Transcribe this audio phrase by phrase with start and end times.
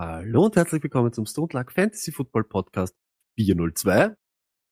[0.00, 2.96] Hallo und herzlich willkommen zum Stone Luck Fantasy Football Podcast
[3.38, 4.16] 402.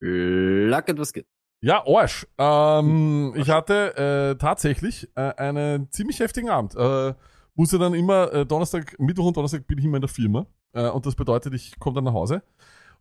[0.01, 1.27] Luck etwas geht.
[1.61, 2.27] Ja, Arsch.
[2.39, 6.77] Ähm, ich hatte äh, tatsächlich äh, einen ziemlich heftigen Abend.
[6.77, 7.13] Äh,
[7.55, 10.47] musste dann immer äh, Donnerstag, Mittwoch und Donnerstag bin ich immer in der Firma.
[10.73, 12.43] Äh, und das bedeutet, ich komme dann nach Hause.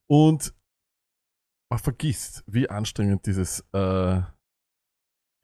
[0.07, 0.53] Und
[1.69, 4.19] man vergisst, wie anstrengend dieses äh,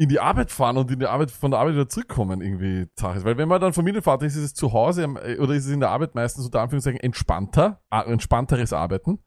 [0.03, 3.25] in die Arbeit fahren und in die Arbeit von der Arbeit wieder zurückkommen irgendwie ist.
[3.25, 5.71] Weil wenn man dann Familienvater ist, ist es zu Hause am- äh, oder ist es
[5.71, 9.19] in der Arbeit meistens unter Anführungszeichen entspannter, entspannteres Arbeiten,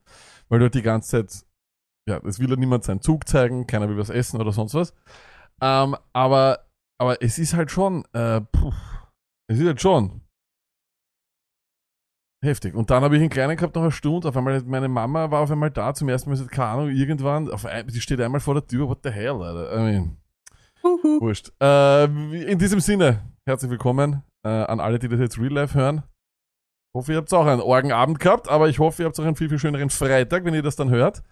[0.49, 1.45] weil du halt die ganze Zeit
[2.07, 4.93] ja, es will ja niemand seinen Zug zeigen, keiner will was essen oder sonst was.
[5.61, 6.67] Ähm, aber,
[6.97, 8.71] aber es ist halt schon, äh, puh,
[9.49, 10.21] es ist halt schon
[12.41, 12.75] heftig.
[12.75, 14.29] Und dann habe ich einen kleinen gehabt, noch eine Stunde.
[14.29, 17.51] Auf einmal, meine Mama war auf einmal da, zum ersten Mal seit, keine Ahnung, irgendwann,
[17.51, 19.75] auf ein, sie steht einmal vor der Tür, what the hell, Alter.
[19.75, 20.17] I mean,
[20.95, 21.51] wurscht.
[21.61, 22.05] Äh,
[22.51, 26.03] in diesem Sinne, herzlich willkommen äh, an alle, die das jetzt real life hören.
[26.95, 29.49] Hoffe, ihr habt auch einen Orgenabend gehabt, aber ich hoffe, ihr habt auch einen viel,
[29.49, 31.23] viel schöneren Freitag, wenn ihr das dann hört.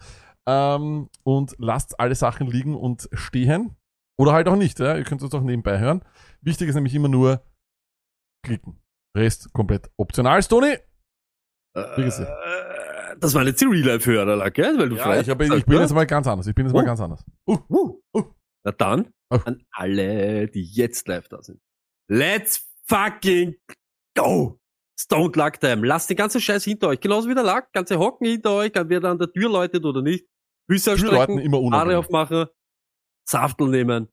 [0.48, 3.74] Ähm, und lasst alle Sachen liegen und stehen.
[4.18, 4.96] Oder halt auch nicht, ja?
[4.96, 6.02] ihr könnt es auch nebenbei hören.
[6.40, 7.42] Wichtig ist nämlich immer nur
[8.44, 8.80] klicken.
[9.16, 10.42] Rest komplett optional.
[10.42, 10.76] Toni?
[11.96, 12.30] Wie gesagt.
[12.30, 14.78] Äh, Das war jetzt die Real-Life-Hörer, gell?
[14.78, 16.46] Weil du Ja, frei ich, hab, ich bin jetzt mal ganz anders.
[16.46, 16.86] Ich bin jetzt mal Oh.
[16.86, 17.24] ganz anders.
[17.48, 17.58] Uh,
[18.14, 18.22] uh.
[18.64, 19.40] Na dann, Oh.
[19.44, 21.60] an alle, die jetzt live da sind.
[22.08, 23.56] Let's fucking
[24.16, 24.60] go!
[24.98, 25.86] Stone Luck Time.
[25.86, 27.00] Lasst den ganzen Scheiß hinter euch.
[27.00, 27.66] Genauso wie der Luck.
[27.72, 28.72] Ganze Hocken hinter euch.
[28.74, 30.26] Wer da an der Tür läutet oder nicht.
[30.70, 31.38] Füße ausstrecken.
[31.38, 32.46] immer Haare aufmachen,
[33.28, 34.08] Saftel nehmen.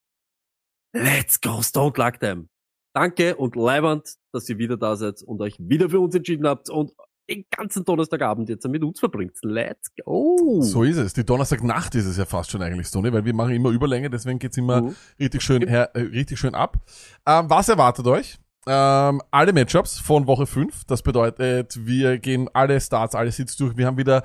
[0.95, 2.47] Let's go, Stone Luck Time.
[2.95, 6.69] Danke und leibend, dass ihr wieder da seid und euch wieder für uns entschieden habt
[6.69, 6.91] und
[7.29, 9.37] den ganzen Donnerstagabend jetzt mit uns verbringt.
[9.43, 10.61] Let's go.
[10.61, 11.13] So ist es.
[11.13, 14.39] Die Donnerstagnacht ist es ja fast schon eigentlich, Toni, weil wir machen immer Überlänge, deswegen
[14.39, 14.95] geht's immer Mhm.
[15.19, 16.77] richtig schön, her, äh, richtig schön ab.
[17.25, 18.39] Ähm, was erwartet euch?
[18.67, 20.85] Ähm, alle Matchups von Woche 5.
[20.85, 23.75] Das bedeutet, wir gehen alle Starts, alle Sits durch.
[23.77, 24.23] Wir haben wieder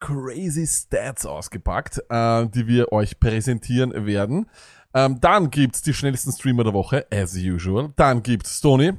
[0.00, 4.46] crazy Stats ausgepackt, äh, die wir euch präsentieren werden.
[4.94, 7.92] Ähm, dann gibt's die schnellsten Streamer der Woche, as usual.
[7.96, 8.92] Dann gibt's Tony.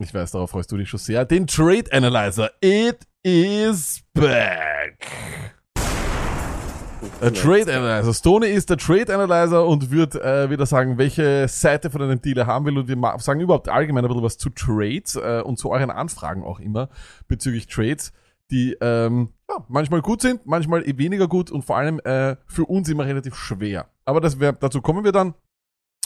[0.00, 1.24] Ich weiß, darauf freust du dich schon sehr.
[1.24, 2.52] Den Trade Analyzer.
[2.60, 4.96] It is back.
[7.20, 8.14] Der Trade Analyzer.
[8.14, 12.38] Stoney ist der Trade Analyzer und wird äh, wieder sagen, welche Seite von einem Deal
[12.38, 12.78] er haben will.
[12.78, 16.44] Und wir sagen überhaupt allgemein ein bisschen was zu Trades äh, und zu euren Anfragen
[16.44, 16.90] auch immer
[17.26, 18.12] bezüglich Trades,
[18.52, 22.66] die ähm, ja, manchmal gut sind, manchmal eh weniger gut und vor allem äh, für
[22.66, 23.88] uns immer relativ schwer.
[24.04, 25.34] Aber das wär, dazu kommen wir dann.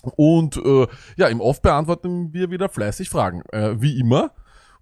[0.02, 0.86] Und äh,
[1.16, 3.42] ja, im Off beantworten wir wieder fleißig Fragen.
[3.52, 4.32] Äh, wie immer.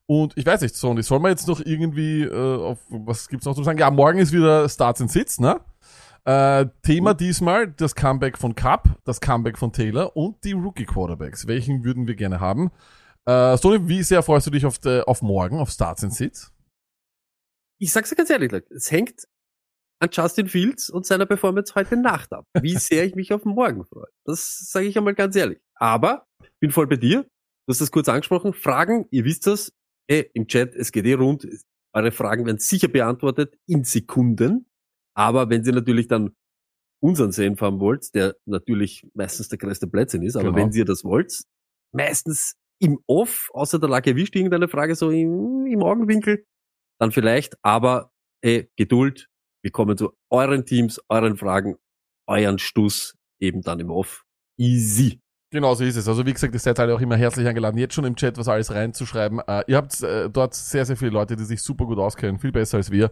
[0.06, 3.54] Und ich weiß nicht, Sony, soll man jetzt noch irgendwie, äh, auf, was gibt's noch
[3.54, 3.78] zu sagen?
[3.78, 5.60] Ja, morgen ist wieder Starts and Sits, ne?
[6.24, 11.46] Äh, Thema diesmal das Comeback von Cup, das Comeback von Taylor und die Rookie Quarterbacks.
[11.46, 12.70] Welchen würden wir gerne haben?
[13.24, 16.52] Äh, Sony, wie sehr freust du dich auf, de, auf morgen, auf Starts and Sits?
[17.78, 19.26] Ich sag's dir ganz ehrlich, es hängt
[20.00, 22.46] an Justin Fields und seiner Performance heute Nacht ab.
[22.60, 24.08] Wie sehr ich mich auf morgen freue.
[24.24, 25.60] Das sage ich einmal ganz ehrlich.
[25.76, 26.26] Aber
[26.58, 27.22] bin voll bei dir.
[27.22, 28.52] Du hast das kurz angesprochen.
[28.52, 29.72] Fragen, ihr wisst das,
[30.08, 31.46] eh, im Chat, es geht eh rund.
[31.92, 34.66] Eure Fragen werden sicher beantwortet in Sekunden.
[35.14, 36.34] Aber wenn ihr natürlich dann
[37.02, 40.56] unseren Senf haben wollt, der natürlich meistens der größte Blödsinn ist, aber Genau.
[40.56, 41.42] wenn ihr das wollt,
[41.92, 46.44] meistens im Off, außer der Lage erwischt irgendeine Frage so im, im Augenwinkel,
[46.98, 48.12] dann vielleicht, aber
[48.42, 49.28] eh, Geduld,
[49.62, 51.76] wir kommen zu euren Teams, euren Fragen,
[52.26, 54.24] euren Stuss eben dann im Off.
[54.56, 55.20] Easy.
[55.52, 56.06] Genau so ist es.
[56.06, 58.46] Also wie gesagt, ihr seid alle auch immer herzlich eingeladen, jetzt schon im Chat was
[58.46, 59.40] alles reinzuschreiben.
[59.48, 62.52] Äh, ihr habt äh, dort sehr, sehr viele Leute, die sich super gut auskennen, viel
[62.52, 63.10] besser als wir.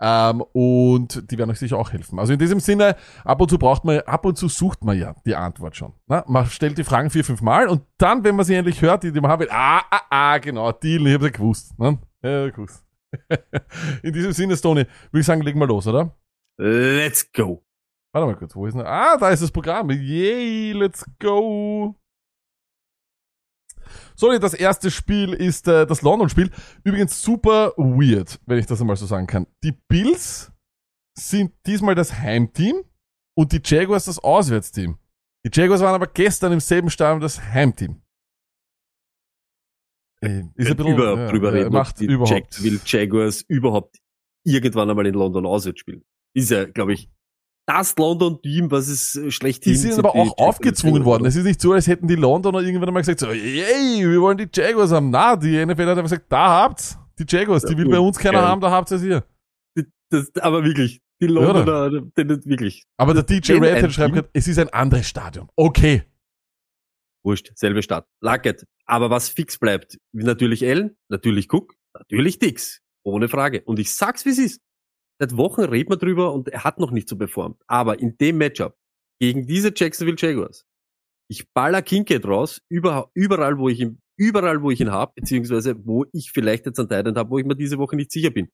[0.00, 2.18] Ähm, und die werden euch sicher auch helfen.
[2.18, 5.14] Also in diesem Sinne, ab und zu braucht man, ab und zu sucht man ja
[5.26, 5.92] die Antwort schon.
[6.06, 9.02] Na, man stellt die Fragen vier, fünf Mal und dann, wenn man sie endlich hört,
[9.02, 11.78] die, die man haben will, ah, ah, ah, genau, die, ich hab's ja gewusst.
[11.78, 11.98] Ne?
[12.22, 12.83] Ja, gewusst.
[14.02, 16.16] In diesem Sinne, Stoney, würde ich sagen, legen wir los, oder?
[16.58, 17.64] Let's go.
[18.12, 18.86] Warte mal kurz, wo ist denn?
[18.86, 19.90] Ah, da ist das Programm.
[19.90, 21.96] Yay, let's go.
[24.14, 26.50] So, das erste Spiel ist äh, das London-Spiel.
[26.84, 29.46] Übrigens super weird, wenn ich das einmal so sagen kann.
[29.64, 30.52] Die Bills
[31.18, 32.84] sind diesmal das Heimteam
[33.36, 34.98] und die Jaguars das Auswärtsteam.
[35.44, 38.00] Die Jaguars waren aber gestern im selben Stadion das Heimteam.
[40.24, 42.30] Äh, Ist ein bisschen, über, ja, drüber ja, reden, macht die überhaupt.
[42.30, 43.98] Jacksonville Jaguars überhaupt
[44.44, 46.02] irgendwann einmal in London auswärts spielen.
[46.34, 47.08] Ist ja, glaube ich,
[47.66, 51.24] das London-Team, was es äh, schlechthin Die sind aber auch aufgezwungen worden.
[51.24, 54.36] Es ist nicht so, als hätten die Londoner irgendwann einmal gesagt, so, ey, wir wollen
[54.36, 55.10] die Jaguars haben.
[55.10, 58.00] Na, die NFL hat einfach gesagt, da habt's die Jaguars, die Ja, will gut, bei
[58.00, 58.48] uns keiner geil.
[58.48, 59.24] haben, da habt ihr sie hier.
[60.10, 61.26] Das, aber wirklich, die?
[61.26, 65.48] Londoner, denen wirklich, Aber der DJ Redhead schreibt gerade, es ist ein anderes Stadion.
[65.56, 66.02] Okay.
[67.24, 68.66] wurscht, selbe Stadt, Luckett.
[68.86, 72.80] Aber was fix bleibt, natürlich Allen, natürlich Cook, natürlich Dix.
[73.04, 73.62] Ohne Frage.
[73.64, 74.60] Und ich sag's, wie es ist.
[75.20, 77.60] Seit Wochen reden wir drüber und er hat noch nicht so performt.
[77.66, 78.76] Aber in dem Matchup
[79.20, 80.64] gegen diese Jacksonville Jaguars,
[81.28, 85.76] ich baller Kincaid raus, über, überall, wo ich ihn, überall, wo ich ihn hab, beziehungsweise
[85.86, 88.48] wo ich vielleicht jetzt einen Titan habe, wo ich mir diese Woche nicht sicher bin.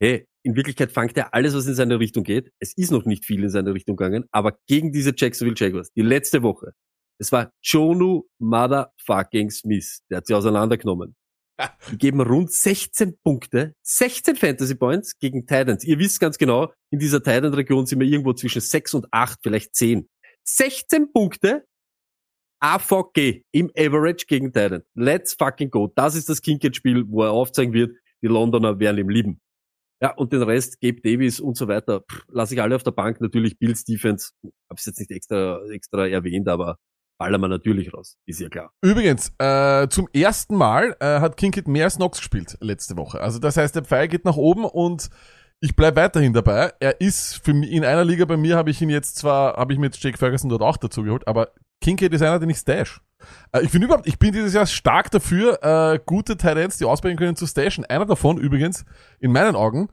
[0.00, 2.50] Hey, in Wirklichkeit fangt er alles, was in seine Richtung geht.
[2.58, 6.02] Es ist noch nicht viel in seine Richtung gegangen, aber gegen diese Jacksonville Jaguars, die
[6.02, 6.72] letzte Woche,
[7.22, 11.14] es war Jonu Motherfucking Smith, der hat sie auseinandergenommen.
[11.92, 15.84] Die geben rund 16 Punkte, 16 Fantasy Points gegen Titans.
[15.84, 19.72] Ihr wisst ganz genau, in dieser Titan-Region sind wir irgendwo zwischen 6 und 8, vielleicht
[19.76, 20.08] 10.
[20.42, 21.64] 16 Punkte
[22.58, 24.82] AVG im Average gegen Titan.
[24.94, 25.92] Let's fucking go.
[25.94, 29.40] Das ist das Kincaid-Spiel, wo er aufzeigen wird, die Londoner werden ihm lieben.
[30.00, 33.20] Ja, und den Rest, Gabe Davis und so weiter, lasse ich alle auf der Bank.
[33.20, 34.32] Natürlich Bills Defense,
[34.68, 36.78] hab's jetzt nicht extra, extra erwähnt, aber
[37.22, 38.18] ballern wir natürlich raus.
[38.26, 38.72] Ist ja klar.
[38.82, 43.20] Übrigens, äh, zum ersten Mal äh, hat Kinkit mehr als Knox gespielt letzte Woche.
[43.20, 45.08] Also das heißt, der Pfeil geht nach oben und
[45.60, 46.72] ich bleib weiterhin dabei.
[46.80, 49.72] Er ist für mich, in einer Liga bei mir habe ich ihn jetzt zwar, habe
[49.72, 52.58] ich mir jetzt Jake Ferguson dort auch dazu geholt, aber Kinkit ist einer, den ich
[52.58, 53.00] stash.
[53.52, 57.18] Äh, ich bin überhaupt, ich bin dieses Jahr stark dafür, äh, gute Talents, die ausbrechen
[57.18, 57.84] können, zu stashen.
[57.84, 58.84] Einer davon übrigens,
[59.20, 59.90] in meinen Augen,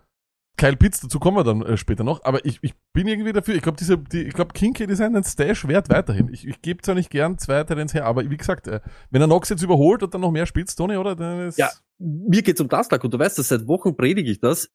[0.60, 3.56] Kyle Pitts, dazu kommen wir dann äh, später noch, aber ich, ich bin irgendwie dafür,
[3.56, 6.28] ich glaube, diese, die, ich glaube, Kincaid ist einen Stash wert weiterhin.
[6.34, 9.28] Ich, ich gebe zwar nicht gern zwei Talents her, aber wie gesagt, äh, wenn er
[9.28, 11.16] Nox jetzt überholt und dann noch mehr spielt, Tony, oder?
[11.16, 11.70] Dann ist, Ja.
[11.98, 14.70] Mir geht's um das, Lack, und du weißt das, seit Wochen predige ich das.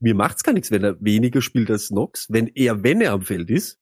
[0.00, 3.22] Mir macht's gar nichts, wenn er weniger spielt als Nox, wenn er, wenn er am
[3.22, 3.78] Feld ist,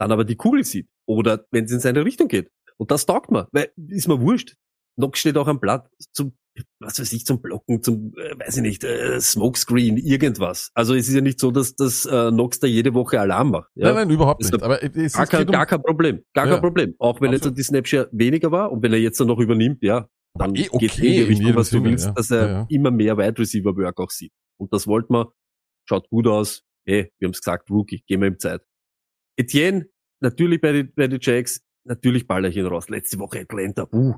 [0.00, 0.88] dann aber die Kugel sieht.
[1.06, 2.50] Oder wenn es in seine Richtung geht.
[2.76, 4.56] Und das taugt mir, weil ist mir wurscht.
[4.96, 6.36] Nox steht auch am Blatt zum,
[6.80, 10.70] was weiß ich, zum Blocken, zum, äh, weiß ich nicht, äh, Smokescreen, irgendwas.
[10.74, 13.70] Also es ist ja nicht so, dass, dass äh, Nox da jede Woche Alarm macht.
[13.74, 13.86] Ja?
[13.92, 14.62] Nein, nein, überhaupt Ist nicht.
[14.62, 16.22] Aber es, es Gar kein, um, gar kein Problem.
[16.34, 16.52] Gar Ja.
[16.54, 16.94] kein Problem.
[16.98, 17.56] Auch wenn Absolut.
[17.56, 20.68] jetzt die Snapshare weniger war und wenn er jetzt dann noch übernimmt, ja, dann eh
[20.70, 22.12] okay geht in Richtung, was du Sinne, willst, ja.
[22.12, 24.32] dass er Ja, immer mehr Wide Receiver Work auch sieht.
[24.58, 25.32] Und das wollten wir.
[25.88, 26.62] Schaut gut aus.
[26.86, 28.62] Hey, wir haben es gesagt, Rookie, geben wir ihm Zeit.
[29.36, 29.86] Etienne,
[30.20, 32.88] natürlich bei den, bei den Jacks, natürlich Ballerchen raus.
[32.88, 34.14] Letzte Woche Atlanta, uh.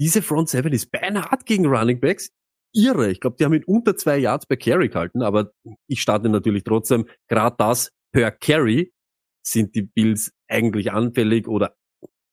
[0.00, 2.30] Diese Front Seven ist beinhart gegen Running Backs.
[2.74, 3.10] Irre.
[3.10, 5.52] Ich glaube, die haben ihn unter zwei Yards per Carry gehalten, aber
[5.86, 7.08] ich starte natürlich trotzdem.
[7.28, 8.92] Gerade das per Carry
[9.44, 11.74] sind die Bills eigentlich anfällig oder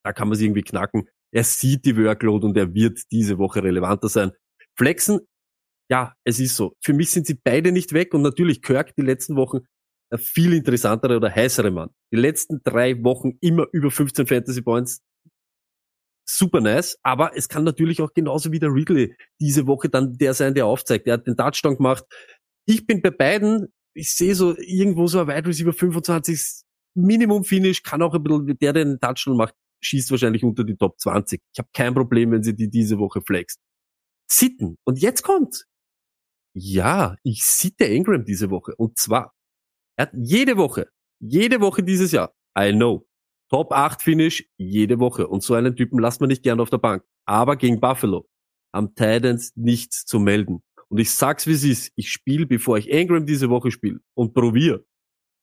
[0.04, 1.08] da kann man sie irgendwie knacken.
[1.34, 4.32] Er sieht die Workload und er wird diese Woche relevanter sein.
[4.78, 5.22] Flexen,
[5.90, 6.74] ja, es ist so.
[6.84, 9.60] Für mich sind sie beide nicht weg und natürlich Kirk die letzten Wochen
[10.12, 11.90] der viel interessantere oder heißere Mann.
[12.14, 15.02] Die letzten drei Wochen immer über 15 Fantasy Points.
[16.28, 20.34] Super nice, aber es kann natürlich auch genauso wie der Ridley diese Woche dann der
[20.34, 21.06] sein, der aufzeigt.
[21.08, 22.04] Er hat den Touchdown gemacht.
[22.66, 26.64] Ich bin bei beiden, ich sehe so irgendwo so ein Wide Receiver 25
[26.96, 30.76] Minimum Finish, kann auch ein bisschen, der, der den Touchdown macht, schießt wahrscheinlich unter die
[30.76, 31.42] Top 20.
[31.54, 33.60] Ich habe kein Problem, wenn sie die diese Woche flext.
[34.28, 34.78] Sitten.
[34.84, 35.66] Und jetzt kommt.
[36.56, 38.74] Ja, ich sitte Ingram diese Woche.
[38.78, 39.36] Und zwar,
[39.98, 40.90] er hat jede Woche,
[41.20, 43.06] jede Woche dieses Jahr, I know,
[43.56, 45.30] Top 8 Finish jede Woche.
[45.30, 47.06] Und so einen Typen lasst man nicht gern auf der Bank.
[47.26, 48.28] Aber gegen Buffalo
[48.74, 50.62] am Titans nichts zu melden.
[50.90, 51.94] Und ich sag's wie es ist.
[51.96, 54.84] Ich spiele, bevor ich Ingram diese Woche spiele und probiere,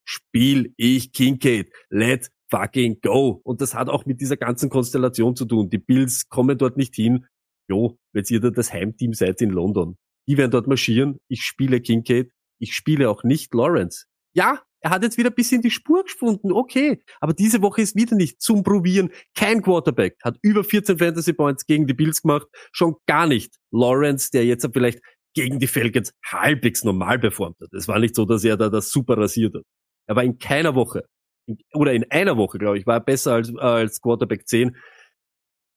[0.05, 1.73] spiel ich Kincaid.
[1.89, 3.41] Let fucking go.
[3.45, 5.71] Und das hat auch mit dieser ganzen Konstellation zu tun.
[5.71, 7.25] Die Bills kommen dort nicht hin.
[7.67, 9.97] Jo, wenn ihr da das Heimteam seid in London.
[10.29, 11.17] Die werden dort marschieren.
[11.29, 12.31] Ich spiele Kincaid.
[12.61, 14.05] Ich spiele auch nicht Lawrence.
[14.35, 16.53] Ja, er hat jetzt wieder ein bisschen die Spur gefunden.
[16.53, 17.03] Okay.
[17.21, 19.11] Aber diese Woche ist wieder nicht zum Probieren.
[19.35, 22.49] Kein Quarterback hat über 14 Fantasy Points gegen die Bills gemacht.
[22.73, 23.57] Schon gar nicht.
[23.71, 25.01] Lawrence, der jetzt vielleicht
[25.35, 27.73] gegen die Falcons halbwegs normal performt hat.
[27.73, 29.63] Es war nicht so, dass er da das super rasiert hat.
[30.09, 31.05] Er war in keiner Woche,
[31.47, 34.77] in- oder in einer Woche, glaube ich, war er besser als, als Quarterback 10.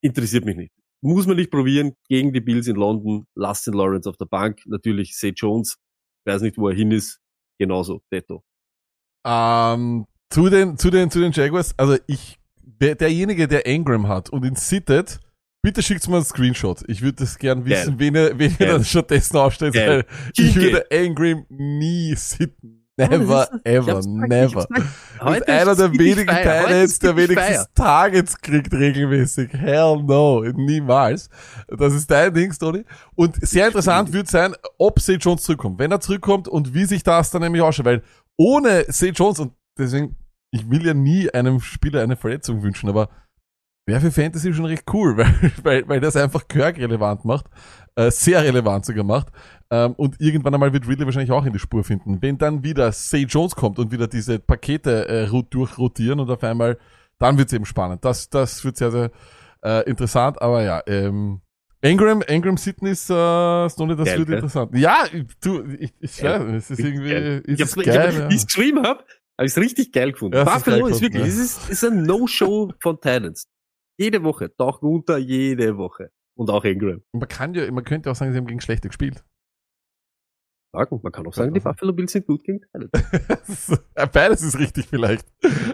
[0.01, 0.73] Interessiert mich nicht.
[1.01, 3.25] Muss man nicht probieren gegen die Bills in London.
[3.35, 4.61] Lass den Lawrence auf der Bank.
[4.65, 5.77] Natürlich Seth Jones.
[6.25, 7.19] Weiß nicht, wo er hin ist.
[7.59, 8.01] Genauso.
[8.11, 8.43] Detto.
[9.25, 14.29] Ähm, zu den, zu den, zu den Jaguars, also ich, der, derjenige, der Ingram hat
[14.29, 15.19] und ihn sittet,
[15.61, 16.83] bitte schickt mir einen Screenshot.
[16.87, 17.99] Ich würde das gern wissen, Geil.
[17.99, 20.05] wen ihr, wen ihr dann stattdessen aufstellt, weil
[20.37, 22.81] ich würde Ingram nie sitten.
[22.97, 24.67] Never, das ist- ich ever, never.
[24.67, 25.41] gesagt.
[25.41, 27.65] ist einer der wenigen Titans, der wenigstens.
[27.75, 29.51] Targets kriegt regelmäßig.
[29.51, 31.29] Hell no, niemals.
[31.67, 32.85] Das ist dein Ding, Tony.
[33.15, 35.77] Und sehr interessant wird sein, ob Say Jones zurückkommt.
[35.77, 37.85] Wenn er zurückkommt und wie sich das dann nämlich ausschaut.
[37.85, 38.01] Weil
[38.37, 40.15] ohne Say Jones, und deswegen,
[40.51, 43.09] ich will ja nie einem Spieler eine Verletzung wünschen, aber
[43.85, 47.45] wäre für Fantasy schon recht cool, weil, weil, weil das einfach Kirk relevant macht,
[47.95, 49.27] äh, sehr relevant sogar macht.
[49.71, 52.21] Ähm, und irgendwann einmal wird Ridley wahrscheinlich auch in die Spur finden.
[52.21, 56.77] Wenn dann wieder Say Jones kommt und wieder diese Pakete äh, durchrotieren und auf einmal,
[57.19, 58.03] dann wird's eben spannend.
[58.03, 59.11] Das, das wird sehr, sehr
[59.63, 61.41] äh, interessant, aber ja, ähm,
[61.85, 64.75] Engram, Engram Sitten ist, äh, Stoney, das Geil, wird interessant.
[64.75, 65.05] Ja,
[65.41, 68.35] du, ich, ich weiß, es ist irgendwie, Ich ist ich geil, hab, ja.
[68.35, 69.03] ich geschrieben habe,
[69.37, 70.35] habe ich es richtig geil gefunden.
[70.35, 73.47] Ja, ist Buffalo geil ist wirklich, gefunden, es ist, ist ein No-Show von Titans.
[73.97, 76.09] Jede Woche, tauchen unter, jede Woche.
[76.35, 77.01] Und auch Ingram.
[77.13, 79.23] Man kann ja, man könnte auch sagen, sie haben gegen schlechte gespielt.
[80.75, 83.81] Sagen, man kann auch sagen, die Buffalo Bills sind gut gegen Titans.
[84.13, 85.25] Beides ist richtig vielleicht.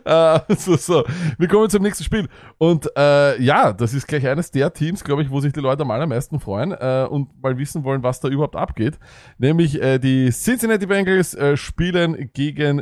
[0.06, 1.04] Äh, so, so.
[1.38, 2.28] Wir kommen zum nächsten Spiel.
[2.58, 5.84] Und äh, ja, das ist gleich eines der Teams, glaube ich, wo sich die Leute
[5.84, 9.00] am allermeisten freuen äh, und mal wissen wollen, was da überhaupt abgeht.
[9.38, 12.82] Nämlich äh, die Cincinnati Bengals äh, spielen gegen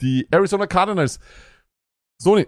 [0.00, 1.20] die Arizona Cardinals.
[2.18, 2.46] Sony,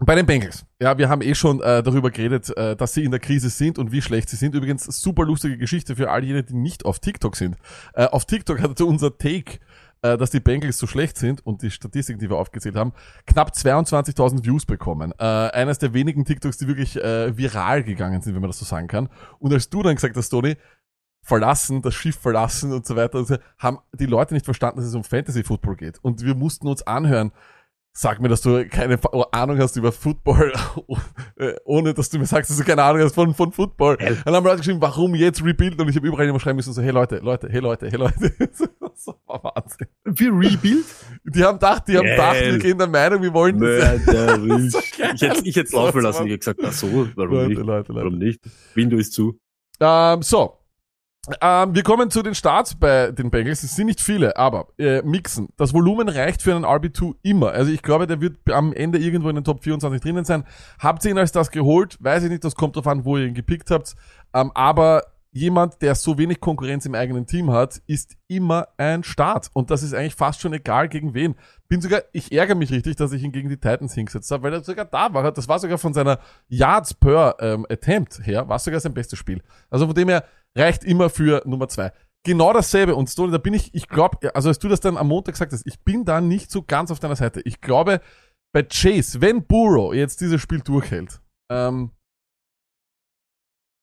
[0.00, 0.64] bei den Bengals.
[0.80, 3.78] Ja, wir haben eh schon äh, darüber geredet, äh, dass sie in der Krise sind
[3.78, 4.54] und wie schlecht sie sind.
[4.54, 7.56] Übrigens, super lustige Geschichte für all jene, die nicht auf TikTok sind.
[7.94, 9.58] Äh, auf TikTok hatte unser Take,
[10.02, 12.92] äh, dass die Bengals so schlecht sind und die Statistiken, die wir aufgezählt haben,
[13.26, 15.12] knapp 22.000 Views bekommen.
[15.18, 18.64] Äh, eines der wenigen TikToks, die wirklich äh, viral gegangen sind, wenn man das so
[18.64, 19.08] sagen kann.
[19.40, 20.56] Und als du dann gesagt hast, Tony,
[21.22, 24.88] verlassen, das Schiff verlassen und so weiter, und so, haben die Leute nicht verstanden, dass
[24.88, 25.98] es um Fantasy Football geht.
[26.02, 27.32] Und wir mussten uns anhören,
[27.98, 30.52] sag mir, dass du keine Fa- Ahnung hast über Football,
[31.36, 33.96] äh, ohne dass du mir sagst, dass du keine Ahnung hast von, von Football.
[33.96, 35.80] Dann haben Leute geschrieben, warum jetzt rebuild?
[35.80, 38.32] Und ich habe überall immer schreiben müssen, so, hey Leute, Leute, hey Leute, hey Leute.
[38.98, 39.86] Das war Wahnsinn.
[40.04, 40.84] Wir Rebuild?
[41.24, 44.04] Die haben gedacht, die haben gedacht, wir gehen der Meinung, wir wollen das.
[44.06, 44.68] Geil.
[45.14, 46.26] ich hätte ich hätte laufen lassen.
[46.26, 47.58] Ich hätte gesagt, ach so, warum Leute, nicht?
[47.58, 47.94] Leute, Leute.
[47.94, 48.40] Warum nicht?
[48.74, 49.38] Window ist zu.
[49.78, 50.58] Ähm, so.
[51.40, 53.62] Ähm, wir kommen zu den Starts bei den Bengals.
[53.62, 55.48] Es sind nicht viele, aber äh, Mixen.
[55.56, 57.50] Das Volumen reicht für einen RB2 immer.
[57.50, 60.44] Also ich glaube, der wird am Ende irgendwo in den Top 24 drinnen sein.
[60.78, 61.96] Habt ihr ihn als das geholt?
[62.00, 63.94] Weiß ich nicht, das kommt drauf an, wo ihr ihn gepickt habt.
[64.34, 69.50] Ähm, aber jemand, der so wenig Konkurrenz im eigenen Team hat, ist immer ein Start.
[69.52, 71.34] Und das ist eigentlich fast schon egal gegen wen.
[71.68, 74.54] Bin sogar, ich ärgere mich richtig, dass ich ihn gegen die Titans hingesetzt habe, weil
[74.54, 75.30] er sogar da war.
[75.32, 76.18] Das war sogar von seiner
[76.48, 79.42] Yards per ähm, Attempt her, war sogar sein bestes Spiel.
[79.70, 80.24] Also von dem her
[80.56, 81.92] reicht immer für Nummer zwei.
[82.24, 82.94] Genau dasselbe.
[82.94, 85.52] Und Stone, da bin ich, ich glaube, also als du das dann am Montag gesagt
[85.52, 87.40] hast, ich bin da nicht so ganz auf deiner Seite.
[87.44, 88.00] Ich glaube,
[88.52, 91.92] bei Chase, wenn Burrow jetzt dieses Spiel durchhält, ähm,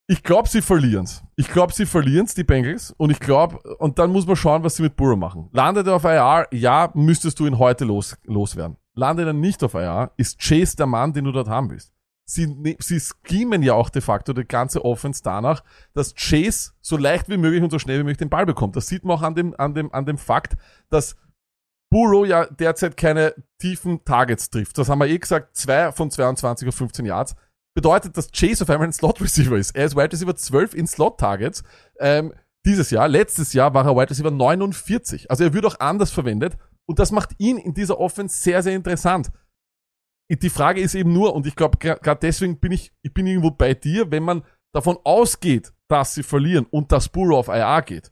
[0.08, 1.24] ich glaube, sie verlieren's.
[1.36, 2.92] Ich glaube, sie verlieren's, die Bengals.
[2.92, 5.50] Und ich glaube, und dann muss man schauen, was sie mit Burrow machen.
[5.52, 8.78] Landet er auf IR, ja, müsstest du ihn heute los, loswerden.
[8.94, 11.95] Landet er nicht auf IR, ist Chase der Mann, den du dort haben willst.
[12.28, 15.64] Sie, ne- sie schemen ja auch de facto die ganze Offense danach,
[15.94, 18.76] dass Chase so leicht wie möglich und so schnell wie möglich den Ball bekommt.
[18.76, 20.56] Das sieht man auch an dem, an dem, an dem Fakt,
[20.90, 21.16] dass
[21.92, 24.78] Burrow ja derzeit keine tiefen Targets trifft.
[24.78, 27.36] Das haben wir eh gesagt, zwei von 22 auf 15 Yards.
[27.76, 29.76] Bedeutet, dass Chase auf einmal ein Slot-Receiver ist.
[29.76, 31.64] Er ist Wide Receiver 12 in Slot-Targets.
[32.00, 32.34] Ähm,
[32.66, 35.30] dieses Jahr, letztes Jahr war er Wide Receiver 49.
[35.30, 36.58] Also er wird auch anders verwendet.
[36.88, 39.30] Und das macht ihn in dieser Offense sehr, sehr interessant.
[40.30, 43.52] Die Frage ist eben nur, und ich glaube, gerade deswegen bin ich, ich bin irgendwo
[43.52, 48.12] bei dir, wenn man davon ausgeht, dass sie verlieren und dass Burrow auf IR geht,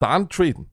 [0.00, 0.72] dann traden.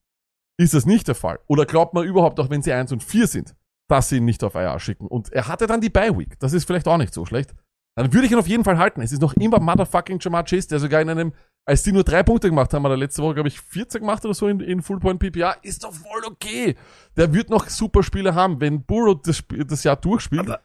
[0.60, 1.40] Ist das nicht der Fall?
[1.48, 3.56] Oder glaubt man überhaupt, auch wenn sie 1 und 4 sind,
[3.88, 5.08] dass sie ihn nicht auf IR schicken?
[5.08, 6.38] Und er hatte dann die Bye Week.
[6.40, 7.54] Das ist vielleicht auch nicht so schlecht.
[7.96, 9.02] Dann würde ich ihn auf jeden Fall halten.
[9.02, 11.34] Es ist noch immer motherfucking Jamar Chase, der sogar in einem,
[11.66, 14.26] als die nur drei Punkte gemacht haben, hat er letzte Woche, glaube ich, 14 gemacht
[14.26, 16.76] oder so in, in Full Point PPA, ist doch voll okay.
[17.16, 18.60] Der wird noch super Spiele haben.
[18.60, 20.62] Wenn Burrow das, das Jahr durchspielt, Aber,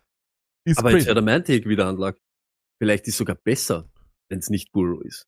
[0.64, 2.16] ist aber jetzt wäre der mein Take wieder anlag.
[2.82, 3.88] Vielleicht ist sogar besser,
[4.28, 5.26] wenn es nicht Burrow ist.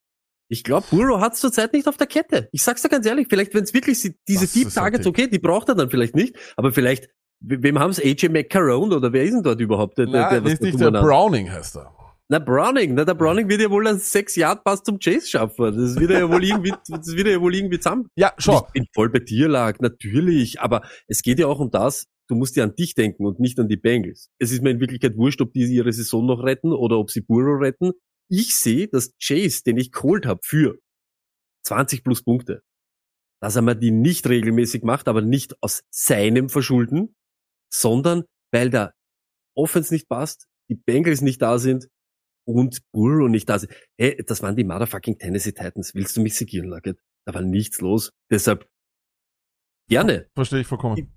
[0.48, 2.48] Ich glaube, Burrow hat es zurzeit nicht auf der Kette.
[2.52, 5.38] Ich sag's dir ganz ehrlich, vielleicht, wenn es wirklich diese Das Deep Targets, okay, die
[5.40, 7.08] braucht er dann vielleicht nicht, aber vielleicht,
[7.40, 7.98] we- wem haben's?
[8.00, 9.98] AJ McCarron oder wer ist denn dort überhaupt?
[9.98, 11.06] Der, Nein, der, was ist der nicht der Nummer hat?
[11.06, 11.92] Browning, heißt er.
[12.28, 15.76] Na, Browning, na, der Browning wird ja wohl einen 6 Yard Pass zum Chase schaffen.
[15.76, 18.08] Das wird ja wohl irgendwie, das wird ja wohl irgendwie zusammen.
[18.16, 18.66] Ja, schau.
[18.66, 22.34] Ich bin voll bei dir, Lag, natürlich, aber es geht ja auch um das, du
[22.34, 24.30] musst ja an dich denken und nicht an die Bengals.
[24.38, 27.20] Es ist mir in Wirklichkeit wurscht, ob die ihre Saison noch retten oder ob sie
[27.20, 27.92] Burrow retten.
[28.28, 30.78] Ich sehe, dass Chase, den ich geholt habe für
[31.66, 32.62] 20 plus Punkte,
[33.40, 37.14] dass er mir die nicht regelmäßig macht, aber nicht aus seinem Verschulden,
[37.72, 38.94] sondern weil der
[39.56, 41.88] Offense nicht passt, die Bengals nicht da sind
[42.46, 43.72] und Burrow nicht da sind.
[43.98, 45.94] Hey, das waren die motherfucking Tennessee Titans.
[45.94, 46.98] Willst du mich segieren, Luggett?
[47.26, 48.12] Da war nichts los.
[48.30, 48.68] Deshalb
[49.88, 50.28] gerne.
[50.34, 51.15] Verstehe ich vollkommen.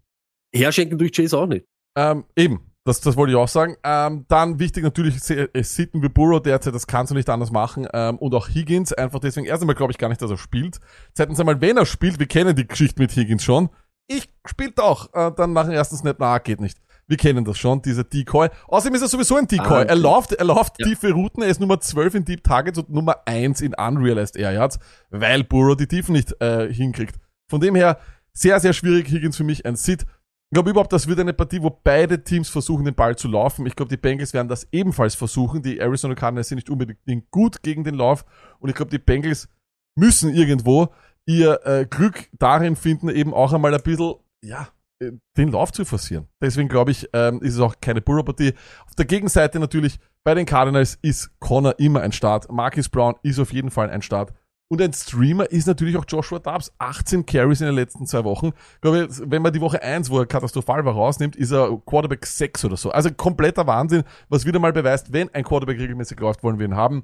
[0.53, 1.65] Herschenken durch Chase auch nicht.
[1.95, 3.75] Ähm, eben, das, das wollte ich auch sagen.
[3.83, 7.87] Ähm, dann wichtig natürlich, sitten wie Burrow derzeit, das kannst du nicht anders machen.
[7.93, 10.79] Ähm, und auch Higgins, einfach deswegen, erst einmal glaube ich gar nicht, dass er spielt.
[11.13, 13.69] Zweitens einmal, wenn er spielt, wir kennen die Geschichte mit Higgins schon.
[14.07, 15.13] Ich spielt auch.
[15.13, 16.79] Äh, dann nach dem ersten Snap, na, geht nicht.
[17.05, 18.49] Wir kennen das schon, dieser Decoy.
[18.67, 19.81] Außerdem ist er sowieso ein Decoy.
[19.81, 20.87] Ah, er läuft, er läuft Ja.
[20.87, 24.51] tiefe Routen, er ist Nummer 12 in Deep Targets und Nummer 1 in Unrealized Air
[24.51, 24.79] Yards,
[25.09, 27.15] weil Burrow die Tiefen nicht äh, hinkriegt.
[27.49, 27.97] Von dem her,
[28.31, 29.07] sehr, sehr schwierig.
[29.09, 30.05] Higgins für mich ein Sit.
[30.51, 33.67] Ich glaube überhaupt, das wird eine Partie, wo beide Teams versuchen, den Ball zu laufen.
[33.67, 35.61] Ich glaube, die Bengals werden das ebenfalls versuchen.
[35.61, 38.25] Die Arizona Cardinals sind nicht unbedingt gut gegen den Lauf.
[38.59, 39.47] Und ich glaube, die Bengals
[39.95, 40.87] müssen irgendwo
[41.27, 45.85] ihr äh, Glück darin finden, eben auch einmal ein bisschen, ja, äh, den Lauf zu
[45.85, 46.27] forcieren.
[46.41, 48.53] Deswegen glaube ich, ähm, ist es auch keine Burrow-Partie.
[48.87, 52.51] Auf der Gegenseite natürlich, bei den Cardinals ist Connor immer ein Start.
[52.51, 54.33] Marcus Brown ist auf jeden Fall ein Start.
[54.71, 56.71] Und ein Streamer ist natürlich auch Joshua Dobbs.
[56.77, 58.51] 18 Carries in den letzten zwei Wochen.
[58.75, 62.23] Ich glaube, wenn man die Woche 1, wo er katastrophal war, rausnimmt, ist er Quarterback
[62.23, 62.91] 6 oder so.
[62.91, 66.75] Also kompletter Wahnsinn, was wieder mal beweist, wenn ein Quarterback regelmäßig läuft, wollen wir ihn
[66.75, 67.03] haben.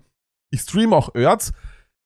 [0.51, 1.53] Ich stream auch Erz.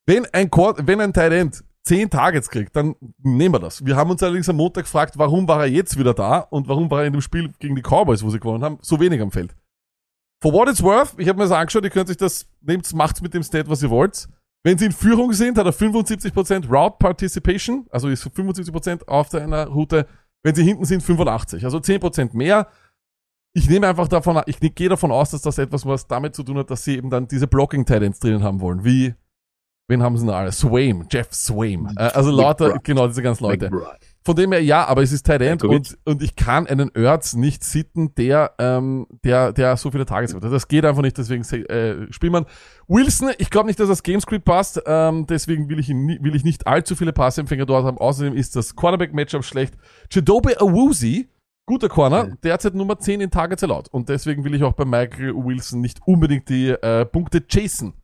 [0.06, 3.84] Wenn ein, Quart wenn ein Tight End 10 Targets kriegt, dann nehmen wir das.
[3.84, 6.90] Wir haben uns allerdings am Montag gefragt, warum war er jetzt wieder da und warum
[6.90, 9.30] war er in dem Spiel gegen die Cowboys, wo sie gewonnen haben, so wenig am
[9.30, 9.54] Feld.
[10.42, 13.20] For what it's worth, ich habe mir das angeschaut, ihr könnt sich das, nehmt, macht's
[13.20, 14.26] mit dem Stat, was ihr wollt.
[14.62, 19.66] Wenn sie in Führung sind, hat er 75% Route Participation, also ist 75% auf einer
[19.66, 20.06] Route.
[20.42, 22.68] Wenn sie hinten sind, 85, also 10% mehr.
[23.52, 26.58] Ich nehme einfach davon, ich gehe davon aus, dass das etwas was damit zu tun
[26.58, 28.84] hat, dass sie eben dann diese Blocking Titans drinnen haben wollen.
[28.84, 29.14] Wie,
[29.88, 30.52] wen haben sie denn alle?
[30.52, 31.90] Swaim, Jeff Swaim.
[31.96, 33.70] Äh, also lauter, genau, diese ganzen Leute.
[33.70, 34.09] McBride.
[34.30, 37.34] Von dem her, ja, aber es ist Tight End und, und ich kann einen Erz
[37.34, 40.44] nicht sitten, der, ähm, der, der so viele Tages hat.
[40.44, 42.46] Das geht einfach nicht, deswegen äh, spielt man.
[42.86, 46.44] Wilson, ich glaube nicht, dass das Gamescript passt, ähm, deswegen will ich, ihn, will ich
[46.44, 47.98] nicht allzu viele Passempfänger dort haben.
[47.98, 49.74] Außerdem ist das Quarterback-Matchup schlecht.
[50.10, 51.28] Chidobe Awuzi,
[51.66, 53.88] guter Corner, derzeit Nummer 10 in Targets allowed.
[53.88, 57.94] Und deswegen will ich auch bei Michael Wilson nicht unbedingt die äh, Punkte chasen.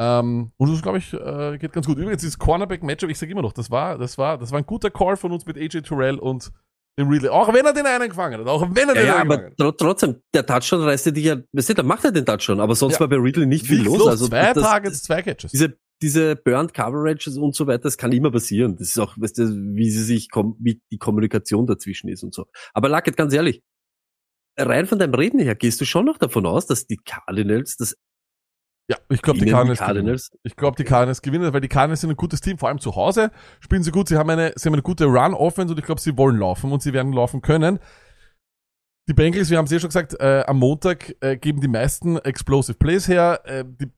[0.00, 1.98] Ähm, und das, glaube ich, äh, geht ganz gut.
[1.98, 4.90] Übrigens, dieses Cornerback-Matchup, ich sage immer noch, das war, das war, das war ein guter
[4.90, 6.50] Call von uns mit AJ Terrell und
[6.98, 7.28] dem Ridley.
[7.30, 9.36] Auch wenn er den einen gefangen hat, auch wenn er Ja, den ja, einen aber
[9.38, 9.58] gefangen hat.
[9.58, 12.74] tr trotzdem, der Touchdown reißt dich ja, weißt du, da macht er den Touchdown, aber
[12.74, 13.00] sonst Ja.
[13.00, 14.06] war bei Ridley nicht viel los.
[14.06, 15.52] Also zwei das, Targets, zwei Catches.
[15.52, 18.76] diese, diese Burnt Coverage und so weiter, das kann immer passieren.
[18.76, 19.44] Das ist auch, weißt du,
[19.76, 20.28] wie sie sich,
[20.58, 22.46] wie die Kommunikation dazwischen ist und so.
[22.74, 23.62] Aber Luckett, ganz ehrlich,
[24.58, 27.96] rein von deinem Reden her, gehst du schon noch davon aus, dass die Cardinals das
[28.90, 29.94] ja, ich glaube, die Cardinals, gewinnen.
[29.94, 32.80] Cardinals Ich glaube, die Cardinals gewinnen, weil die Cardinals sind ein gutes Team, vor allem
[32.80, 33.30] zu Hause.
[33.60, 36.16] Spielen sie gut, sie haben eine, sie haben eine gute Run-Offense und ich glaube, sie
[36.16, 37.78] wollen laufen und sie werden laufen können.
[39.08, 42.18] Die Bengals, wir haben es ja schon gesagt, äh, am Montag äh, geben die meisten
[42.18, 43.40] Explosive Plays her.
[43.44, 43.90] Äh, die,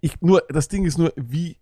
[0.00, 1.58] ich, nur, das Ding ist nur, wie.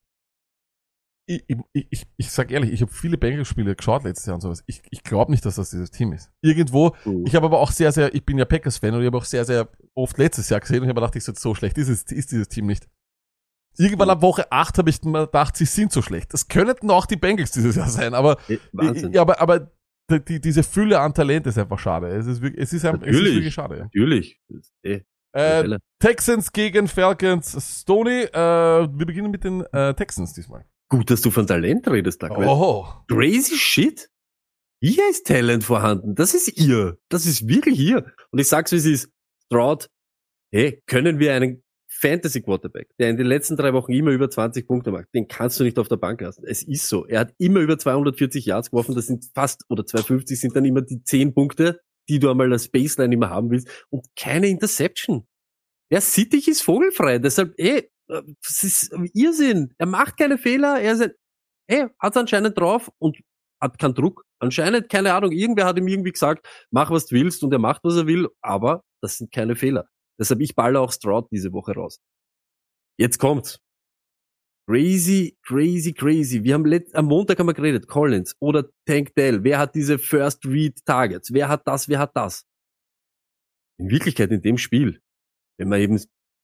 [1.31, 4.65] Ich, ich, ich, ich sag ehrlich, ich habe viele Bengals-Spiele geschaut letztes Jahr und sowas.
[4.67, 6.33] Ich, ich glaube nicht, dass das dieses Team ist.
[6.43, 9.17] Irgendwo, uh, ich habe aber auch sehr, sehr, ich bin ja Packers-Fan und ich habe
[9.17, 11.79] auch sehr, sehr oft letztes Jahr gesehen und ich habe gedacht, ich so, so schlecht
[11.79, 12.89] ist, es, ist dieses Team nicht.
[13.79, 16.35] Irgendwann ab Woche 8 habe ich mir gedacht, sie sind so schlecht.
[16.35, 18.37] Das könnten auch die Bengals dieses Jahr sein, aber,
[18.73, 19.13] Wahnsinn.
[19.13, 19.71] ja, aber, aber
[20.11, 22.09] die, die, diese Fülle an Talent ist einfach schade.
[22.09, 23.77] Es ist wirklich, es ist, einfach, es ist wirklich schade.
[23.77, 23.85] Ja.
[23.85, 24.41] Natürlich.
[24.83, 25.79] Eh Äh.
[26.01, 27.57] Texans gegen Falcons.
[27.83, 30.65] Stoney, äh, wir beginnen mit den äh, Texans diesmal.
[30.91, 32.37] Gut, dass du von Talent redest, Doug.
[32.37, 34.11] Oh, Crazy shit.
[34.83, 36.15] Hier ist Talent vorhanden.
[36.15, 36.99] Das ist ihr.
[37.09, 38.13] Das ist wirklich ihr.
[38.33, 39.13] Und ich sag's, wie es ist.
[39.47, 39.89] Stroud,
[40.53, 44.67] hey, können wir einen Fantasy Quarterback, der in den letzten drei Wochen immer über 20
[44.67, 46.45] Punkte macht, den kannst du nicht auf der Bank lassen.
[46.47, 47.07] Es ist so.
[47.07, 48.95] Er hat immer über 240 Yards geworfen.
[48.95, 52.69] Das sind fast, oder 250 sind dann immer die 10 Punkte, die du einmal als
[52.69, 53.69] Baseline immer haben willst.
[53.91, 55.27] Und keine Interception.
[55.91, 57.19] Er sittig ist vogelfrei.
[57.19, 59.75] Deshalb, ey, das ist Irrsinn.
[59.79, 60.81] Er macht keine Fehler.
[60.81, 61.11] Er ist
[61.71, 63.17] ey, hat's anscheinend drauf und
[63.61, 64.25] hat keinen Druck.
[64.41, 67.85] Anscheinend, keine Ahnung, irgendwer hat ihm irgendwie gesagt, mach was du willst und er macht,
[67.85, 69.87] was er will, aber das sind keine Fehler.
[70.19, 72.01] Deshalb ich balle auch Stroud diese Woche raus.
[72.99, 73.59] Jetzt kommt's.
[74.67, 76.45] Crazy, crazy, crazy.
[76.45, 79.43] Wir haben let am Montag haben wir geredet, Collins oder Tank Dell.
[79.43, 81.33] Wer hat diese First Read Targets?
[81.33, 81.89] Wer hat das?
[81.89, 82.45] Wer hat das?
[83.79, 85.01] In Wirklichkeit in dem Spiel,
[85.59, 86.01] wenn man eben,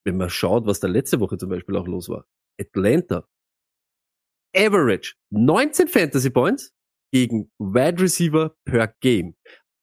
[0.07, 2.27] wenn man schaut, was da letzte Woche zum Beispiel auch los war.
[2.61, 3.29] Atlanta.
[4.57, 6.73] Average 19 Fantasy Points
[7.13, 9.37] gegen Wide Receiver per Game.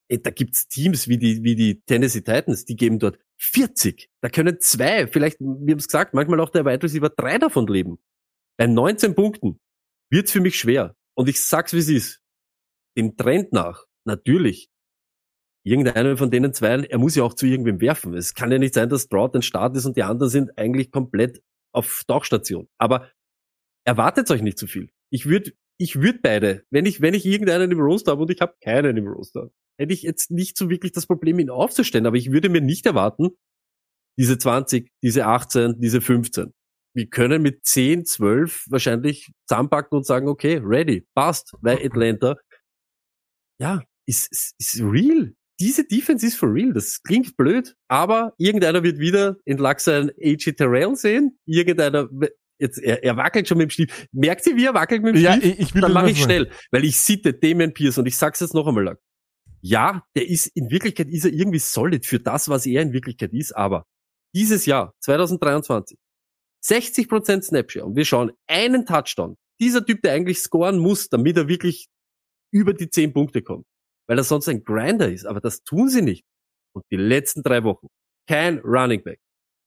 [0.09, 4.09] Äh, Da gibt's Teams wie die, wie die Tennessee Titans, die geben dort 40.
[4.21, 7.67] Da können zwei, vielleicht, wir haben es gesagt, manchmal auch der Wide Receiver drei davon
[7.67, 7.99] leben.
[8.57, 9.59] Bei 19 Punkten
[10.09, 10.95] wird's für mich schwer.
[11.15, 12.21] Und ich sag's, wie es ist.
[12.97, 14.69] Dem Trend nach, natürlich,
[15.63, 18.13] irgendeiner von denen zwei, er muss ja auch zu irgendwem werfen.
[18.13, 20.91] Es kann ja nicht sein, dass Stroud ein Start ist und die anderen sind eigentlich
[20.91, 21.41] komplett
[21.73, 22.67] auf Tauchstation.
[22.77, 23.09] Aber
[23.85, 24.89] erwartet euch nicht zu viel.
[25.09, 28.41] Ich würde ich würd beide, wenn ich, wenn ich irgendeinen im Roster habe und ich
[28.41, 32.05] habe keinen im Roster, hätte ich jetzt nicht so wirklich das Problem, ihn aufzustellen.
[32.05, 33.29] Aber ich würde mir nicht erwarten,
[34.17, 36.53] diese 20, diese 18, diese 15.
[36.95, 42.35] Wir können mit 10, 12 wahrscheinlich zusammenpacken und sagen, okay, ready, passt, weil Atlanta,
[43.59, 45.33] ja, ist, ist, ist real.
[45.59, 46.73] Diese Defense ist for real.
[46.73, 51.37] Das klingt blöd, aber irgendeiner wird wieder in sein AJ Terrell sehen.
[51.45, 52.09] Irgendeiner,
[52.57, 54.07] jetzt, er, er wackelt schon mit dem Stief.
[54.11, 55.53] Merkt ihr, wie er wackelt mit dem Ja, Stief?
[55.53, 58.39] ich, ich will Dann mache ich schnell, weil ich sitte Damian Pierce und ich sag's
[58.39, 58.97] jetzt noch einmal lang.
[59.61, 63.31] Ja, der ist, in Wirklichkeit ist er irgendwie solid für das, was er in Wirklichkeit
[63.33, 63.85] ist, aber
[64.35, 65.97] dieses Jahr, 2023,
[66.65, 69.37] 60% Snapshare und wir schauen einen Touchdown.
[69.61, 71.87] Dieser Typ, der eigentlich scoren muss, damit er wirklich
[72.51, 73.65] über die 10 Punkte kommt,
[74.13, 76.23] weil er sonst ein Grinder ist, aber das tun sie nicht.
[76.75, 77.87] Und die letzten drei Wochen,
[78.29, 79.19] kein Running Back,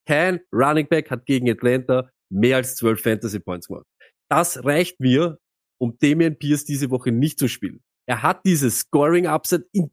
[0.09, 3.87] kein Running Back hat gegen Atlanta mehr als 12 Fantasy Points gemacht.
[4.31, 5.41] Das reicht mir,
[5.81, 7.83] um Damian Pierce diese Woche nicht zu spielen.
[8.09, 9.91] Er hat dieses Scoring Upset in,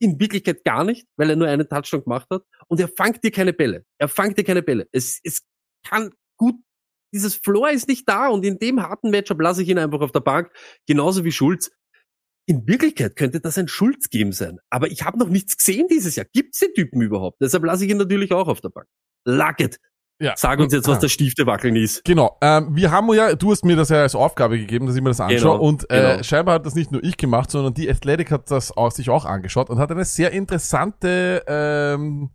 [0.00, 3.30] in Wirklichkeit gar nicht, weil er nur einen Touchdown gemacht hat und er fangt dir
[3.30, 3.84] keine Bälle.
[4.00, 4.88] Er fangt dir keine Bälle.
[4.90, 5.42] Es, es
[5.86, 6.56] kann gut,
[7.14, 10.10] dieses Floor ist nicht da und in dem harten Matchup lasse ich ihn einfach auf
[10.10, 10.50] der Bank,
[10.88, 11.70] genauso wie Schulz.
[12.48, 16.24] In Wirklichkeit könnte das ein Schulz-Game sein, aber ich habe noch nichts gesehen dieses Jahr.
[16.32, 17.42] Gibt's den Typen überhaupt?
[17.42, 18.86] Deshalb lasse ich ihn natürlich auch auf der Bank.
[19.26, 19.78] Lucket.
[20.18, 20.32] Ja.
[20.34, 22.04] Sag uns jetzt, was der Stiefte wackeln ist.
[22.06, 22.38] Genau.
[22.40, 25.10] Ähm, wir haben ja, du hast mir das ja als Aufgabe gegeben, dass ich mir
[25.10, 25.58] das anschaue.
[25.58, 26.22] Genau, und äh, genau.
[26.22, 29.26] scheinbar hat das nicht nur ich gemacht, sondern die Athletic hat das auch, sich auch
[29.26, 32.30] angeschaut und hat eine sehr interessante, ähm,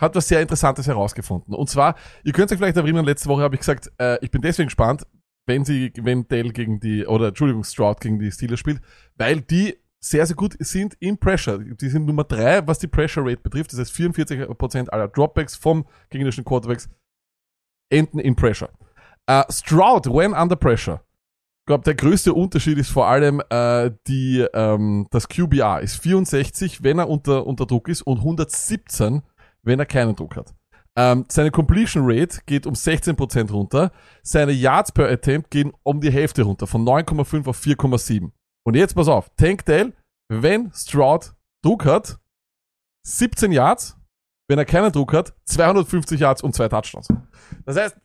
[0.00, 1.54] hat was sehr Interessantes herausgefunden.
[1.54, 4.42] Und zwar, ihr könnt euch vielleicht erinnern, letzte Woche habe ich gesagt, äh, ich bin
[4.42, 5.02] deswegen gespannt,
[5.46, 8.80] wenn sie, wenn Dell gegen die, oder Entschuldigung, Stroud gegen die Steelers spielt,
[9.16, 11.58] weil die sehr, sehr gut sind im Pressure.
[11.58, 13.72] Die sind Nummer drei, was die Pressure Rate betrifft.
[13.72, 16.88] Das heißt, 44% aller Dropbacks vom gegnerischen Quarterbacks
[17.90, 18.70] enden in Pressure.
[19.26, 21.04] Äh, Stroud, when under pressure.
[21.62, 26.82] Ich glaube, der größte Unterschied ist vor allem äh, die, ähm, das QBR ist 64,
[26.82, 29.22] wenn er unter, unter Druck ist und 117,
[29.62, 30.54] wenn er keinen Druck hat.
[30.98, 33.92] Ähm, seine Completion Rate geht um 16% runter.
[34.22, 38.30] Seine Yards per Attempt gehen um die Hälfte runter, von 9,5 auf 4,7.
[38.66, 39.92] Und jetzt pass auf, Tank Dell,
[40.28, 42.18] wenn Stroud Druck hat,
[43.06, 43.96] 17 Yards,
[44.48, 47.08] wenn er keinen Druck hat, 250 Yards und zwei Touchdowns.
[47.64, 47.96] Das heißt,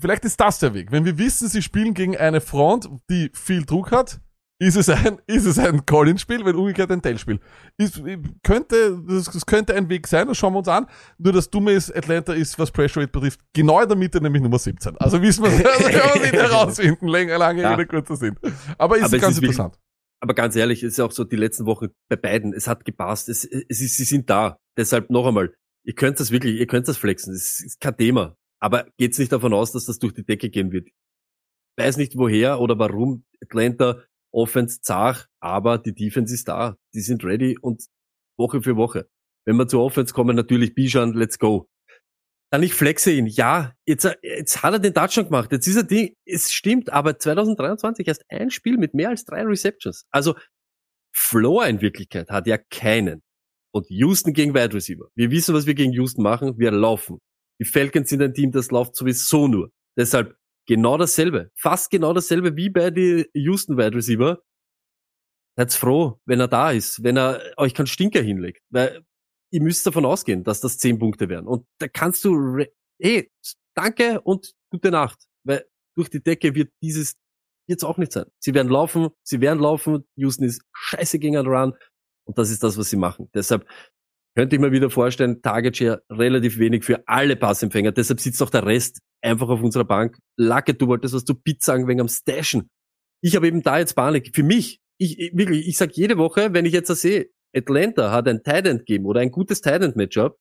[0.00, 0.92] vielleicht ist das der Weg.
[0.92, 4.20] Wenn wir wissen, sie spielen gegen eine Front, die viel Druck hat,
[4.60, 7.38] ist es ein, ist es ein Collins-Spiel, wenn umgekehrt ein Dell-Spiel.
[7.76, 8.02] Ist,
[8.42, 10.86] könnte, das, das könnte ein Weg sein, das schauen wir uns an.
[11.18, 14.42] Nur das Dumme ist, Atlanta ist, was Pressure Rate betrifft, genau in der Mitte, nämlich
[14.42, 14.96] Nummer 17.
[14.98, 17.74] Also wissen wir, also können wir nicht herausfinden, länger, lange Ja.
[17.74, 18.38] oder kurzer sind.
[18.78, 19.78] Aber ist Aber es ganz ist wirklich- interessant.
[20.20, 22.52] Aber ganz ehrlich, es ist auch so die letzten Wochen bei beiden.
[22.52, 23.28] Es hat gepasst.
[23.28, 24.56] Es, es ist, sie sind da.
[24.76, 25.54] Deshalb noch einmal.
[25.84, 27.32] Ihr könnt das wirklich, ihr könnt das flexen.
[27.32, 28.34] Es ist kein Thema.
[28.60, 30.88] Aber geht's nicht davon aus, dass das durch die Decke gehen wird.
[31.76, 36.76] Weiß nicht woher oder warum Atlanta Offense zart, aber die Defense ist da.
[36.94, 37.84] Die sind ready und
[38.36, 39.08] Woche für Woche.
[39.46, 41.68] Wenn wir zur Offense kommen, natürlich Bijan, let's go.
[42.50, 43.26] Dann ich flexe ihn.
[43.26, 45.52] Ja, jetzt, jetzt hat er den Touchdown gemacht.
[45.52, 49.42] Jetzt ist er die, es stimmt, aber 2023 erst ein Spiel mit mehr als drei
[49.42, 50.06] Receptions.
[50.10, 50.34] Also
[51.14, 53.22] Floor in Wirklichkeit hat ja keinen.
[53.70, 55.08] Und Houston gegen Wide Receiver.
[55.14, 56.58] Wir wissen, was wir gegen Houston machen.
[56.58, 57.18] Wir laufen.
[57.60, 59.70] Die Falcons sind ein Team, das läuft sowieso nur.
[59.96, 60.36] Deshalb
[60.68, 61.50] genau dasselbe.
[61.56, 64.40] Fast genau dasselbe wie bei den Houston Wide Receiver.
[65.56, 68.62] Seid froh, wenn er da ist, wenn er euch keinen Stinker hinlegt.
[68.70, 69.02] Weil
[69.50, 71.48] ihr müsst davon ausgehen, dass das zehn Punkte werden.
[71.48, 72.64] Und da kannst du,
[73.00, 73.32] hey,
[73.74, 75.24] danke und gute Nacht.
[75.42, 75.64] Weil
[75.96, 77.16] durch die Decke wird dieses
[77.66, 78.26] jetzt auch nicht sein.
[78.38, 80.04] Sie werden laufen, sie werden laufen.
[80.16, 81.72] Houston ist scheiße gegen einen Run.
[82.24, 83.28] Und das ist das, was sie machen.
[83.34, 83.66] Deshalb
[84.36, 87.90] könnte ich mir wieder vorstellen, Target Share relativ wenig für alle Passempfänger.
[87.92, 90.18] Deshalb sitzt auch der Rest einfach auf unserer Bank.
[90.36, 92.68] Lacke, du wolltest was zu sagen wegen am Stashen.
[93.22, 94.34] Ich habe eben da jetzt Panik.
[94.34, 98.12] Für mich, ich, ich wirklich, ich sag jede Woche, wenn ich jetzt das sehe, Atlanta
[98.12, 100.38] hat ein Tight End gegeben oder ein gutes Tight End Matchup,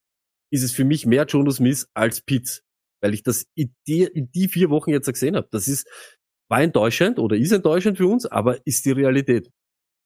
[0.51, 2.63] ist es für mich mehr Jonas Smith als Pitts.
[3.01, 5.47] Weil ich das in die, in die vier Wochen jetzt gesehen habe.
[5.51, 5.87] Das ist,
[6.49, 9.49] war enttäuschend oder ist enttäuschend für uns, aber ist die Realität.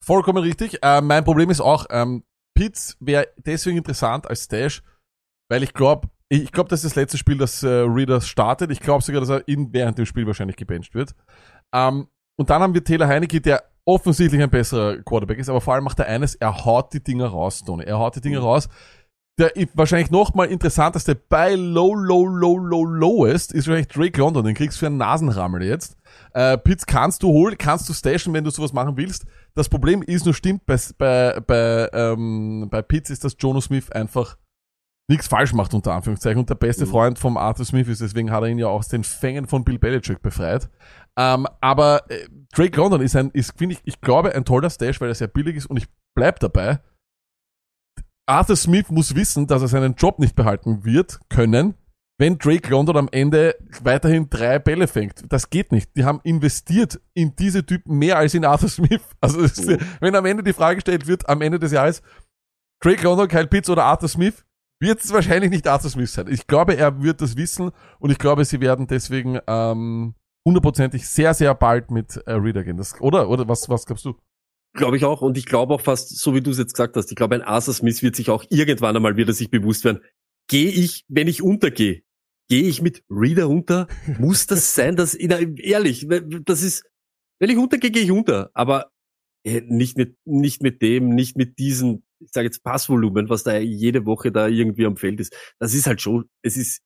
[0.04, 0.80] Vollkommen richtig.
[0.82, 2.24] Äh, mein Problem ist auch, ähm,
[2.56, 4.82] Pitts wäre deswegen interessant als Stash,
[5.50, 8.72] weil ich glaube, ich glaube, das ist das letzte Spiel, das äh, Reader startet.
[8.72, 11.14] Ich glaube sogar, dass er in, während dem Spiel wahrscheinlich gebencht wird.
[11.74, 15.74] Ähm, und dann haben wir Taylor Heinecke, der offensichtlich ein besserer Quarterback ist, aber vor
[15.74, 17.84] allem macht er eines, er haut die Dinger raus, Tony.
[17.84, 18.70] Er haut die Dinger raus.
[19.38, 24.46] Der wahrscheinlich noch mal interessanteste bei Low, Low, Low, Low, Lowest ist wahrscheinlich Drake London.
[24.46, 25.98] Den kriegst du für einen Nasenrammel jetzt.
[26.34, 29.26] Äh, Pitts kannst du holen, kannst du stashen, wenn du sowas machen willst.
[29.54, 33.92] Das Problem ist nur stimmt, bei, bei, bei, ähm, bei Pitts ist, dass Jono Smith
[33.92, 34.38] einfach
[35.10, 36.40] nichts falsch macht, unter Anführungszeichen.
[36.40, 36.90] Und der beste Mhm.
[36.90, 39.78] Freund vom Arthur Smith ist, deswegen hat er ihn ja aus den Fängen von Bill
[39.80, 40.70] Belichick befreit.
[41.18, 45.02] Ähm, aber äh, Drake London ist ein, ist, finde ich, ich glaube, ein toller Stash,
[45.02, 46.80] weil er sehr billig ist und ich bleib dabei.
[48.28, 51.74] Arthur Smith muss wissen, dass er seinen Job nicht behalten wird können,
[52.18, 55.26] wenn Drake London am Ende weiterhin drei Bälle fängt.
[55.34, 55.96] Das geht nicht.
[55.98, 59.02] Die haben investiert in diese Typen mehr als in Arthur Smith.
[59.20, 59.68] Also ist,
[60.00, 62.02] wenn am Ende die Frage gestellt wird, am Ende des Jahres,
[62.82, 64.46] Drake London, Kyle Pitts oder Arthur Smith,
[64.82, 66.28] wird es wahrscheinlich nicht Arthur Smith sein.
[66.28, 70.16] Ich glaube, er wird das wissen und ich glaube, sie werden deswegen ähm,
[70.46, 72.78] hundertprozentig sehr, sehr bald mit äh, Reader gehen.
[72.78, 73.30] Das, oder?
[73.30, 74.16] Oder was, was glaubst du?
[74.74, 75.22] Glaube ich auch.
[75.22, 77.42] Und ich glaube auch fast, so wie du es jetzt gesagt hast, ich glaube, ein
[77.42, 80.02] Arthur Smith wird sich auch irgendwann einmal wieder sich bewusst werden,
[80.48, 82.02] gehe ich, wenn ich untergehe,
[82.50, 83.88] gehe ich mit Reader unter?
[84.18, 86.08] Muss das sein, dass, ehrlich,
[86.46, 86.86] das ist,
[87.40, 88.50] wenn ich untergehe, gehe ich unter.
[88.54, 88.92] Aber
[89.44, 93.58] äh, nicht mit, nicht mit dem, nicht mit diesem, ich sage jetzt Passvolumen, was da
[93.58, 95.36] jede Woche da irgendwie am Feld ist.
[95.60, 96.82] Das ist halt schon, es ist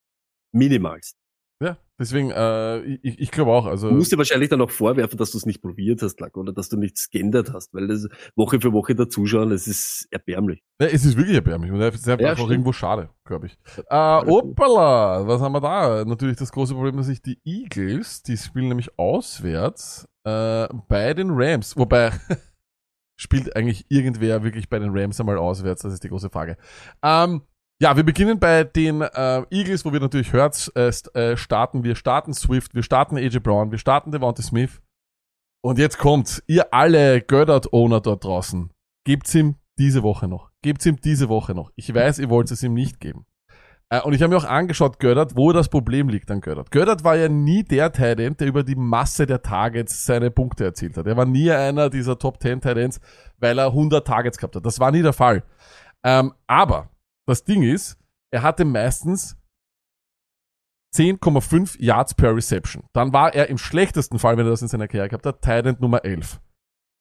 [0.53, 1.15] minimalst.
[1.63, 3.65] Ja, deswegen, äh, ich, ich glaube auch.
[3.65, 6.35] Also Du musst dir wahrscheinlich dann auch vorwerfen, dass du es nicht probiert hast, Lack,
[6.35, 10.61] oder dass du nichts geändert hast, weil das Woche für Woche dazuschauen, das ist erbärmlich.
[10.81, 12.51] Ja, es ist wirklich erbärmlich und es ist einfach Ja, auch stimmt.
[12.51, 13.57] irgendwo schade, glaube ich.
[13.89, 16.03] Äh, Opala, was haben wir da?
[16.03, 21.29] Natürlich das große Problem, dass sich die Eagles, die spielen nämlich auswärts äh, bei den
[21.31, 22.11] Rams, wobei
[23.17, 26.57] spielt eigentlich irgendwer wirklich bei den Rams einmal auswärts, das ist die große Frage.
[27.03, 27.41] Ähm,
[27.81, 31.83] ja, wir beginnen bei den äh, Eagles, wo wir natürlich Hurts äh, äh, starten.
[31.83, 34.81] Wir starten Swift, wir starten AJ Brown, wir starten Devonta Smith.
[35.61, 38.71] Und jetzt kommt, ihr alle Goddard-Owner dort draußen,
[39.05, 40.51] gebt's ihm diese Woche noch.
[40.61, 41.71] Gebt's ihm diese Woche noch.
[41.75, 43.25] Ich weiß, ihr wollt es ihm nicht geben.
[43.89, 46.71] Äh, und ich habe mir auch angeschaut, Gördert, wo das Problem liegt an Gördert.
[46.71, 50.97] Gördert war ja nie der Tight der über die Masse der Targets seine Punkte erzielt
[50.97, 51.07] hat.
[51.07, 52.99] Er war nie einer dieser Top 10 Tight
[53.37, 54.65] weil er 100 Targets gehabt hat.
[54.65, 55.43] Das war nie der Fall.
[56.03, 56.89] Ähm, aber
[57.27, 57.97] das Ding ist,
[58.31, 59.37] er hatte meistens
[60.95, 62.83] 10,5 Yards per Reception.
[62.93, 65.81] Dann war er im schlechtesten Fall, wenn er das in seiner Karriere gehabt hat, Tight
[65.81, 66.39] Nummer 11.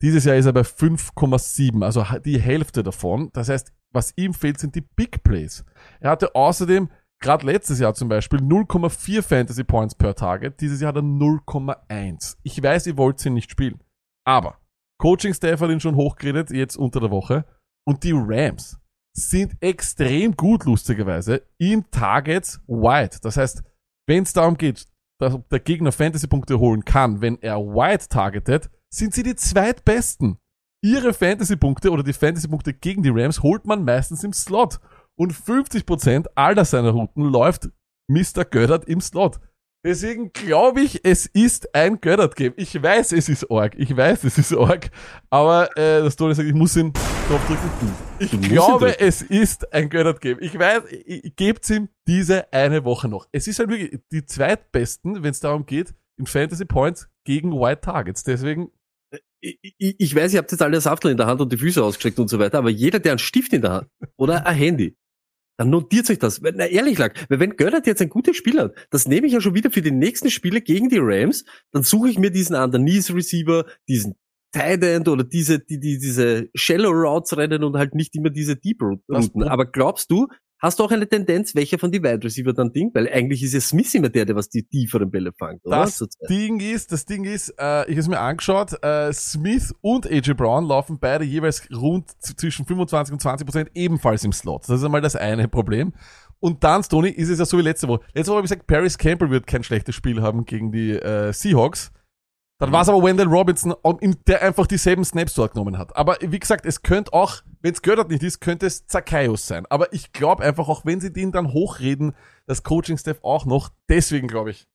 [0.03, 3.31] Dieses Jahr ist er bei 5,7, also die Hälfte davon.
[3.33, 5.65] Das heißt, was ihm fehlt, sind die Big Plays.
[6.01, 10.61] Er hatte außerdem, gerade letztes Jahr zum Beispiel, 0,4 Fantasy Points per Target.
[10.61, 12.37] Dieses Jahr hat er 0,1.
[12.43, 13.81] Ich weiß, ihr wollt ihn nicht spielen.
[14.27, 14.59] Aber
[14.99, 17.45] Coaching-Staff hat ihn schon hochgeredet, jetzt unter der Woche.
[17.87, 18.79] Und die Rams
[19.17, 23.19] sind extrem gut, lustigerweise, in Targets wide.
[23.23, 23.63] Das heißt,
[24.09, 24.87] wenn es darum geht,
[25.21, 30.39] dass der Gegner Fantasy-Punkte holen kann, wenn er wide targetet, sind sie die zweitbesten.
[30.85, 34.81] Ihre Fantasy-Punkte oder die Fantasy-Punkte gegen die Rams holt man meistens im Slot.
[35.17, 37.71] Und 50% aller seiner Routen läuft
[38.09, 38.45] Mr.
[38.45, 39.41] Göttert im Slot.
[39.83, 42.53] Deswegen glaube ich, es ist ein Göttert-Game.
[42.57, 43.75] Ich weiß, es ist Org.
[43.79, 44.91] Ich weiß, es ist Org.
[45.31, 47.93] Aber äh, das Tony sagt, ich muss ihn drauf drücken.
[48.19, 49.05] Ich Du glaube, drücken.
[49.05, 50.39] es ist ein Göttert-Game.
[50.41, 50.83] Ich weiß,
[51.37, 53.27] gebt's ihm diese eine Woche noch.
[53.33, 57.83] Es ist halt wirklich die zweitbesten, wenn es darum geht, in Fantasy Points gegen White
[57.83, 58.25] Targets.
[58.25, 58.71] Deswegen,
[59.45, 62.19] Ich, ich, weiß, ihr habt jetzt alle Saftel in der Hand und die Füße ausgestreckt
[62.19, 64.97] und so weiter, aber jeder, der einen Stift in der Hand oder ein Handy,
[65.59, 66.41] dann notiert euch das.
[66.41, 69.41] Na, ehrlich lag, weil wenn Göttert jetzt ein gutes Spiel hat, das nehme ich ja
[69.41, 73.15] schon wieder für die nächsten Spiele gegen die Rams, dann suche ich mir diesen Underneath
[73.15, 74.15] Receiver, diesen
[74.53, 78.57] Tight End oder diese, die, die, diese Shallow Routes rennen und halt nicht immer diese
[78.57, 79.03] Deep Routen.
[79.09, 80.29] Das- Aber glaubst du,
[80.65, 82.91] hast du auch eine Tendenz, welcher von die Wide Receiver dann Ding?
[82.95, 85.77] Weil eigentlich ist ja Smith immer der, der was die tieferen Bälle fängt, oder?
[85.77, 86.03] Das.
[86.29, 90.35] Ding ist, das Ding ist, äh, ich habe es mir angeschaut, äh, Smith und AJ
[90.35, 94.63] Brown laufen beide jeweils rund zwischen 25 und 20 Prozent ebenfalls im Slot.
[94.63, 95.93] Das ist einmal das eine Problem.
[96.41, 98.01] Und dann, Tony, ist es ja so wie letzte Woche.
[98.15, 101.33] Letzte Woche habe ich gesagt, Paris Campbell wird kein schlechtes Spiel haben gegen die äh,
[101.33, 101.93] Seahawks.
[102.61, 105.95] Dann war es aber Wendell Robinson, in- der einfach dieselben Snaps dort genommen hat.
[105.97, 109.67] Aber wie gesagt, es könnte auch, wenn es Göttert nicht ist, könnte es Zacchaeus sein.
[109.67, 112.15] Aber ich glaube einfach, auch wenn sie den dann hochreden,
[112.47, 114.67] das Coaching-Staff auch noch, deswegen glaube ich,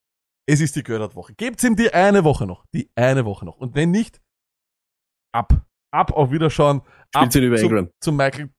[0.46, 1.34] es ist die Göttert-Woche.
[1.36, 2.66] Gebt's ihm die eine Woche noch.
[2.74, 3.56] Die eine Woche noch.
[3.58, 4.20] Und wenn nicht,
[5.34, 5.54] ab.
[5.92, 6.82] Ab auf Wiederschauen.
[6.82, 7.90] Ab Spielst du ihn über Ingram?
[8.02, 8.50] Zum Michael.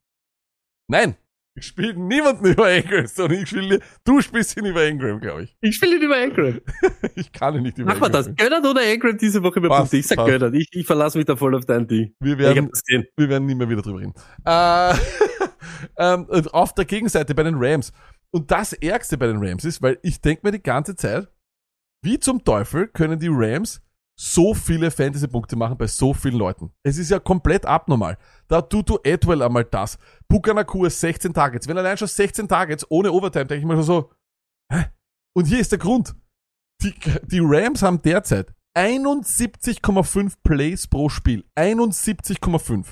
[0.89, 1.17] Nein.
[1.57, 5.57] Ich spiele niemanden über Ingram, sondern ich spiele, du spielst ihn über Ingram, glaube ich.
[5.61, 6.61] Ich spiele ihn über Ingram.
[7.17, 8.37] Ich kann ihn nicht über Mach mal Ingram das.
[8.37, 9.97] Göttert oder Ingram diese Woche über Punkte?
[9.97, 10.31] Ich sag passt.
[10.31, 10.55] Göttert.
[10.55, 12.15] Ich, ich verlasse mich da voll auf dein Ding.
[12.21, 12.71] Wir Ich werden,
[13.17, 14.15] wir werden nie mehr wieder drüber reden.
[14.45, 14.95] Äh,
[15.99, 17.93] ähm, auf der Gegenseite bei den Rams.
[18.31, 21.29] Und das Ärgste bei den Rams ist, weil ich denke mir die ganze Zeit,
[22.03, 23.83] wie zum Teufel können die Rams
[24.23, 26.71] so viele Fantasy-Punkte machen bei so vielen Leuten?
[26.83, 28.19] Es ist ja komplett abnormal.
[28.49, 29.99] Da tut du Edwell einmal das.
[30.29, 31.67] Pukanakua 16 Targets.
[31.67, 34.11] Wenn allein schon 16 Targets ohne Overtime, denke ich mir schon so,
[34.71, 34.85] hä?
[35.35, 36.15] Und hier ist der Grund.
[36.83, 41.45] Die, die Rams haben derzeit 71,5 Plays pro Spiel.
[41.57, 42.85] 71,5.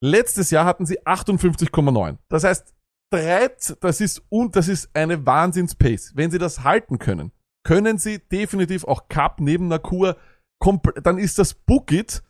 [0.00, 2.16] Letztes Jahr hatten sie 58,9.
[2.28, 2.74] Das heißt,
[3.12, 6.12] 13, das ist, und das ist eine Wahnsinns-Pace.
[6.14, 7.32] Wenn sie das halten können,
[7.68, 12.22] können sie definitiv auch Cup neben kompl- dann ist das Bookit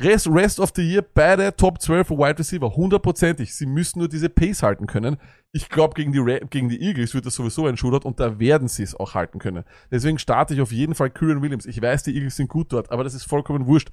[0.00, 3.54] Rest, Rest of the Year beide Top 12 Wide Receiver, hundertprozentig.
[3.54, 5.18] Sie müssen nur diese Pace halten können.
[5.52, 8.38] Ich glaube, gegen die, Ra- gegen die Eagles wird das sowieso ein Shootout und da
[8.38, 9.64] werden sie es auch halten können.
[9.90, 11.66] Deswegen starte ich auf jeden Fall Kyrian Williams.
[11.66, 13.90] Ich weiß, die Eagles sind gut dort, aber das ist vollkommen wurscht.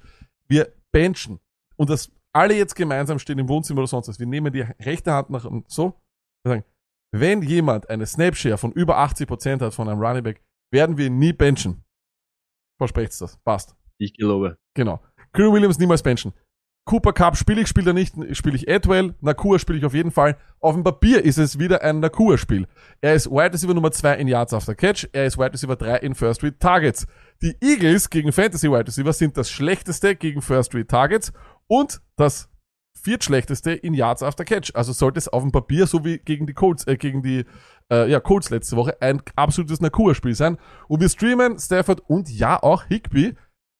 [0.48, 1.38] Wir benchen
[1.76, 4.18] und das alle jetzt gemeinsam stehen im Wohnzimmer oder sonst was.
[4.18, 6.00] Wir nehmen die rechte Hand nach so.
[6.44, 6.64] Wir sagen,
[7.12, 10.40] wenn jemand eine Snapshare von über 80% hat von einem Running Back,
[10.74, 11.82] werden wir nie benchen.
[12.76, 13.38] Versprecht's das.
[13.38, 13.74] Passt.
[13.96, 14.58] Ich glaube.
[14.74, 15.00] Genau.
[15.32, 16.34] Kyrie Williams niemals benchen.
[16.86, 19.14] Cooper Cup spiele ich, spiele er nicht, spiele ich Edwell.
[19.22, 20.36] Nakua spiele ich auf jeden Fall.
[20.60, 22.66] Auf dem Papier ist es wieder ein Nakua-Spiel.
[23.00, 25.08] Er ist Wide Receiver Nummer 2 in Yards after Catch.
[25.12, 27.06] Er ist Wide Receiver 3 in First Read Targets.
[27.40, 31.32] Die Eagles gegen Fantasy Wide Receiver sind das schlechteste gegen First Read Targets
[31.68, 32.50] und das
[33.00, 34.72] viertschlechteste in Yards after Catch.
[34.74, 37.44] Also sollte es auf dem Papier, so wie gegen die Colts, äh, gegen die
[37.92, 40.58] äh, ja, Colts letzte Woche, ein absolutes Nakua-Spiel sein.
[40.88, 43.34] Und wir streamen Stafford und ja auch Higby.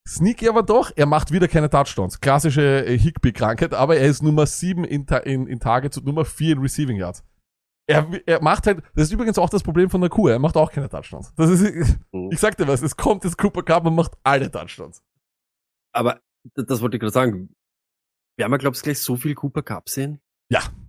[0.07, 2.21] Sneaky aber doch, er macht wieder keine Touchdowns.
[2.21, 6.57] Klassische äh, Higby-Krankheit, aber er ist Nummer 7 in, in, in Targets und Nummer 4
[6.57, 7.25] in Receiving Yards.
[7.87, 10.71] Er, er macht halt, das ist übrigens auch das Problem von Nakua, er macht auch
[10.73, 11.33] keine Touchdowns.
[11.37, 12.31] Das ist, Mhm.
[12.33, 15.03] ich sag dir was, es kommt jetzt Cooper Cup und macht alle Touchdowns.
[15.95, 16.21] Aber
[16.55, 17.55] das wollte ich gerade sagen.
[18.37, 20.21] Wir haben ja, glaubst du, gleich so viel Cooper Cup sehen?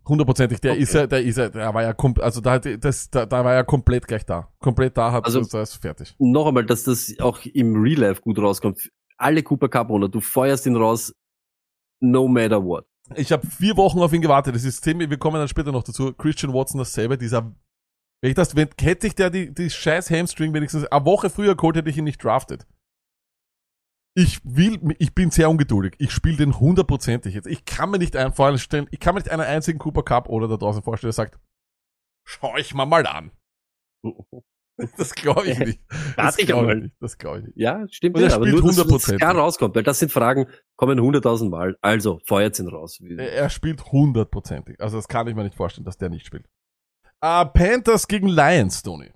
[0.08, 0.82] Hundertprozentig, der Okay.
[0.82, 3.54] ist er, der ist er, der war ja kom also da, das, da, da war
[3.54, 4.52] er komplett gleich da.
[4.60, 6.16] Komplett da hat Also- das fertig.
[6.20, 8.92] Noch einmal, dass das auch im Real Life gut rauskommt.
[9.18, 11.14] Alle Cooper Cup Owner, du feuerst ihn raus,
[12.02, 12.86] no matter what.
[13.16, 14.56] Ich habe vier Wochen auf ihn gewartet.
[14.56, 16.12] Das ist Thema, wir kommen dann später noch dazu.
[16.14, 17.56] Christian Watson dasselbe, dieser,
[18.22, 21.56] wenn ich das, wenn, hätte ich der die, die scheiß Hamstring wenigstens eine Woche früher
[21.56, 22.66] geholt, hätte ich ihn nicht drafted.
[24.18, 25.96] Ich will, ich bin sehr ungeduldig.
[26.00, 27.48] Ich spiele den hundertprozentig jetzt.
[27.48, 30.48] Ich kann mir nicht einen vorstellen, ich kann mir nicht einen einzigen Cooper Cup oder
[30.48, 31.40] da draußen vorstellen, der sagt,
[32.24, 33.32] schau ich mal mal an.
[34.98, 35.82] Das glaube ich nicht.
[35.90, 36.78] Das Warte ich glaube einmal.
[36.78, 36.96] ich nicht.
[37.00, 37.58] Das glaube ich nicht.
[37.58, 38.18] Ja, stimmt.
[38.18, 39.12] Und er ja, aber spielt nur, dass 100%.
[39.12, 41.78] das gar rauskommt, weil das sind Fragen, kommen hunderttausend Mal.
[41.82, 43.00] Also, feuert ihn raus.
[43.02, 44.82] Er spielt hundertprozentig.
[44.82, 46.50] Also das kann ich mir nicht vorstellen, dass der nicht spielt.
[47.22, 49.12] Äh, Panthers gegen Lions, Tony.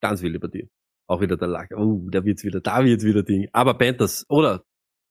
[0.00, 0.70] Ganz wilde Partie.
[1.12, 1.72] Auch wieder der Lack.
[1.76, 3.46] Oh, da wird's wieder, da wird's wieder Ding.
[3.52, 4.64] Aber Panthers, oder?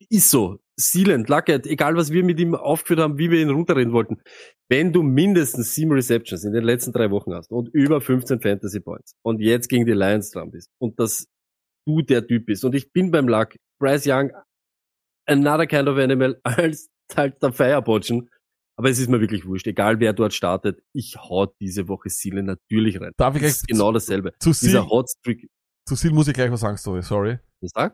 [0.09, 0.57] Ist so.
[0.75, 4.19] Sealand, Luckett, egal was wir mit ihm aufgeführt haben, wie wir ihn runterreden wollten.
[4.67, 8.79] Wenn du mindestens sieben Receptions in den letzten drei Wochen hast und über 15 Fantasy
[8.79, 11.27] Points und jetzt gegen die Lions dran bist und dass
[11.85, 14.31] du der Typ bist und ich bin beim Luck, Bryce Young,
[15.27, 18.27] another kind of animal als halt der Firebotchen.
[18.75, 19.67] Aber es ist mir wirklich wurscht.
[19.67, 23.11] Egal wer dort startet, ich hau diese Woche Sealand natürlich rein.
[23.17, 24.33] Darf ich Das ist genau dasselbe.
[24.39, 25.47] zu Dieser Hotstreak,
[25.86, 27.39] zu Seal muss ich gleich was sagen, Story, sorry.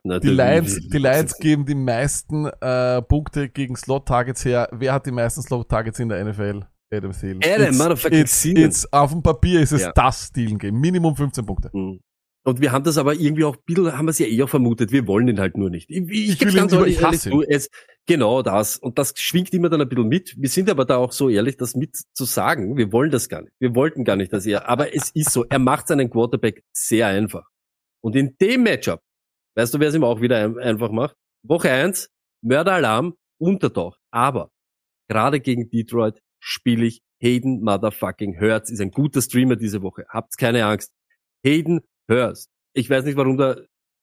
[0.04, 4.70] Na, Die Lions, die Lions geben die meisten äh, Punkte gegen Slot-Targets her.
[4.72, 6.62] Wer hat die meisten Slot-Targets in der NFL?
[6.90, 7.42] Adam Thielen.
[7.44, 9.92] Adam It's- motherfucking it's, it's, Auf dem Papier ist es Ja.
[9.94, 10.74] das Thielen-Game.
[10.80, 11.70] Minimum 15 Punkte.
[11.74, 12.00] Mhm.
[12.46, 14.94] Und wir haben das aber irgendwie auch ein bisschen, haben wir es ja eher vermutet,
[14.94, 15.90] wir wollen ihn halt nur nicht.
[15.90, 17.70] Ich, ich, Ich will ihn ganz lieber, ehrlich ich hasse zu, es,
[18.06, 18.78] genau das.
[18.78, 20.34] Und das schwingt immer dann ein bisschen mit.
[20.38, 23.42] Wir sind aber da auch so ehrlich, das mit zu sagen, wir wollen das gar
[23.42, 23.52] nicht.
[23.60, 27.08] Wir wollten gar nicht, dass er, aber es ist so, er macht seinen Quarterback sehr
[27.08, 27.44] einfach.
[28.08, 29.02] Und in dem Matchup,
[29.58, 31.18] weißt du, wer es ihm auch wieder ein, einfach macht?
[31.44, 32.10] Woche eins
[32.42, 33.98] Mörderalarm, Untertauch.
[34.12, 34.50] Aber
[35.10, 38.70] gerade gegen Detroit spiele ich Hayden Motherfucking Hurts.
[38.70, 40.06] Ist ein guter Streamer diese Woche.
[40.08, 40.94] Habt keine Angst.
[41.46, 42.48] Hayden Hurts.
[42.74, 43.58] Ich weiß nicht, warum da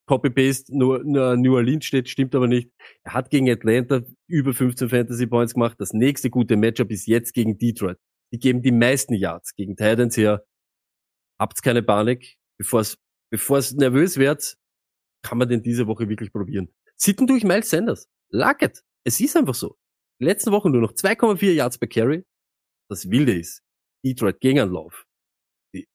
[0.06, 2.70] Copy-Paste nur, nur New Orleans steht, stimmt aber nicht.
[3.04, 5.76] Er hat gegen Atlanta über 15 Fantasy Points gemacht.
[5.80, 7.96] Das nächste gute Matchup ist jetzt gegen Detroit.
[8.34, 10.44] Die geben die meisten Yards gegen Titans her.
[11.40, 12.36] Habt keine Panik.
[12.58, 12.98] Bevor es,
[13.34, 14.56] bevor es nervös wird,
[15.22, 16.72] kann man den diese Woche wirklich probieren.
[16.96, 18.08] Sitten durch Miles Sanders.
[18.30, 18.84] Lucket.
[19.04, 19.76] Es ist einfach so.
[20.20, 22.24] Die letzten Wochen nur noch 2,4 Yards per Carry.
[22.88, 23.60] Das Wilde ist,
[24.04, 25.04] Detroit Gegenlauf.
[25.74, 25.88] Die-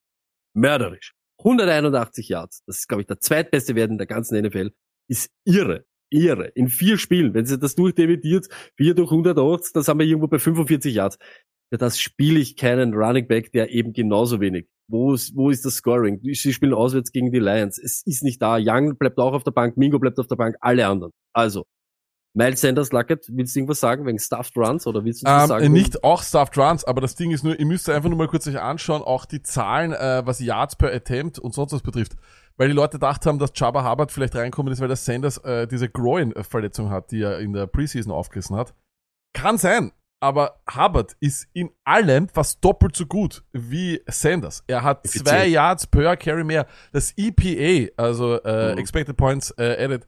[0.54, 1.14] Mörderisch.
[1.40, 2.62] 181 Yards.
[2.66, 4.72] Das ist, glaube ich, der zweitbeste Wert in der ganzen NFL.
[5.10, 5.86] Ist irre.
[6.12, 6.48] Irre.
[6.56, 7.34] In vier Spielen.
[7.34, 11.18] Wenn sie das durchdividiert, 4 durch 180, dann sind wir irgendwo bei 45 Yards.
[11.72, 14.68] Für das spiele ich keinen Running Back, der eben genauso wenig.
[14.90, 16.20] Wo ist, wo ist das Scoring?
[16.24, 17.78] Sie spielen auswärts gegen die Lions.
[17.78, 18.58] Es ist nicht da.
[18.60, 21.12] Young bleibt auch auf der Bank, Mingo bleibt auf der Bank, alle anderen.
[21.32, 21.66] Also,
[22.34, 25.72] Miles Sanders, Luckett, willst du irgendwas sagen wegen Stuffed Runs oder willst du Ähm, sagen?
[25.72, 28.48] nicht auch Stuffed Runs, aber das Ding ist nur, ihr müsst einfach nur mal kurz
[28.48, 32.16] euch anschauen, auch die Zahlen, äh, was Yards per Attempt und sonst was betrifft.
[32.58, 35.68] Weil die Leute gedacht haben, dass Jabba Hubbard vielleicht reinkommen ist, weil der Sanders äh,
[35.68, 38.74] diese Groin-Verletzung hat, die er in der Preseason aufgerissen hat.
[39.34, 44.64] Kann sein, aber Hubbard ist in allem fast doppelt so gut wie Sanders.
[44.68, 45.28] Er hat Effizient.
[45.30, 46.68] zwei Yards per Carry mehr.
[46.92, 48.78] Das EPA, also äh, Mhm.
[48.80, 50.06] Expected Points äh, Added,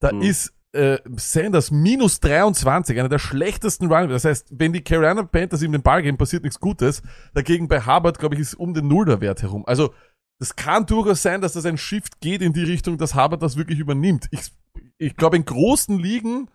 [0.00, 0.22] da Mhm.
[0.22, 4.10] ist äh, Sanders minus 23, einer der schlechtesten Running.
[4.10, 7.00] Das heißt, wenn die Carolina Panthers ihm den Ball geben, passiert nichts Gutes.
[7.32, 9.64] Dagegen bei Hubbard, glaube ich, ist um den Null der Wert herum.
[9.66, 9.94] Also,
[10.40, 13.56] das kann durchaus sein, dass das ein Shift geht in die Richtung, dass Hubbard das
[13.56, 14.26] wirklich übernimmt.
[14.32, 14.52] Ich,
[14.98, 16.50] ich glaube, in großen Ligen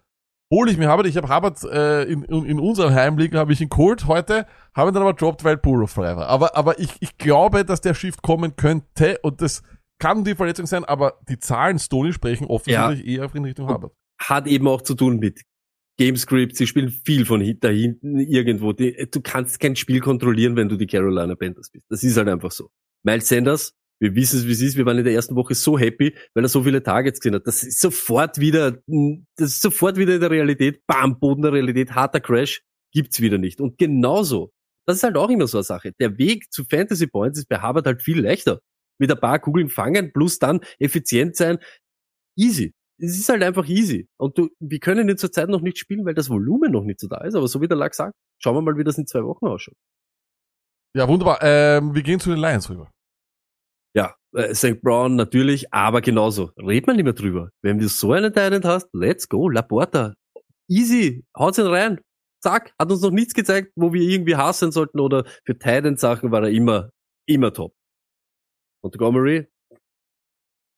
[0.52, 1.08] hole ich mir Hubbard.
[1.08, 4.94] Ich habe Hubbard äh, in, in, unserem Heimliga habe ich ihn geholt heute, habe ihn
[4.94, 6.28] dann aber droppt, weil Burrow frei war.
[6.28, 9.64] Aber, aber ich, ich glaube, dass der Shift kommen könnte und das
[10.00, 13.94] kann die Verletzung sein, aber die Zahlen Stoney sprechen offensichtlich eher in Richtung Hubbard.
[14.20, 15.42] Hat eben auch zu tun mit
[15.98, 16.56] Gamescript.
[16.56, 18.72] Sie spielen viel von da hinten irgendwo.
[18.72, 21.86] Die, du kannst kein Spiel kontrollieren, wenn du die Carolina Panthers bist.
[21.90, 22.70] Das ist halt einfach so.
[23.04, 24.78] Miles Sanders, wir wissen es, wie es ist.
[24.78, 27.46] Wir waren in der ersten Woche so happy, weil er so viele Targets gesehen hat.
[27.46, 28.72] Das ist sofort wieder,
[29.36, 30.86] das ist sofort wieder in der Realität.
[30.88, 32.62] Bam, Boden der Realität, harter Crash,
[32.94, 33.60] gibt's wieder nicht.
[33.60, 34.52] Und genauso,
[34.86, 35.92] das ist halt auch immer so eine Sache.
[36.00, 38.62] Der Weg zu Fantasy Points ist bei Harvard halt viel leichter.
[39.00, 41.60] Mit ein paar Kugeln fangen, plus dann effizient sein.
[42.38, 42.74] Easy.
[43.02, 44.10] Es ist halt einfach easy.
[44.18, 47.08] Und du, wir können ihn zurzeit noch nicht spielen, weil das Volumen noch nicht so
[47.08, 47.36] da ist.
[47.36, 49.76] Aber so wie der Lack sagt, schauen wir mal, wie das in zwei Wochen ausschaut.
[50.94, 51.40] Ja, wunderbar.
[51.42, 52.92] Ähm, wir gehen zu den Lions rüber.
[53.96, 54.82] Ja, äh, St.
[54.82, 56.52] Brown natürlich, aber genauso.
[56.58, 57.50] Red man nicht mehr drüber.
[57.62, 60.14] Wenn du so einen Talent hast, let's go, Laporta.
[60.70, 62.00] Easy, haut's ihn rein.
[62.42, 66.44] Zack, hat uns noch nichts gezeigt, wo wir irgendwie hassen sollten oder für Titan-Sachen war
[66.44, 66.92] er immer,
[67.28, 67.74] immer top.
[68.84, 69.48] Montgomery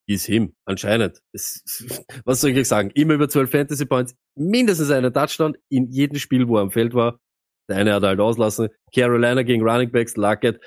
[0.07, 1.21] ist him, anscheinend.
[1.31, 1.63] Es,
[2.25, 2.91] was soll ich euch sagen?
[2.93, 6.93] Immer über 12 Fantasy Points, mindestens einen Touchdown in jedem Spiel, wo er am Feld
[6.93, 7.19] war.
[7.69, 8.69] Der eine hat halt auslassen.
[8.93, 10.59] Carolina gegen Running Backs, Luckett,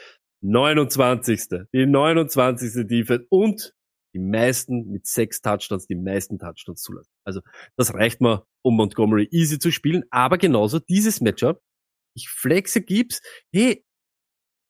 [0.44, 1.48] 29.
[1.72, 2.86] Die 29.
[2.86, 3.72] Defense und
[4.14, 7.10] die meisten mit sechs Touchdowns, die meisten Touchdowns zulassen.
[7.24, 7.40] Also
[7.76, 10.04] das reicht mal, um Montgomery easy zu spielen.
[10.10, 11.60] Aber genauso dieses Matchup.
[12.16, 13.20] Ich flexe Gibbs.
[13.52, 13.84] Hey,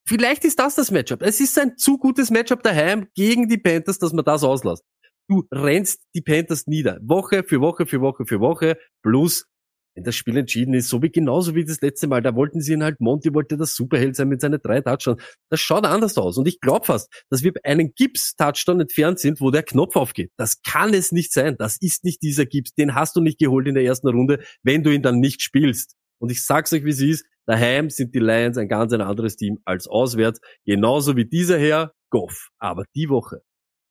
[0.08, 1.20] vielleicht ist das das Matchup.
[1.22, 4.82] Es ist ein zu gutes Matchup daheim gegen die Panthers, dass man das auslässt.
[5.28, 6.98] Du rennst die Panthers nieder.
[7.02, 8.78] Woche für Woche für Woche für Woche.
[9.02, 9.46] Plus
[9.94, 12.72] wenn das Spiel entschieden ist, so wie genauso wie das letzte Mal, da wollten sie
[12.72, 15.22] ihn halt, Monty wollte das Superheld sein mit seinen drei Touchdowns.
[15.50, 16.36] Das schaut anders aus.
[16.36, 20.32] Und ich glaube fast, dass wir bei einem Gips-Touchdown entfernt sind, wo der Knopf aufgeht.
[20.36, 21.56] Das kann es nicht sein.
[21.58, 22.74] Das ist nicht dieser Gips.
[22.74, 25.94] Den hast du nicht geholt in der ersten Runde, wenn du ihn dann nicht spielst.
[26.18, 27.26] Und ich sag's euch, wie es ist.
[27.46, 30.40] Daheim sind die Lions ein ganz ein anderes Team als auswärts.
[30.64, 32.48] Genauso wie dieser Herr Goff.
[32.58, 33.42] Aber die Woche,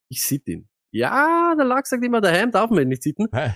[0.09, 0.67] ich sit ihn.
[0.91, 3.27] Ja, der Lack sagt immer, daheim darf man ihn nicht sitten.
[3.31, 3.51] Hey.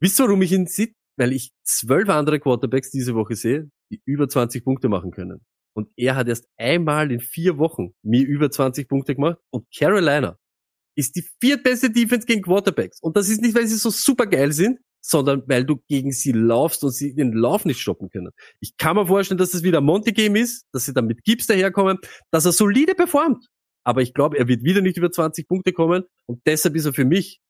[0.00, 0.94] Wisst ihr, warum ich ihn sit?
[1.20, 5.44] Weil ich zwölf andere Quarterbacks diese Woche sehe, die über 20 Punkte machen können.
[5.74, 9.36] Und er hat erst einmal in vier Wochen mir über 20 Punkte gemacht.
[9.50, 10.38] Und Carolina
[10.96, 13.02] ist die viertbeste Defense gegen Quarterbacks.
[13.02, 16.32] Und das ist nicht, weil sie so super geil sind, sondern weil du gegen sie
[16.32, 18.30] laufst und sie den Lauf nicht stoppen können.
[18.60, 21.46] Ich kann mir vorstellen, dass das wieder ein Monty-Game ist, dass sie dann mit Gibbs
[21.46, 21.98] daherkommen,
[22.30, 23.46] dass er solide performt.
[23.84, 26.94] Aber ich glaube, er wird wieder nicht über 20 Punkte kommen und deshalb ist er
[26.94, 27.40] für mich.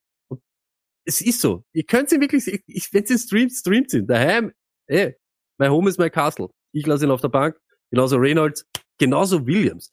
[1.06, 1.64] Es ist so.
[1.72, 4.06] Ihr könnt ihn wirklich, ich, wenn sie streamt, streamt ihn.
[4.06, 4.52] Daheim,
[4.86, 5.16] ey,
[5.58, 6.48] my home is my castle.
[6.72, 7.58] Ich lasse ihn auf der Bank.
[7.90, 8.66] Genauso Reynolds,
[8.98, 9.90] genauso Williams.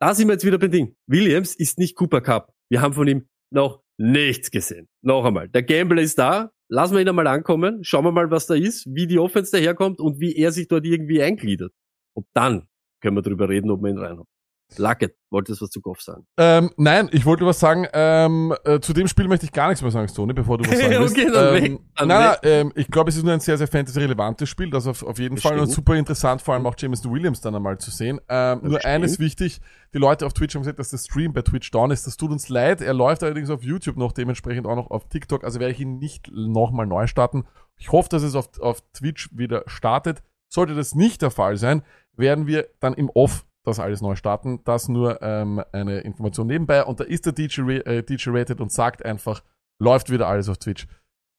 [0.00, 0.96] Da sind wir jetzt wieder beim Ding.
[1.06, 2.52] Williams ist nicht Cooper Cup.
[2.68, 4.88] Wir haben von ihm noch nichts gesehen.
[5.02, 5.48] Noch einmal.
[5.48, 6.50] Der Gamble ist da.
[6.68, 7.84] Lassen wir ihn einmal ankommen.
[7.84, 10.84] Schauen wir mal, was da ist, wie die Offense daherkommt und wie er sich dort
[10.84, 11.72] irgendwie eingliedert.
[12.14, 12.68] Und dann
[13.00, 14.33] können wir drüber reden, ob wir ihn reinhaben.
[14.78, 16.26] Luckett, wolltest du was zu Goff sagen?
[16.36, 17.86] Ähm, nein, ich wollte was sagen.
[17.92, 20.78] Ähm, äh, zu dem Spiel möchte ich gar nichts mehr sagen, Stoney, bevor du was
[20.78, 21.16] sagen willst.
[21.16, 24.48] Okay, dann ähm, dann nein, ähm, ich glaube, es ist nur ein sehr, sehr fantasy-relevantes
[24.48, 24.70] Spiel.
[24.70, 27.54] Das auf, auf jeden Das Fall und super interessant, vor allem auch Jameson Williams dann
[27.54, 28.20] einmal zu sehen.
[28.28, 28.84] Ähm, nur stimmt.
[28.84, 29.60] eines wichtig,
[29.92, 32.06] die Leute auf Twitch haben gesagt, dass der Stream bei Twitch down ist.
[32.06, 32.80] Das tut uns leid.
[32.80, 35.44] Er läuft allerdings auf YouTube noch, dementsprechend auch noch auf TikTok.
[35.44, 37.44] Also werde ich ihn nicht nochmal neu starten.
[37.76, 40.22] Ich hoffe, dass es auf, auf Twitch wieder startet.
[40.48, 41.82] Sollte das nicht der Fall sein,
[42.16, 44.60] werden wir dann im Off das alles neu starten.
[44.64, 46.84] Das nur ähm, eine Information nebenbei.
[46.84, 49.42] Und da ist der DJ, äh, DJ Rated und sagt einfach,
[49.80, 50.86] läuft wieder alles auf Twitch.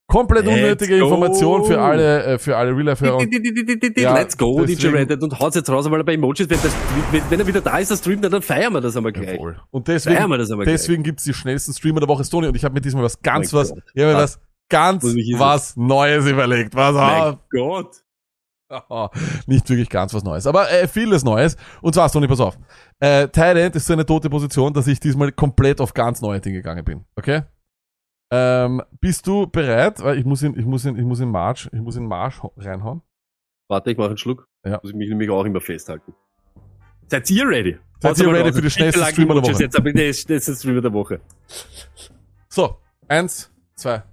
[0.07, 1.05] Komplett Let's unnötige go.
[1.05, 3.17] Information für alle, äh, für alle Real Life-Hörer.
[3.17, 6.47] und- Ja, Let's go, DJ Reddit und haut's jetzt raus einmal bei Emojis.
[6.47, 6.75] Wenn, das,
[7.11, 9.33] wenn, wenn er wieder da ist, der Stream, dann feiern wir das einmal gleich.
[9.33, 9.59] Jawohl.
[9.71, 10.75] Und Feiern deswegen, wir das einmal gleich.
[10.75, 12.47] deswegen gibt's die schnellsten Streamer der Woche, Stoney.
[12.47, 13.83] Und ich habe mir diesmal was ganz Mein was, Gott.
[13.95, 16.75] ich habe mir was ganz was Neues überlegt.
[16.75, 17.37] Was Mein auf?
[17.49, 17.95] Gott.
[18.69, 19.09] Oh,
[19.45, 21.55] nicht wirklich ganz was Neues, aber äh, vieles Neues.
[21.81, 22.57] Und zwar, Stoney, pass auf.
[22.99, 26.39] Äh, Tight End ist so eine tote Position, dass ich diesmal komplett auf ganz neue
[26.39, 27.05] Dinge gegangen bin.
[27.15, 27.43] Okay?
[28.31, 30.01] Ähm, bist du bereit?
[30.01, 32.41] Weil ich muss in, ich muss in, ich muss in March, ich muss in March
[32.57, 33.01] reinhauen.
[33.67, 34.47] Warte, ich mache einen Schluck.
[34.65, 34.79] Ja.
[34.81, 36.13] Muss ich mich nämlich auch immer festhalten.
[37.07, 37.77] Seid ihr ready?
[37.99, 38.55] Seid ihr ready raus.
[38.55, 39.63] für die schnellste Streamer der Woche?
[39.63, 41.21] Jetzt, aber der ist der Streamer der Woche.
[42.49, 44.03] So, eins, zwei.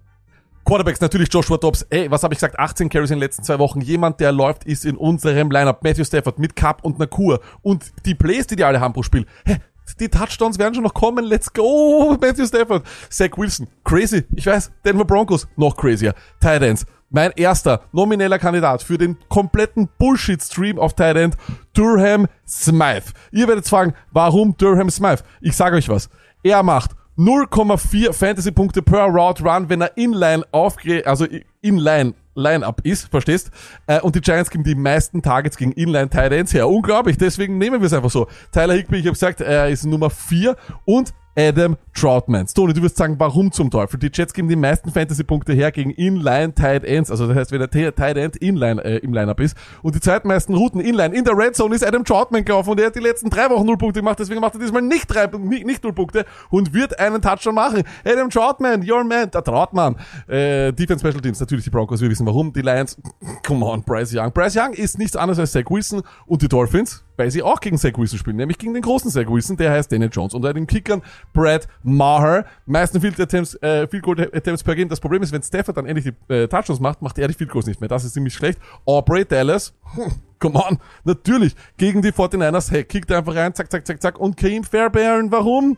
[0.73, 1.83] Quarterbacks, natürlich Joshua Dobbs.
[1.91, 2.59] Ey, was habe ich gesagt?
[2.59, 3.83] 18 Carries in den letzten zwei Wochen.
[3.83, 5.85] Jemand, der läuft, ist in unserem Lineup.
[5.85, 7.41] Matthew Stafford mit Cup und Nakur.
[7.61, 9.27] Und die Plays, die die alle haben pro Spiel.
[9.45, 9.59] Hä,
[10.01, 11.27] die Touchdowns werden schon noch kommen.
[11.27, 12.87] Let's go, Matthew Stafford.
[13.11, 14.25] Zach Wilson, crazy.
[14.35, 16.15] Ich weiß, Denver Broncos, noch crazier.
[16.41, 16.87] Tight Ends.
[17.11, 21.37] Mein erster nomineller Kandidat für den kompletten Bullshit-Stream auf Tight End,
[21.75, 23.13] Durham Smythe.
[23.31, 25.23] Ihr werdet fragen, warum Durham Smythe?
[25.43, 26.09] Ich sage euch was.
[26.43, 26.93] Er macht
[27.23, 31.27] 0,4 Fantasy-Punkte per Route Run, wenn er inline aufge also
[31.61, 33.51] inline Line-Up ist, verstehst?
[33.87, 36.69] Äh, und die Giants geben die meisten Targets gegen Inline Tight Ends her.
[36.69, 38.27] Unglaublich, deswegen nehmen wir es einfach so.
[38.51, 42.47] Tyler Higby, ich habe gesagt, er ist Nummer 4 und Adam Troutman.
[42.47, 43.99] Tony, du wirst sagen, warum zum Teufel?
[43.99, 47.11] Die Jets geben die meisten Fantasy-Punkte her gegen Inline Tight Ends.
[47.11, 49.57] Also das heißt, wenn der Tight End Inline äh, im Lineup ist.
[49.83, 52.87] Und die zweitmeisten Routen Inline in der Red Zone ist Adam Troutman gelaufen und er
[52.87, 54.19] hat die letzten drei Wochen null Punkte gemacht.
[54.19, 57.83] Deswegen macht er diesmal nicht drei, nicht, nicht null Punkte und wird einen Touchdown machen.
[58.05, 59.97] Adam Troutman, your man, der Troutman.
[60.29, 62.53] Äh, Defense Special Teams, natürlich die Broncos, wir wissen warum.
[62.53, 63.01] Die Lions,
[63.47, 64.33] come on, Bryce Young.
[64.33, 67.93] Bryce Young ist nichts anderes als Zach Wilson und die Dolphins, sie auch gegen Zach
[67.97, 70.35] Wilson spielen, nämlich gegen den großen Zach Wilson, der heißt Daniel Jones.
[70.35, 71.03] Und bei den Kickern
[71.33, 74.89] Brad Maher, meisten Field Attempts, äh, Field Goal Attempts per Game.
[74.89, 77.51] Das Problem ist, wenn Stafford dann endlich die äh, Touchdowns macht, macht er die Field
[77.51, 77.89] Goals nicht mehr.
[77.89, 78.59] Das ist ziemlich schlecht.
[78.85, 83.87] Aubrey Dallas, hm, come on, natürlich, gegen die 49ers, hey, kickt einfach rein, zack, zack,
[83.87, 84.19] zack, zack.
[84.19, 85.77] Und Kareem Fairbairn, warum?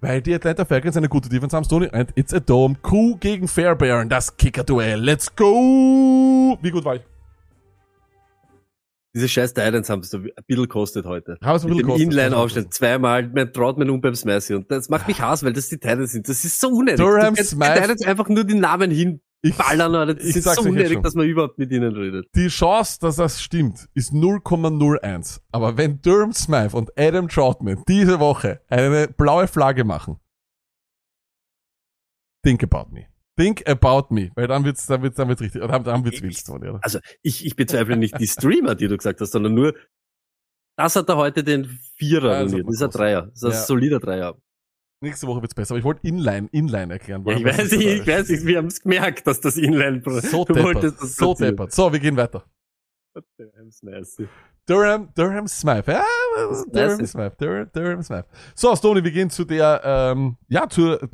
[0.00, 2.76] Weil die Atlanta Falcons eine gute Defense haben, Stoney, and it's a dome.
[2.82, 5.00] Q gegen Fairbairn, das Kicker-Duell.
[5.00, 6.56] Let's go!
[6.60, 7.15] Wie gut war ich?
[9.16, 11.38] Diese scheiß Titans haben es so ein bisschen kostet heute.
[11.42, 12.06] Haben es ein bisschen dem gekostet.
[12.12, 12.74] Inline-Aufstand.
[12.74, 14.52] Zweimal, man traut mir um beim Smashie.
[14.54, 16.28] Und das macht mich Hass, weil das die Titans sind.
[16.28, 16.98] Das ist so unnötig.
[16.98, 20.14] Durham du Smythe- Titans einfach nur die Namen hinballern, oder?
[20.14, 22.26] Das ich ist sag's so unnötig, dass man überhaupt mit ihnen redet.
[22.34, 25.40] Die Chance, dass das stimmt, ist 0,01.
[25.50, 30.18] Aber wenn Durham Smythe und Adam Troutman diese Woche eine blaue Flagge machen,
[32.44, 33.06] think about me.
[33.36, 34.30] Think about me.
[34.34, 36.78] Weil dann wird's, dann wird's, dann wird's richtig, dann, dann wird's wild, Tony, oder?
[36.82, 39.74] Also, ich, ich bezweifle nicht die Streamer, die du gesagt hast, sondern nur,
[40.78, 41.66] das hat er heute den
[41.96, 42.68] Vierer Also, nominiert.
[42.68, 43.22] Das ist ein Dreier.
[43.26, 43.56] Das ist ein Ja.
[43.62, 44.36] solider Dreier.
[45.02, 45.72] Nächste Woche wird's besser.
[45.72, 47.22] Aber ich wollte Inline, Inline erklären.
[47.26, 50.44] Ja, ich weiß, ich, ich weiß, ich, wir haben es gemerkt, dass das Inline, So
[50.46, 50.84] du deppert.
[50.84, 51.56] das So platzieren.
[51.56, 51.72] deppert.
[51.72, 52.44] So, wir gehen weiter.
[54.66, 55.92] Durham, Durham Smythe.
[55.92, 56.04] Ja,
[56.72, 57.06] Durham.
[57.06, 57.36] Smythe.
[57.38, 58.26] Durham, Durham Smythe.
[58.54, 61.08] So, Stoney, wir gehen zu der, ähm, ja, zur,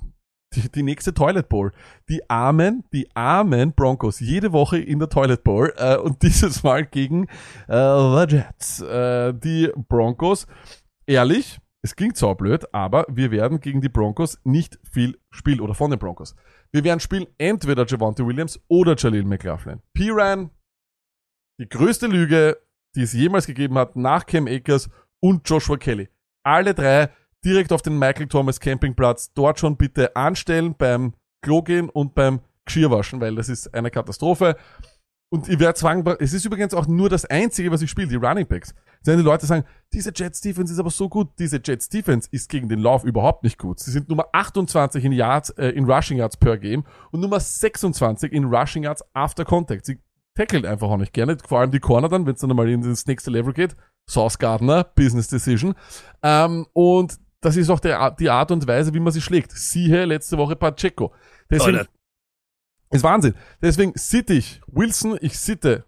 [0.54, 1.72] die, die nächste Toilet Bowl.
[2.08, 4.20] Die armen, die armen Broncos.
[4.20, 5.72] Jede Woche in der Toilet Bowl.
[5.76, 7.28] Äh, und dieses Mal gegen
[7.68, 8.80] äh, die Jets.
[8.80, 10.46] Äh, die Broncos.
[11.06, 15.60] Ehrlich, es klingt so blöd, aber wir werden gegen die Broncos nicht viel spielen.
[15.60, 16.36] Oder von den Broncos.
[16.70, 19.82] Wir werden spielen entweder Javante Williams oder Jaleel McLaughlin.
[19.92, 20.50] Piran,
[21.60, 22.58] die größte Lüge,
[22.94, 24.88] die es jemals gegeben hat, nach Cam Akers
[25.20, 26.08] und Joshua Kelly.
[26.44, 27.10] Alle drei
[27.44, 29.32] direkt auf den Michael Thomas Campingplatz.
[29.34, 34.56] Dort schon bitte anstellen beim Klo gehen und beim Geschirrwaschen, weil das ist eine Katastrophe.
[35.32, 38.16] Und ich werde zwang, es ist übrigens auch nur das Einzige, was ich spiele, die
[38.16, 38.74] Running Backs.
[39.02, 42.50] Wenn die Leute sagen, diese Jets Defense ist aber so gut, diese Jets Defense ist
[42.50, 43.80] gegen den Lauf überhaupt nicht gut.
[43.80, 48.30] Sie sind Nummer 28 in Yards, äh, in Rushing Yards per Game und Nummer 26
[48.30, 49.86] in Rushing Yards after Contact.
[49.86, 49.98] Sie
[50.34, 53.06] tackelt einfach auch nicht gerne, vor allem die Corner dann, wenn es dann einmal ins
[53.06, 53.74] nächste Level geht.
[54.08, 55.74] Sauce Gardner, Business Decision.
[56.22, 59.52] Ähm, und das ist auch der, die Art und Weise, wie man sie schlägt.
[59.52, 61.12] Siehe letzte Woche Pacheco.
[61.50, 61.90] Deswegen, Alter.
[62.90, 63.34] ist Wahnsinn.
[63.60, 65.84] Deswegen sitte ich Wilson, ich sitte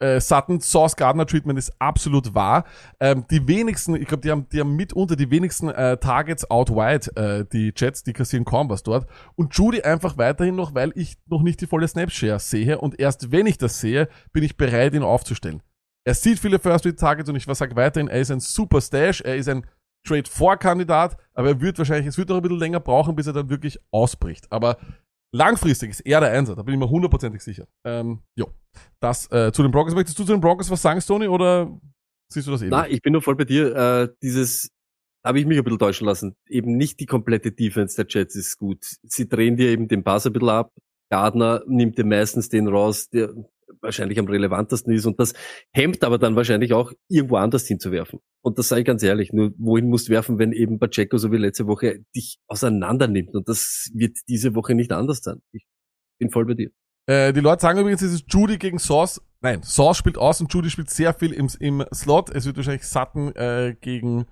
[0.00, 2.64] äh, Sutton, Sauce Gardner Treatment ist absolut wahr.
[3.00, 6.70] Ähm, die wenigsten, ich glaube, die haben, die haben mitunter die wenigsten äh, Targets out
[6.70, 9.08] wide, äh, die Jets, die kassieren kaum was dort.
[9.36, 12.78] Und Judy einfach weiterhin noch, weil ich noch nicht die volle Snapshare sehe.
[12.78, 15.62] Und erst wenn ich das sehe, bin ich bereit, ihn aufzustellen.
[16.04, 19.20] Er sieht viele First Read Targets und ich sage weiterhin, er ist ein super Stash,
[19.20, 19.66] er ist ein
[20.06, 23.26] Trade 4 Kandidat, aber er wird wahrscheinlich, es wird noch ein bisschen länger brauchen, bis
[23.26, 24.50] er dann wirklich ausbricht.
[24.50, 24.78] Aber
[25.32, 27.66] langfristig ist er der Einser, da bin ich mir hundertprozentig sicher.
[27.84, 28.48] Ähm, jo.
[29.00, 29.94] Das äh, zu den Broncos.
[29.94, 31.78] Möchtest du zu den Broncos was sagen, Tony, oder
[32.32, 32.70] siehst du das eben?
[32.70, 33.74] Na, ich bin nur voll bei dir.
[33.74, 34.70] Äh, dieses
[35.24, 36.36] habe ich mich ein bisschen täuschen lassen.
[36.48, 38.84] Eben nicht die komplette Defense der Jets ist gut.
[39.02, 40.72] Sie drehen dir eben den Pass ein bisschen ab.
[41.10, 43.34] Gardner nimmt dir meistens den raus, der
[43.80, 45.06] wahrscheinlich am relevantesten ist.
[45.06, 45.34] Und das
[45.72, 48.20] hemmt aber dann wahrscheinlich auch, irgendwo anders hinzuwerfen.
[48.42, 51.32] Und das sage ich ganz ehrlich, nur wohin musst du werfen, wenn eben Pacheco so
[51.32, 53.34] wie letzte Woche dich auseinander nimmt.
[53.34, 55.40] Und das wird diese Woche nicht anders sein.
[55.52, 55.66] Ich
[56.18, 56.70] bin voll bei dir.
[57.06, 59.22] Äh, die Leute sagen übrigens, es ist Judy gegen Sauce.
[59.40, 62.28] Nein, Sauce spielt aus und Judy spielt sehr viel im, im Slot.
[62.30, 64.26] Es wird wahrscheinlich Sutton äh, gegen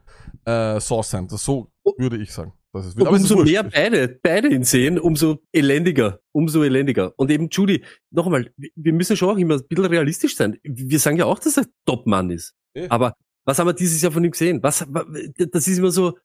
[0.44, 1.28] äh, Sauce sein.
[1.28, 2.52] Das so würde ich sagen.
[2.76, 7.12] Das ist, Und aber es umso mehr beide, beide ihn sehen, umso elendiger, umso elendiger.
[7.16, 10.58] Und eben Judy, noch einmal, wir- wir müssen schon auch immer ein bisschen realistisch sein.
[10.62, 12.54] Wir sagen ja auch, dass er Top-Mann ist.
[12.74, 12.90] Ja.
[12.90, 13.14] Aber
[13.44, 14.62] was haben wir dieses Jahr von ihm gesehen?
[14.62, 15.06] Was, wa-
[15.52, 16.18] das ist immer so,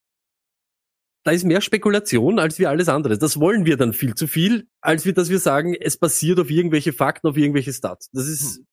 [1.24, 3.18] da ist mehr Spekulation als wie alles andere.
[3.18, 6.50] Das wollen wir dann viel zu viel, als wir, dass wir sagen, es basiert auf
[6.50, 8.10] irgendwelche Fakten, auf irgendwelche Stats.
[8.12, 8.66] Das ist, Hm.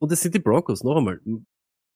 [0.00, 1.20] und das sind die Broncos, noch einmal.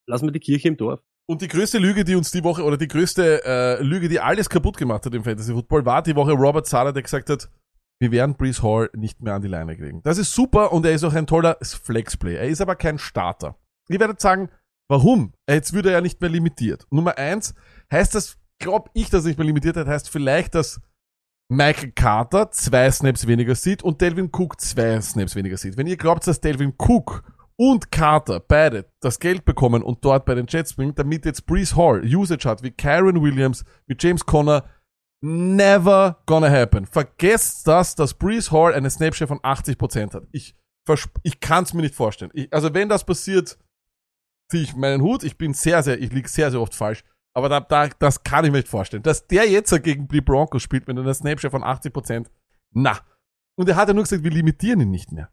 [0.07, 1.01] Lassen wir die Kirche im Dorf.
[1.31, 4.49] Und die größte Lüge, die uns die Woche, oder die größte äh, Lüge, die alles
[4.49, 7.51] kaputt gemacht hat im Fantasy Football, war die Woche Robert Sala, der gesagt hat,
[8.01, 10.03] wir werden Brees Hall nicht mehr an die Leine kriegen.
[10.05, 12.37] Das ist super und er ist auch ein toller Flexplay.
[12.37, 13.57] Er ist aber kein Starter.
[13.91, 14.49] Ihr werdet sagen,
[14.89, 15.35] warum?
[15.47, 16.87] Jetzt würde er ja nicht mehr limitiert.
[16.91, 17.55] Nummer eins,
[17.93, 20.81] heißt das, glaub ich, dass er nicht mehr limitiert hat, heißt vielleicht, dass
[21.51, 25.77] Michael Carter zwei Snaps weniger sieht und Delvin Cook zwei Snaps weniger sieht.
[25.77, 27.23] Wenn ihr glaubt, dass Delvin Cook
[27.59, 31.75] und Carter beide das Geld bekommen und dort bei den Jets bringen, damit jetzt Brees
[31.75, 34.65] Hall Usage hat wie Kyron Williams, wie James Conner,
[35.21, 36.87] never gonna happen.
[36.87, 40.29] Vergesst das, dass Brees Hall eine Snapshare von 80% hat.
[40.31, 40.55] Ich,
[41.25, 42.31] ich kann es mir nicht vorstellen.
[42.33, 43.59] Ich, also wenn das passiert,
[44.49, 45.25] ziehe ich meinen Hut.
[45.25, 47.03] Ich bin sehr, sehr, ich liege sehr, sehr oft falsch.
[47.35, 49.03] Aber da, da, das kann ich mir nicht vorstellen.
[49.03, 52.27] Dass der jetzt gegen die Broncos spielt mit einer Snapshare von 80%,
[52.73, 53.01] na.
[53.57, 55.31] Und er hat ja nur gesagt, wir limitieren ihn nicht mehr.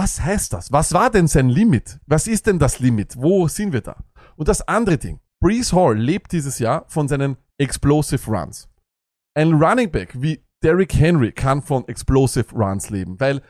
[0.00, 0.70] Was heißt das?
[0.70, 1.98] Was war denn sein Limit?
[2.06, 3.16] Was ist denn das Limit?
[3.16, 3.96] Wo sind wir da?
[4.36, 5.18] Und das andere Ding.
[5.42, 8.68] Brees Hall lebt dieses Jahr von seinen Explosive Runs.
[9.36, 13.42] Ein Running Back wie Derrick Henry kann von Explosive Runs leben, weil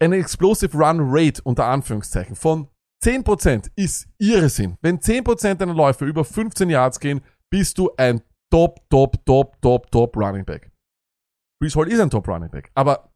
[0.00, 2.68] eine Explosive Run Rate unter Anführungszeichen von
[3.04, 4.78] 10% ist Irrsinn.
[4.80, 9.90] Wenn 10% deiner Läufe über 15 Yards gehen, bist du ein Top, Top, Top, Top,
[9.90, 10.72] Top Running Back.
[11.60, 13.12] Brees Hall ist ein Top Running Back, aber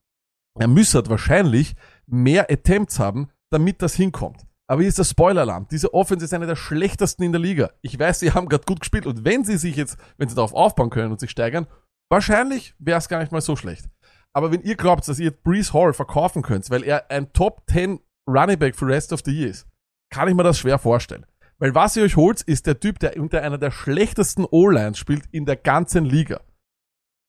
[0.58, 1.74] er müsste wahrscheinlich
[2.06, 4.46] mehr Attempts haben, damit das hinkommt.
[4.66, 5.66] Aber hier ist der Spoiler-Alarm.
[5.70, 7.70] Diese Offense ist eine der schlechtesten in der Liga.
[7.82, 10.54] Ich weiß, sie haben gerade gut gespielt und wenn sie sich jetzt, wenn sie darauf
[10.54, 11.66] aufbauen können und sich steigern,
[12.08, 13.90] wahrscheinlich wäre es gar nicht mal so schlecht.
[14.32, 18.00] Aber wenn ihr glaubt, dass ihr Brees Hall verkaufen könnt, weil er ein Top 10
[18.26, 19.66] Running Back für Rest of the Year ist,
[20.10, 21.26] kann ich mir das schwer vorstellen.
[21.58, 25.26] Weil was ihr euch holt, ist der Typ, der unter einer der schlechtesten O-Lines spielt
[25.32, 26.40] in der ganzen Liga.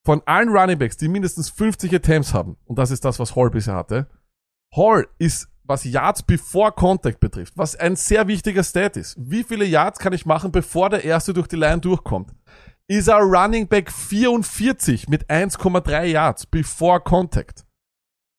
[0.06, 3.50] Von allen Running Backs, die mindestens 50 Attempts haben, und das ist das, was Hall
[3.50, 4.08] bisher hatte,
[4.76, 9.16] Hall ist, was Yards before Contact betrifft, was ein sehr wichtiger Stat ist.
[9.18, 12.34] Wie viele Yards kann ich machen, bevor der erste durch die Line durchkommt?
[12.88, 17.66] Ist er Running Back 44 mit 1,3 Yards before Contact.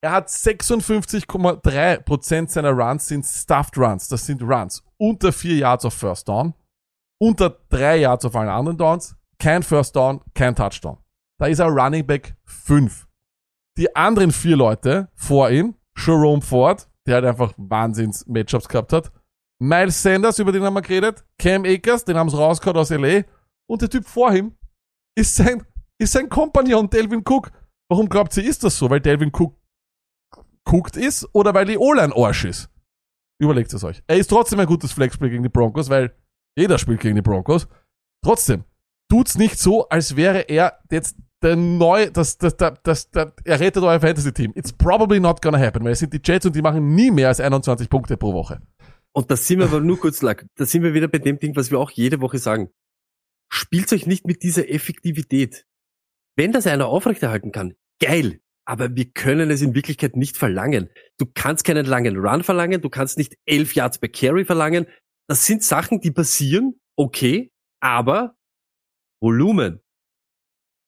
[0.02, 4.08] Er hat 56,3% seiner Runs sind Stuffed Runs.
[4.08, 6.52] Das sind Runs unter 4 Yards auf First Down,
[7.18, 10.98] unter 3 Yards auf allen anderen Downs, kein First Down, kein Touchdown.
[11.38, 13.08] Da ist er Running Back 5.
[13.76, 19.12] Die anderen vier Leute vor ihm, Jerome Ford, der halt einfach Wahnsinns-Matchups gehabt hat,
[19.60, 23.24] Miles Sanders, über den haben wir geredet, Cam Akers, den haben sie rausgehauen aus L.A.
[23.68, 24.56] und der Typ vor ihm
[25.16, 25.64] ist sein,
[25.98, 27.52] ist sein Kompagnon Delvin Cook.
[27.88, 28.90] Warum glaubt ihr, ist das so?
[28.90, 29.56] Weil Delvin Cook
[30.66, 32.70] cooked ist oder weil die O-Line Arsch ist?
[33.40, 34.02] Überlegt es euch.
[34.06, 36.16] Er ist trotzdem ein gutes Flexplay gegen die Broncos, weil
[36.56, 37.68] jeder spielt gegen die Broncos.
[38.24, 38.64] Trotzdem,
[39.10, 43.60] tut's nicht so, als wäre er jetzt der neu, das, das, das, das, das, er
[43.60, 44.52] rettet euer Fantasy-Team.
[44.56, 47.28] It's probably not gonna happen, weil es sind die Jets und die machen nie mehr
[47.28, 48.60] als 21 Punkte pro Woche.
[49.12, 50.44] Und da sind wir aber nur kurz lang.
[50.56, 52.70] Da sind wir wieder bei dem Ding, was wir auch jede Woche sagen.
[53.52, 55.66] Spielt euch nicht mit dieser Effektivität.
[56.36, 58.40] Wenn das einer aufrechterhalten kann, geil.
[58.66, 60.90] Aber wir können es in Wirklichkeit nicht verlangen.
[61.18, 64.86] Du kannst keinen langen Run verlangen, du kannst nicht elf Yards per Carry verlangen.
[65.28, 68.36] Das sind Sachen, die passieren, okay, aber
[69.22, 69.83] Volumen.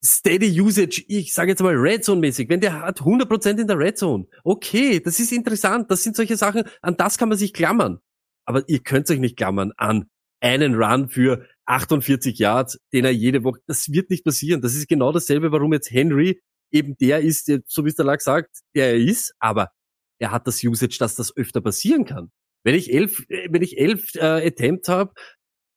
[0.04, 3.78] Steady Usage, ich sage jetzt mal Red Zone mäßig, wenn der hat 100% in der
[3.78, 7.52] Red Zone, okay, das ist interessant, das sind solche Sachen, an das kann man sich
[7.52, 7.98] klammern.
[8.44, 10.08] Aber ihr könnt euch nicht klammern an
[10.40, 14.60] einen Run für 48 Yards, den er jede Woche, das wird nicht passieren.
[14.60, 16.40] Das ist genau dasselbe, warum jetzt Henry
[16.70, 19.70] eben der ist, so wie es der Lack sagt, der er ist, aber
[20.18, 22.30] er hat das Usage, dass das öfter passieren kann.
[22.64, 25.12] Wenn ich elf, äh, wenn ich elf äh, Attempts habe,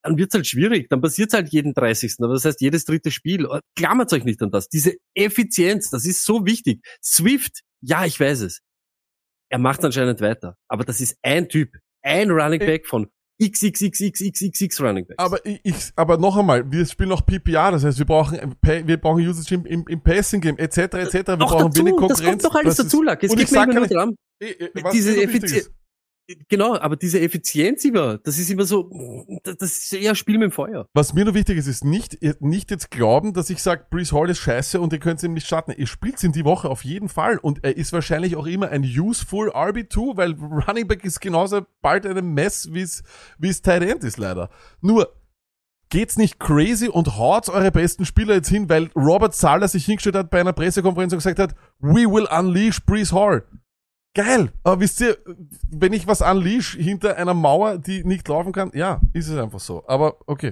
[0.03, 0.89] dann wird's halt schwierig.
[0.89, 2.15] Dann passiert's halt jeden 30.
[2.19, 3.45] Aber das heißt, jedes dritte Spiel.
[3.45, 4.69] Äh, Klammert euch nicht an das.
[4.69, 6.81] Diese Effizienz, das ist so wichtig.
[7.03, 8.61] Swift, ja, ich weiß es.
[9.51, 10.55] Er macht anscheinend weiter.
[10.67, 11.75] Aber das ist ein Typ.
[12.01, 13.07] Ein Running Back von
[13.41, 15.17] XXXXXXX Running Backs.
[15.17, 18.97] Aber ich, ich aber noch einmal, wir spielen noch PPR, das heißt, wir brauchen wir
[18.97, 20.77] brauchen Usage im, im, im Passing Game etc.
[20.77, 21.13] etc.
[21.13, 22.43] Wir Noch brauchen dazu, wenig das Konkurrenz.
[22.43, 23.23] kommt doch alles Das dazu, Lack.
[23.23, 24.15] Es ich mir immer nur dran.
[24.93, 25.71] Diese Effizienz.
[26.47, 28.89] Genau, aber diese Effizienz immer, das ist immer so,
[29.43, 30.87] das ist eher Spiel mit dem Feuer.
[30.93, 34.29] Was mir nur wichtig ist, ist nicht, nicht jetzt glauben, dass ich sage, Brees Hall
[34.29, 35.73] ist scheiße und ihr könnt ihm nicht starten.
[35.75, 38.83] Ihr spielt ihn die Woche auf jeden Fall und er ist wahrscheinlich auch immer ein
[38.83, 43.03] useful RB2, weil Running Back ist genauso bald eine Mess, wie es
[43.39, 44.49] wie es Tight End ist leider.
[44.81, 45.11] Nur,
[45.89, 50.15] geht's nicht crazy und haut eure besten Spieler jetzt hin, weil Robert Sala sich hingestellt
[50.15, 53.43] hat bei einer Pressekonferenz und gesagt hat, we will unleash Brees Hall.
[54.19, 55.17] Geil, aber wisst ihr,
[55.71, 59.61] wenn ich was unleash hinter einer Mauer, die nicht laufen kann, ja, ist es einfach
[59.61, 59.81] so.
[59.87, 60.51] Aber okay.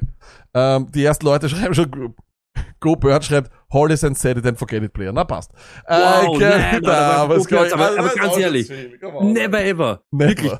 [0.53, 2.15] Ähm, die ersten Leute schreiben schon,
[2.79, 5.11] Go Bird schreibt, Hall is and set it and forget it player.
[5.11, 5.51] Na passt.
[5.85, 8.69] Wow, nein, da, aber ganz ehrlich.
[8.69, 10.01] Never ever.
[10.11, 10.29] Never.
[10.29, 10.53] Wirklich.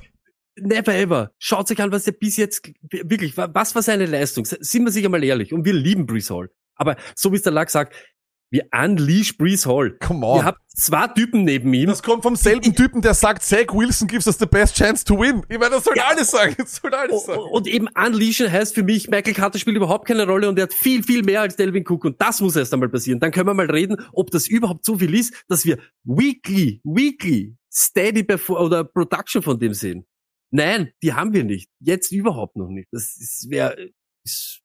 [0.57, 1.31] Never ever.
[1.37, 4.43] Schaut euch an, was er bis jetzt, wirklich, was war seine Leistung?
[4.43, 5.53] Sind wir sich einmal ehrlich.
[5.53, 6.49] Und wir lieben Brees Hall.
[6.75, 7.95] Aber so wie es der Lack sagt,
[8.49, 9.97] Wir unleash Brees Hall.
[9.99, 10.45] Come Ihr on.
[10.45, 11.87] habt zwei Typen neben ihm.
[11.87, 15.19] Das kommt vom selben Typen, der sagt, Zach Wilson gives us the best chance to
[15.19, 15.43] win.
[15.49, 16.55] Ich meine, das soll alles sagen.
[16.57, 17.41] Das soll alles sagen.
[17.51, 20.73] Und eben unleashen heißt für mich, Michael Carter spielt überhaupt keine Rolle und er hat
[20.73, 23.19] viel, viel mehr als Delvin Cook und das muss erst einmal passieren.
[23.19, 27.57] Dann können wir mal reden, ob das überhaupt so viel ist, dass wir weekly, weekly
[27.71, 30.05] steady Perfor- oder Production von dem sehen.
[30.51, 31.69] Nein, die haben wir nicht.
[31.79, 32.87] Jetzt überhaupt noch nicht.
[32.91, 33.89] Das wäre,
[34.23, 34.61] ist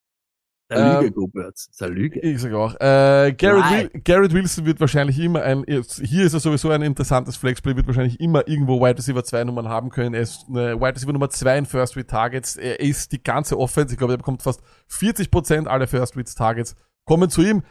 [0.72, 1.66] eine Ähm, Lüge, Go-Birds.
[1.66, 2.20] Das ist eine Lüge.
[2.20, 2.74] Ich sage auch.
[2.74, 3.90] Äh, Garrett, Nein.
[3.92, 7.86] Wil Garrett Wilson wird wahrscheinlich immer ein, hier ist er sowieso ein interessantes Flexplay, wird
[7.86, 10.14] wahrscheinlich immer irgendwo Wide Receiver 2 Nummern haben können.
[10.14, 12.56] Er ist eine Wide Receiver Nummer 2 in First Read Targets.
[12.56, 13.94] Er ist die ganze Offense.
[13.94, 14.60] Ich glaube, er bekommt fast
[14.90, 17.62] 40% aller First Read Targets kommen zu ihm.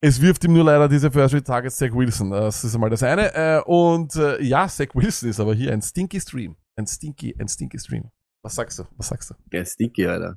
[0.00, 2.30] Es wirft ihm nur leider diese First Read Targets Zach Wilson.
[2.30, 3.34] Das ist einmal das eine.
[3.34, 6.56] Äh, und äh, ja, Zach Wilson ist aber hier ein stinky Stream.
[6.76, 8.10] Ein stinky, ein stinky Stream.
[8.42, 8.84] Was sagst du?
[8.96, 9.34] Was sagst du?
[9.50, 10.36] Der ist dicky, Alter.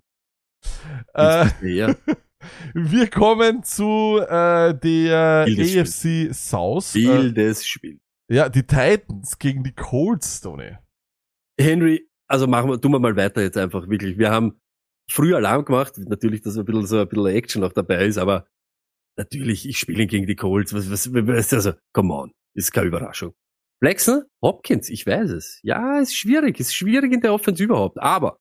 [1.14, 1.96] Äh, Ja.
[2.74, 6.96] Wir kommen zu äh, der AFC South.
[6.96, 8.00] Äh, Wildes Spiel.
[8.32, 10.78] ja, die Titans gegen die Colts, Tony.
[11.60, 14.18] Henry, also machen wir, tun wir mal weiter jetzt einfach, wirklich.
[14.18, 14.58] Wir haben
[15.12, 18.48] früh Alarm gemacht, natürlich, dass ein bisschen so ein bisschen Action noch dabei ist, aber
[19.18, 20.74] natürlich, ich spiele gegen die Colts.
[20.74, 23.34] Was, was, was, also, come on, ist keine Überraschung.
[23.84, 25.60] Flexen, Hopkins, ich weiß es.
[25.64, 28.40] Ja, ist schwierig, ist schwierig in der Offense überhaupt, aber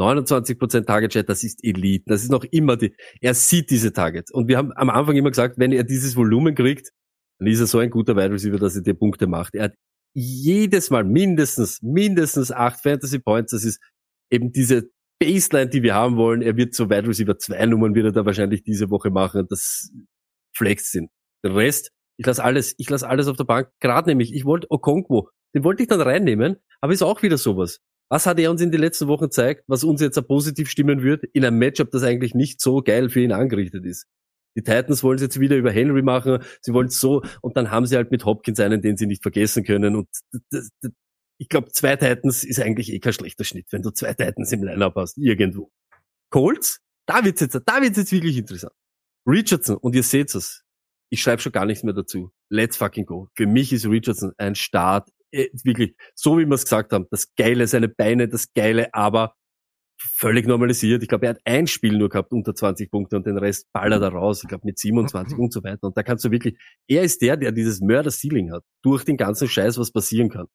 [0.00, 4.32] 29% Target Share, das ist Elite, das ist noch immer die, er sieht diese Targets.
[4.32, 6.90] Und wir haben am Anfang immer gesagt, wenn er dieses Volumen kriegt,
[7.38, 9.54] dann ist er so ein guter Wide Receiver, dass er dir Punkte macht.
[9.54, 9.74] Er hat
[10.14, 13.52] jedes Mal mindestens, mindestens acht Fantasy Points.
[13.52, 13.80] Das ist
[14.30, 16.42] eben diese Baseline, die wir haben wollen.
[16.42, 19.46] Er wird so Wide Receiver zwei Nummern wird er da wahrscheinlich diese Woche machen.
[19.48, 19.90] Das
[20.56, 21.10] Flex sind.
[21.44, 23.68] Den Rest, ich lasse alles, ich lasse alles auf der Bank.
[23.80, 27.80] Gerade nämlich, ich wollte Okonkwo, den wollte ich dann reinnehmen, aber ist auch wieder sowas.
[28.10, 31.24] Was hat er uns in den letzten Wochen gezeigt, was uns jetzt positiv stimmen wird,
[31.32, 34.06] in einem Matchup, das eigentlich nicht so geil für ihn angerichtet ist?
[34.56, 37.70] Die Titans wollen es jetzt wieder über Henry machen, sie wollen es so, und dann
[37.70, 39.94] haben sie halt mit Hopkins einen, den sie nicht vergessen können.
[39.94, 40.08] Und
[40.50, 40.90] das, das,
[41.38, 44.64] ich glaube, zwei Titans ist eigentlich eh kein schlechter Schnitt, wenn du zwei Titans im
[44.64, 45.70] Lineup hast, irgendwo.
[46.30, 48.72] Colts, da wird's jetzt, da wird's jetzt wirklich interessant.
[49.24, 50.64] Richardson, und ihr seht es,
[51.10, 52.32] ich schreibe schon gar nichts mehr dazu.
[52.48, 53.28] Let's fucking go.
[53.36, 57.66] Für mich ist Richardson ein Start, wirklich, so wie wir es gesagt haben, das Geile,
[57.66, 59.34] seine Beine, das Geile, aber
[60.00, 61.02] völlig normalisiert.
[61.02, 64.02] Ich glaube, er hat ein Spiel nur gehabt unter 20 Punkte und den Rest ballert
[64.02, 64.42] er raus.
[64.42, 65.86] Ich glaube, mit 27 und so weiter.
[65.86, 66.56] Und da kannst du wirklich,
[66.88, 70.46] er ist der, der dieses Mörder-Ceiling hat, durch den ganzen Scheiß, was passieren kann.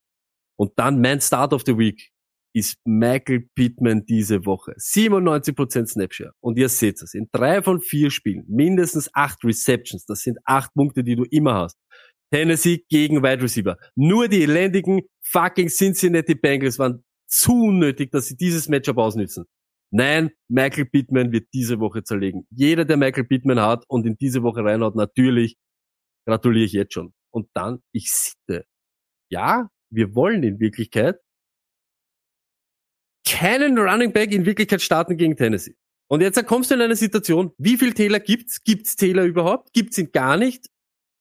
[0.57, 2.11] Und dann mein Start of the Week
[2.53, 4.73] ist Michael Pittman diese Woche.
[4.77, 6.31] 97% Snapshare.
[6.39, 7.13] Und ihr seht es.
[7.13, 10.05] In drei von vier Spielen mindestens acht Receptions.
[10.05, 11.77] Das sind acht Punkte, die du immer hast.
[12.31, 13.77] Tennessee gegen Wide Receiver.
[13.95, 19.45] Nur die elendigen fucking Cincinnati Bengals waren zu unnötig, dass sie dieses Matchup ausnützen.
[19.91, 22.45] Nein, Michael Pittman wird diese Woche zerlegen.
[22.49, 25.55] Jeder, der Michael Pittman hat und in diese Woche reinhaut, natürlich
[26.27, 27.13] gratuliere ich jetzt schon.
[27.31, 28.65] Und dann, ich sitte.
[29.29, 31.17] Ja, wir wollen in Wirklichkeit
[33.27, 35.75] keinen Running Back in Wirklichkeit starten gegen Tennessee.
[36.07, 38.63] Und jetzt kommst du in eine Situation, wie viel Taylor gibt's?
[38.63, 39.73] Gibt's Taylor überhaupt?
[39.73, 40.67] Gibt's ihn gar nicht?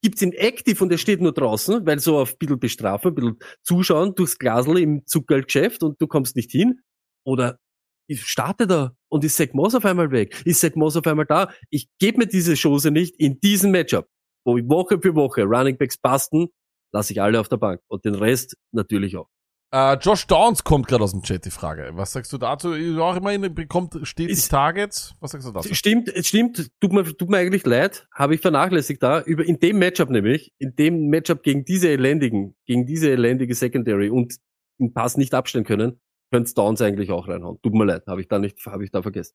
[0.04, 3.14] Gibt's ihn active und er steht nur draußen, weil so auf ein bisschen bestrafen, ein
[3.14, 6.82] bisschen zuschauen durchs Glasl im Zuckergeschäft und du kommst nicht hin?
[7.24, 7.58] Oder
[8.06, 10.42] ich starte da und ist Zach Moss auf einmal weg?
[10.44, 11.50] Ist Zach Moss auf einmal da?
[11.70, 14.06] Ich gebe mir diese Chance nicht in diesem Matchup,
[14.44, 16.48] wo ich Woche für Woche Running Backs basten,
[16.92, 19.30] lasse ich alle auf der Bank und den Rest natürlich auch.
[19.72, 21.90] Äh, Josh Downs kommt gerade aus dem Chat, die Frage.
[21.94, 22.68] Was sagst du dazu?
[23.00, 25.14] Auch immerhin bekommt stetig Ist- Targets.
[25.20, 25.74] Was sagst du dazu?
[25.74, 29.58] Stimmt, es stimmt, tut mir, tut mir eigentlich leid, habe ich vernachlässigt da, über, in
[29.58, 34.36] dem Matchup nämlich, in dem Matchup gegen diese elendigen, gegen diese elendige Secondary und
[34.78, 36.00] den Pass nicht abstellen können,
[36.32, 37.58] könnte Downs eigentlich auch reinhauen.
[37.62, 39.34] Tut mir leid, habe ich da nicht, habe ich da vergessen.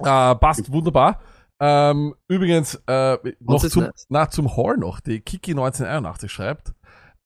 [0.00, 1.20] Äh, passt wunderbar.
[1.60, 4.06] Ähm, übrigens, äh, noch zum, nice.
[4.08, 6.72] nach zum Hall noch, die Kiki 1981 schreibt,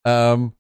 [0.07, 0.55] ähm,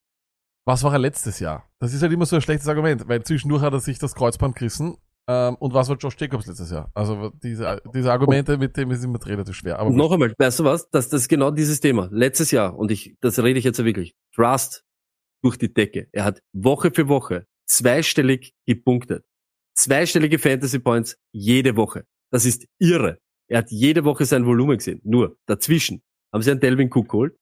[0.65, 1.69] was war er letztes Jahr?
[1.79, 4.57] Das ist halt immer so ein schlechtes Argument, weil zwischendurch hat er sich das Kreuzband
[4.57, 4.97] gerissen.
[5.29, 6.91] Ähm, und was war Josh Jacobs letztes Jahr?
[6.95, 9.79] Also diese, diese Argumente, mit dem ist immer relativ schwer.
[9.79, 10.89] Aber noch einmal, weißt du was?
[10.91, 12.09] Das, das ist genau dieses Thema.
[12.11, 14.15] Letztes Jahr, und ich, das rede ich jetzt wirklich.
[14.35, 14.85] Trust
[15.43, 16.09] durch die Decke.
[16.13, 19.25] Er hat Woche für Woche zweistellig gepunktet.
[19.75, 22.05] Zweistellige Fantasy Points jede Woche.
[22.31, 23.19] Das ist irre.
[23.49, 25.01] Er hat jede Woche sein Volumen gesehen.
[25.05, 26.03] Nur dazwischen
[26.33, 27.37] haben sie einen Delvin Cook geholt,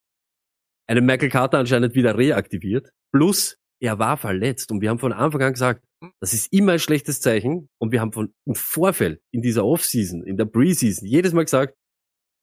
[0.87, 4.71] einen Michael Carter anscheinend wieder reaktiviert, plus er war verletzt.
[4.71, 5.85] Und wir haben von Anfang an gesagt,
[6.21, 7.69] das ist immer ein schlechtes Zeichen.
[7.79, 11.75] Und wir haben von im Vorfeld, in dieser Offseason, in der Preseason, jedes Mal gesagt,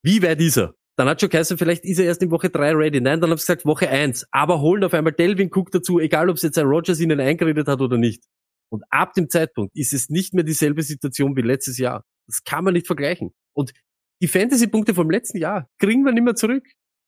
[0.03, 0.73] wie wäre dieser?
[0.97, 2.99] Dann hat schon geheißen, vielleicht ist er erst in Woche drei ready.
[2.99, 4.25] Nein, dann haben sie gesagt Woche eins.
[4.31, 7.67] Aber holen auf einmal Delvin Cook dazu, egal ob es jetzt ein Rogers ihnen eingeredet
[7.67, 8.23] hat oder nicht.
[8.69, 12.03] Und ab dem Zeitpunkt ist es nicht mehr dieselbe Situation wie letztes Jahr.
[12.27, 13.31] Das kann man nicht vergleichen.
[13.53, 13.73] Und
[14.21, 16.67] die Fantasy-Punkte vom letzten Jahr kriegen wir nicht mehr zurück.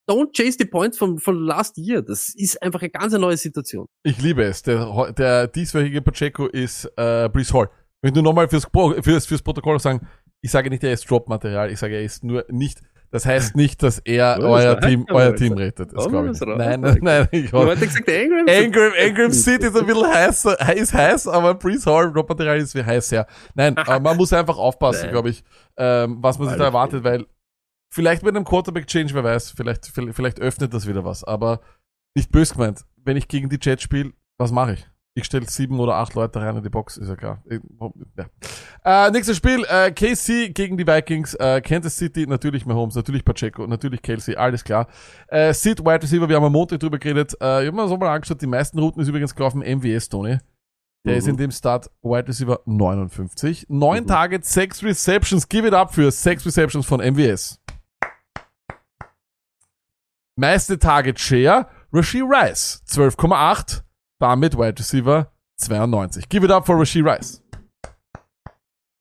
[0.10, 2.02] Don't chase the points von, von last year.
[2.02, 3.86] Das ist einfach eine ganz neue Situation.
[4.02, 4.64] Ich liebe es.
[4.64, 7.70] Der, der dieswöchige Pacheco ist äh, Brees Hall.
[8.02, 8.68] Wenn du nochmal fürs,
[9.02, 10.08] fürs, fürs Protokoll sagen,
[10.42, 12.82] ich sage nicht, er ist Drop-Material, ich sage, er ist nur nicht,
[13.12, 15.92] das heißt nicht, dass er Ja, euer das Team, euer Team rettet.
[15.94, 16.58] Das glaube ich nicht.
[16.58, 18.48] Nein, nein, nein, ich hast gesagt, Ingram.
[18.48, 20.46] Ingram, Ingram City ist ein bisschen heiß,
[20.76, 23.28] ist heiß, aber Brees Hall, Drop-Material ist wie heiß, ja.
[23.54, 25.44] Nein, aber man muss einfach aufpassen, glaube ich,
[25.78, 27.26] ähm, was man sich da erwartet, weil
[27.90, 31.62] vielleicht mit einem Quarterback-Change, wer weiß, vielleicht, vielleicht, öffnet das wieder was, aber
[32.16, 32.86] nicht böse gemeint.
[32.98, 34.88] Wenn ich gegen die Jets spiele, was mache ich?
[35.16, 37.44] Ich stelle sieben oder acht Leute rein in die Box, ist ja klar.
[37.50, 39.08] Ja.
[39.08, 43.66] Äh, nächstes Spiel, äh, KC gegen die Vikings, äh, Kansas City, natürlich Mahomes, natürlich Pacheco,
[43.68, 44.88] natürlich Kelsey, alles klar.
[45.28, 47.98] Äh, Sid, Wide Receiver, wir haben am Montag drüber geredet, äh, ich habe mir so
[47.98, 50.38] mal angeschaut, die meisten Routen ist übrigens gelaufen MWS, Tony.
[51.06, 51.32] Der ist Mhm.
[51.32, 53.66] in dem Start Wide Receiver 59.
[53.70, 54.08] Neun Mhm.
[54.08, 57.60] Targets, sechs Receptions, give it up für sechs Receptions von MWS.
[60.40, 63.82] Meiste Target Share, Rasheed Rice, 12,8.
[64.22, 65.28] Damit Wide Receiver
[65.58, 66.30] 92.
[66.30, 67.42] Give it up for Rasheed Rice.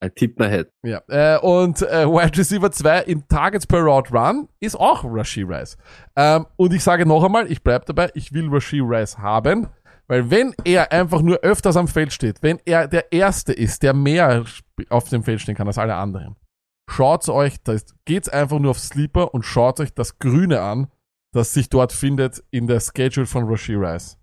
[0.03, 0.68] I tip my head.
[0.82, 5.49] Ja, äh, und äh, Wide Receiver 2 in Targets per Route Run ist auch Rasheed
[5.49, 5.76] Rice.
[6.16, 9.68] Ähm, und ich sage noch einmal, ich bleib dabei, ich will Rasheed Rice haben,
[10.09, 13.95] weil wenn er einfach nur öfters am Feld steht, wenn er der Erste ist, der
[13.95, 14.45] mehr
[14.89, 16.34] auf dem Feld stehen kann als alle anderen,
[16.91, 17.76] schaut euch, da
[18.07, 20.89] geht's einfach nur auf Sleeper und schaut euch das Grüne an,
[21.33, 24.18] das sich dort findet in der Schedule von Rasheed Rice.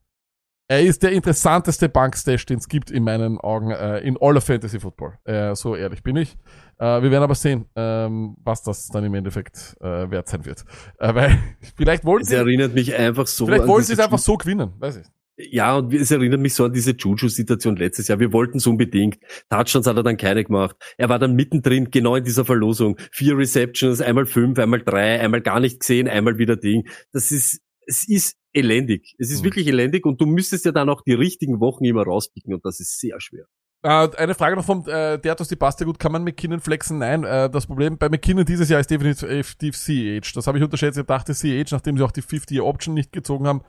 [0.67, 4.45] Er ist der interessanteste Bankstash, den es gibt in meinen Augen äh, in all of
[4.45, 5.13] Fantasy Football.
[5.23, 6.35] Äh, so ehrlich bin ich.
[6.79, 10.65] Äh, wir werden aber sehen, ähm, was das dann im Endeffekt äh, wert sein wird.
[10.97, 11.37] Äh, weil
[11.77, 14.73] vielleicht wollen Es sie, erinnert mich einfach so vielleicht wollen sie es einfach so gewinnen.
[14.79, 15.05] Weiß ich.
[15.37, 18.19] Ja, und es erinnert mich so an diese Juju-Situation letztes Jahr.
[18.19, 19.17] Wir wollten es unbedingt.
[19.49, 20.77] Touchdowns hat er dann keine gemacht.
[20.97, 22.97] Er war dann mittendrin, genau in dieser Verlosung.
[23.11, 26.87] Vier Receptions, einmal fünf, einmal drei, einmal gar nicht gesehen, einmal wieder Ding.
[27.11, 29.13] Das ist, es ist elendig.
[29.19, 29.45] Es ist Mhm.
[29.45, 32.79] wirklich elendig und du müsstest ja dann auch die richtigen Wochen immer rauspicken und das
[32.79, 33.43] ist sehr schwer.
[33.83, 35.99] Äh, eine Frage noch vom äh, Dertos, die passt ja gut.
[35.99, 36.99] Kann man McKinnon flexen?
[36.99, 37.25] Nein.
[37.25, 40.33] Äh, das Problem bei McKinnon dieses Jahr ist definitiv CH.
[40.33, 40.97] Das habe ich unterschätzt.
[40.97, 43.61] Ich dachte CH, nachdem sie auch die 50-Year-Option nicht gezogen haben,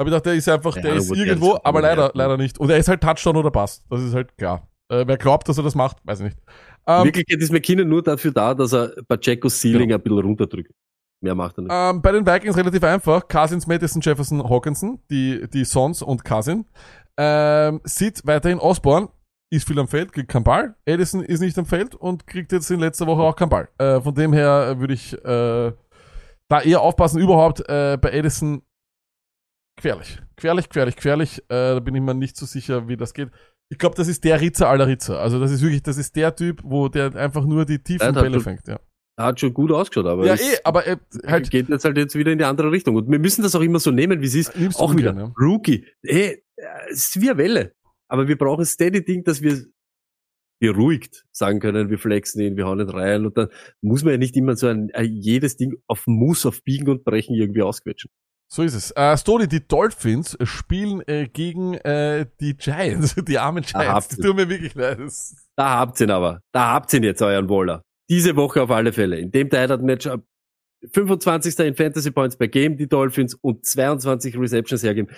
[0.00, 2.22] habe ich gedacht, der ist einfach, Ja, der ist der irgendwo, aber leider, wert, ne?
[2.22, 2.58] leider nicht.
[2.58, 3.84] Und er ist halt Touchdown oder Pass.
[3.88, 4.66] Das ist halt klar.
[4.88, 6.38] Äh, wer glaubt, dass er das macht, weiß ich nicht.
[6.86, 9.94] In Ähm, Wirklichkeit ist McKinnon nur dafür da, dass er Pachecos Ceiling Genau.
[9.96, 10.72] ein bisschen runterdrückt.
[11.22, 11.72] Mehr macht er nicht.
[11.72, 13.28] Ähm, bei den Vikings relativ einfach.
[13.28, 16.64] Cousins, Madison, Jefferson, Hawkinson, die, die Sons und Cousin.
[17.18, 19.08] Ähm, Sid weiterhin Osborne,
[19.50, 20.74] ist viel am Feld, kriegt keinen Ball.
[20.86, 23.68] Edison ist nicht am Feld und kriegt jetzt in letzter Woche auch keinen Ball.
[23.78, 25.72] Äh, von dem her würde ich äh,
[26.48, 27.20] da eher aufpassen.
[27.20, 28.62] Überhaupt äh, bei Edison
[29.76, 30.18] gefährlich.
[30.36, 31.38] Gefährlich, gefährlich, gefährlich.
[31.48, 33.30] Äh, da bin ich mir nicht so sicher, wie das geht.
[33.72, 35.20] Ich glaube, das ist der Ritzer aller Ritzer.
[35.20, 38.30] Also das ist wirklich, das ist der Typ, wo der einfach nur die tiefen Bälle
[38.38, 38.66] du- fängt.
[38.66, 38.80] Ja,
[39.16, 40.96] Er hat schon gut ausgeschaut, aber ja es eh, aber äh,
[41.26, 42.96] halt geht jetzt halt jetzt wieder in die andere Richtung.
[42.96, 44.56] Und wir müssen das auch immer so nehmen, wie es ist.
[44.56, 45.32] nimmst Auch wieder ja.
[45.40, 45.86] Rookie.
[46.04, 47.74] Hey, äh, es ist wie eine Welle.
[48.08, 49.64] Aber wir brauchen steady Ding, dass wir
[50.60, 53.48] beruhigt sagen können, wir flexen ihn, wir hauen ihn rein und dann
[53.80, 57.04] muss man ja nicht immer so ein, ein jedes Ding auf Muss, auf Biegen und
[57.04, 58.10] Brechen irgendwie ausquetschen.
[58.52, 58.90] So ist es.
[58.96, 64.08] Äh, Stony, die Dolphins spielen äh, gegen äh, die Giants, die armen Giants.
[64.08, 64.98] Das tut mir wirklich leid.
[65.56, 66.40] Da habt ihr ihn aber.
[66.52, 67.82] Da habt ihr ihn jetzt, euren Waller.
[68.08, 69.18] Diese Woche auf alle Fälle.
[69.20, 70.24] In dem Titan Matchup
[70.92, 71.58] 25.
[71.60, 75.14] in Fantasy Points per Game, die Dolphins und 22 Receptions hergeben.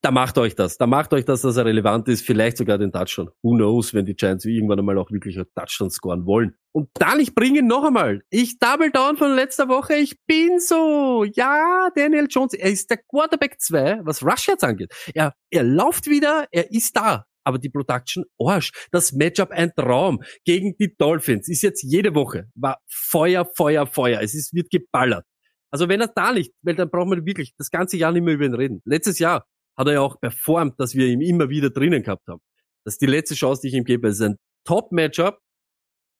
[0.00, 0.76] Da macht euch das.
[0.76, 2.26] Da macht euch das, dass er relevant ist.
[2.26, 3.30] Vielleicht sogar den Touchdown.
[3.42, 6.56] Who knows, wenn die Giants irgendwann einmal auch wirklich einen Touchdown scoren wollen.
[6.72, 8.22] Und dann, ich bringe ihn noch einmal.
[8.30, 9.94] Ich double down von letzter Woche.
[9.94, 11.24] Ich bin so.
[11.34, 12.54] Ja, Daniel Jones.
[12.54, 14.92] Er ist der Quarterback 2, was Rush jetzt angeht.
[15.14, 16.46] Er, er läuft wieder.
[16.50, 17.26] Er ist da.
[17.44, 18.72] Aber die Production, Arsch.
[18.90, 21.48] Das Matchup ein Traum gegen die Dolphins.
[21.48, 22.48] Ist jetzt jede Woche.
[22.56, 24.20] War Feuer, Feuer, Feuer.
[24.20, 25.24] Es ist, wird geballert.
[25.72, 28.34] Also wenn er da nicht, weil dann braucht man wirklich das ganze Jahr nicht mehr
[28.34, 28.82] über ihn reden.
[28.84, 29.46] Letztes Jahr
[29.76, 32.40] hat er ja auch performt, dass wir ihn immer wieder drinnen gehabt haben.
[32.84, 34.08] Das ist die letzte Chance, die ich ihm gebe.
[34.08, 35.38] Es ist ein Top-Matchup.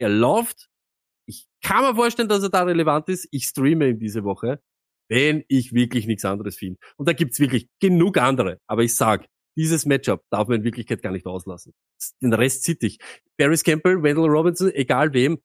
[0.01, 0.69] Er läuft.
[1.27, 3.29] Ich kann mir vorstellen, dass er da relevant ist.
[3.31, 4.61] Ich streame ihn diese Woche,
[5.09, 6.79] wenn ich wirklich nichts anderes finde.
[6.97, 8.59] Und da gibt's wirklich genug andere.
[8.67, 9.27] Aber ich sag,
[9.57, 11.75] dieses Matchup darf man in Wirklichkeit gar nicht auslassen.
[12.21, 12.99] Den Rest zieht ich.
[13.39, 15.39] Paris Campbell, Wendell Robinson, egal wem,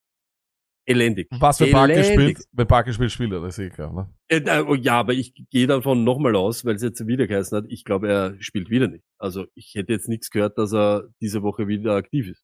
[0.88, 1.28] elendig.
[1.32, 2.38] was wenn Parker Elendig.
[2.38, 3.94] spielt, wenn Parker spielt, er, das ist eh klar.
[3.94, 4.10] Ne?
[4.30, 7.66] Äh, oh ja, aber ich gehe davon nochmal aus, weil es jetzt wieder geheißen hat,
[7.68, 9.04] ich glaube, er spielt wieder nicht.
[9.18, 12.44] Also ich hätte jetzt nichts gehört, dass er diese Woche wieder aktiv ist.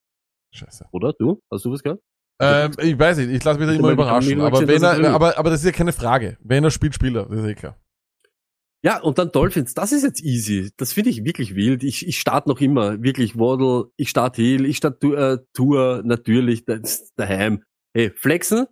[0.53, 0.85] Scheiße.
[0.91, 1.13] Oder?
[1.13, 1.41] Du?
[1.51, 2.01] Hast du was gehört?
[2.39, 4.41] Ähm, ich weiß nicht, ich lasse mich da immer überraschen.
[4.41, 6.37] Aber, gesehen, er er, aber, aber das ist ja keine Frage.
[6.41, 7.77] Wenn er spielt, spielt er, das ist eh klar.
[8.85, 10.71] Ja, und dann Dolphins, das ist jetzt easy.
[10.75, 11.83] Das finde ich wirklich wild.
[11.83, 16.65] Ich, ich starte noch immer, wirklich Waddle, ich starte Hill, ich starte äh, Tour, natürlich,
[16.65, 17.63] das ist daheim.
[17.95, 18.65] Hey, flexen,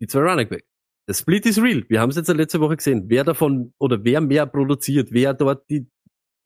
[0.00, 0.64] die zwei Running Back.
[1.06, 1.84] Der Split ist real.
[1.88, 3.04] Wir haben es jetzt letzte Woche gesehen.
[3.08, 5.86] Wer davon oder wer mehr produziert, wer dort die,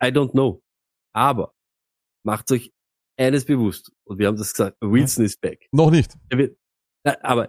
[0.03, 0.63] I don't know.
[1.15, 1.55] Aber
[2.25, 2.73] macht euch
[3.17, 3.93] eines bewusst.
[4.05, 4.77] Und wir haben das gesagt.
[4.81, 5.69] Wilson ist back.
[5.73, 6.15] Noch nicht.
[6.29, 6.59] Er wird,
[7.05, 7.49] äh, aber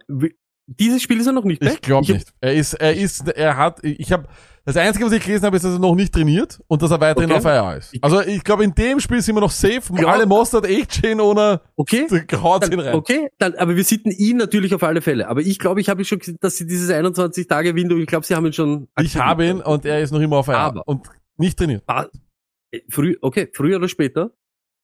[0.67, 1.73] dieses Spiel ist er noch nicht back.
[1.75, 2.33] Ich glaube nicht.
[2.41, 4.27] Er ist, er ist, er hat, ich habe,
[4.65, 6.99] das Einzige, was ich gelesen habe, ist, dass er noch nicht trainiert und dass er
[6.99, 7.39] weiterhin Okay.
[7.39, 7.95] auf IR ist.
[8.01, 9.81] Also ich glaube, in dem Spiel sind wir noch safe.
[9.97, 10.07] Ja.
[10.09, 12.05] Alle Mostert, A-Chain ohne, Okay.
[12.41, 12.93] haut ihn rein.
[12.95, 15.29] okay, dann, aber wir sitten ihn natürlich auf alle Fälle.
[15.29, 18.25] Aber ich glaube, ich habe schon gesehen, dass sie dieses 21 Tage Window, ich glaube,
[18.25, 18.89] sie haben ihn schon.
[19.01, 21.07] Ich habe ihn und er ist noch immer auf IR Aber- und
[21.37, 21.83] nicht trainiert.
[21.87, 22.07] Ah,
[22.71, 24.31] äh, Früh, okay, früher oder später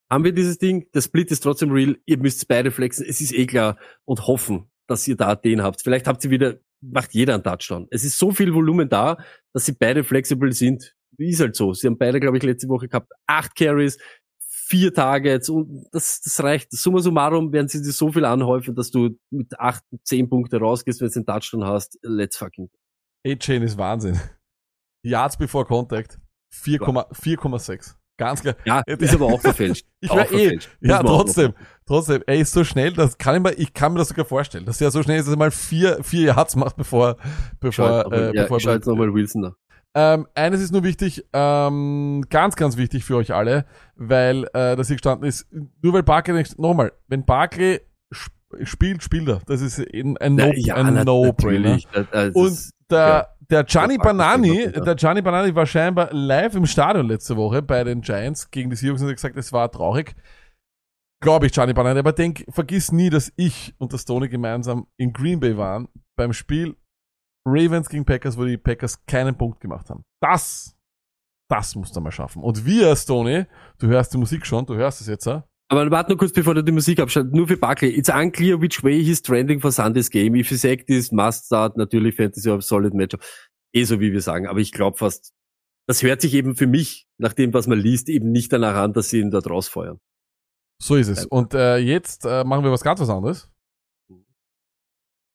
[0.10, 0.88] haben wir dieses Ding.
[0.94, 1.98] Der Split ist trotzdem real.
[2.06, 3.06] Ihr müsst beide flexen.
[3.06, 5.82] Es ist eh klar und hoffen, dass ihr da den habt.
[5.82, 7.88] Vielleicht habt ihr wieder, macht jeder einen Touchdown.
[7.92, 9.18] Es ist so viel Volumen da,
[9.54, 10.96] dass sie beide flexibel sind.
[11.18, 11.74] Ist halt so.
[11.74, 13.12] Sie haben beide, glaube ich, letzte Woche gehabt.
[13.28, 13.98] Acht Carries,
[14.40, 16.72] vier Targets und das, das reicht.
[16.72, 21.02] Summa summarum werden sie dir so viel anhäufen, dass du mit acht, zehn Punkte rausgehst,
[21.02, 22.00] wenn du einen Touchdown hast.
[22.02, 22.70] Let's fucking.
[23.26, 24.20] A-Chain ist Wahnsinn.
[25.04, 26.20] Yards before Contact
[26.54, 26.80] 4,-
[27.14, 27.96] 4,6.
[28.26, 28.56] Ganz klar.
[28.66, 29.86] Ja, Ja, ist aber auch verfälscht.
[30.02, 31.54] Ich war eh, ja, trotzdem,
[31.86, 34.66] trotzdem, er ist so schnell, das kann ich mir, ich kann mir das sogar vorstellen,
[34.66, 37.16] dass er so schnell ist, dass er mal vier, vier Yards macht, bevor,
[37.62, 39.54] bevor, Schaut nochmal, äh, ja, bevor er schaut nochmal Wilson nach.
[39.96, 43.66] Ähm, eines ist nur wichtig, ähm, ganz, ganz wichtig für euch alle,
[43.96, 45.48] weil äh, das hier gestanden ist,
[45.82, 47.80] nur weil Barkley nicht, nochmal, wenn Barkley
[48.12, 49.42] sp spielt, spielt er.
[49.48, 50.52] Das ist ein, ein No-
[51.04, 51.60] No-Brainer.
[51.78, 51.88] natürlich.
[51.92, 57.08] Das- das Und der, der Gianni Banani, der Gianni Banani war scheinbar live im Stadion
[57.08, 60.16] letzte Woche bei den Giants gegen die Seahawks und hat gesagt, es war traurig.
[61.22, 62.00] Glaube ich, Gianni Banani.
[62.00, 65.88] Aber denk, vergiss nie, dass ich und das Tony gemeinsam in Green Bay waren
[66.18, 66.76] beim Spiel
[67.46, 70.04] Ravens gegen Packers, wo die Packers keinen Punkt gemacht haben.
[70.22, 70.76] Das,
[71.50, 72.42] das musst du mal schaffen.
[72.42, 73.46] Und wir, Stoney,
[73.80, 75.44] du hörst die Musik schon, du hörst es jetzt, ja?
[75.70, 77.34] Aber warte nur kurz, bevor du die Musik abschaltest.
[77.34, 77.90] Nur für Barkley.
[77.90, 80.36] It's unclear which way he's trending for Sunday's game.
[80.36, 83.22] If he's active, must start, natürlich Fantasy of solid matchup.
[83.74, 84.48] Eh so, wie wir sagen.
[84.48, 85.34] Aber ich glaube fast,
[85.88, 88.94] das hört sich eben für mich, nach dem, was man liest, eben nicht danach an,
[88.94, 90.00] dass sie ihn dort rausfeuern.
[90.82, 91.26] So ist es.
[91.26, 93.50] Und äh, jetzt äh, machen wir was ganz was anderes.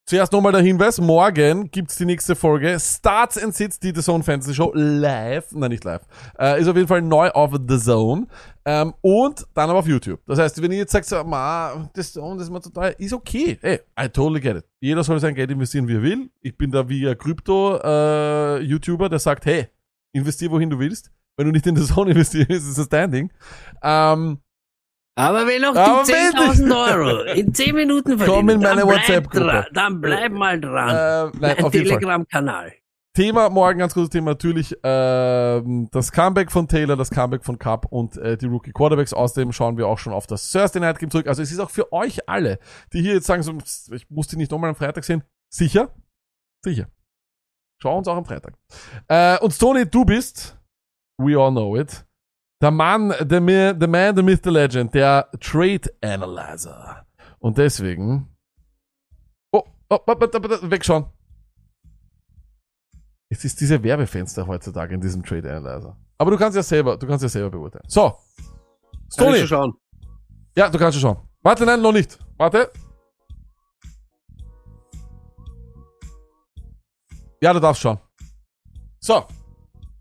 [0.08, 4.24] Zuerst nochmal der Hinweis, morgen gibt's die nächste Folge Starts and Sits, die The Zone
[4.24, 6.00] Fantasy Show live, nein nicht live,
[6.38, 8.26] äh, ist auf jeden Fall neu auf The Zone
[8.64, 10.18] ähm, und dann aber auf YouTube.
[10.26, 12.94] Das heißt, wenn ihr jetzt sagt, so, ma, das Zone, das ist mir zu teuer,
[12.96, 13.58] ist okay.
[13.60, 14.64] Ey, I totally get it.
[14.80, 16.30] Jeder soll sein Geld investieren, wie er will.
[16.40, 19.66] Ich bin da wie ein Krypto-YouTuber, der sagt, hey,
[20.12, 21.10] investier wohin du willst.
[21.36, 23.30] Wenn du nicht in The Zone investierst, ist das dein Ding.
[23.82, 24.38] Ähm,
[25.18, 28.88] Aber wenn noch die wenn- 10.000 Euro in 10 Minuten Komm verdienen, in meine dann
[28.88, 29.44] bleib WhatsApp-Gruppe.
[29.46, 30.88] dran, Dann bleib mal dran.
[31.34, 31.98] äh, nein, Ein auf jeden Fall.
[31.98, 32.72] Telegram-Kanal.
[33.16, 37.86] Thema morgen, ganz großes Thema natürlich ähm, das Comeback von Taylor, das Comeback von Cup
[37.90, 39.12] und äh, die Rookie Quarterbacks.
[39.12, 41.26] Außerdem schauen wir auch schon auf das Thursday Night Game zurück.
[41.26, 42.60] Also es ist auch für euch alle,
[42.92, 43.52] die hier jetzt sagen, so,
[43.92, 45.24] ich muss die nicht nochmal am Freitag sehen.
[45.52, 45.90] Sicher?
[46.64, 46.86] Sicher.
[47.82, 48.54] Schau uns auch am Freitag.
[49.08, 50.56] Äh, und Tony, du bist,
[51.20, 52.04] we all know it,
[52.60, 57.06] der Mann, the, mi- the man, the myth, the legend, der Trade Analyzer.
[57.38, 58.28] Und deswegen,
[59.52, 61.06] oh, oh, wegschauen.
[63.30, 65.96] Es ist diese Werbefenster heutzutage in diesem Trade Analyzer.
[66.16, 67.84] Aber du kannst ja selber, du kannst ja selber beurteilen.
[67.86, 68.10] So.
[68.10, 68.16] Kann
[69.06, 69.38] ich Stoney.
[69.38, 69.74] schon schauen.
[70.56, 71.28] Ja, du kannst schon schauen.
[71.42, 72.18] Warte, nein, noch nicht.
[72.36, 72.70] Warte.
[77.40, 77.98] Ja, du darfst schauen.
[78.98, 79.24] So.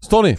[0.04, 0.38] Stoney.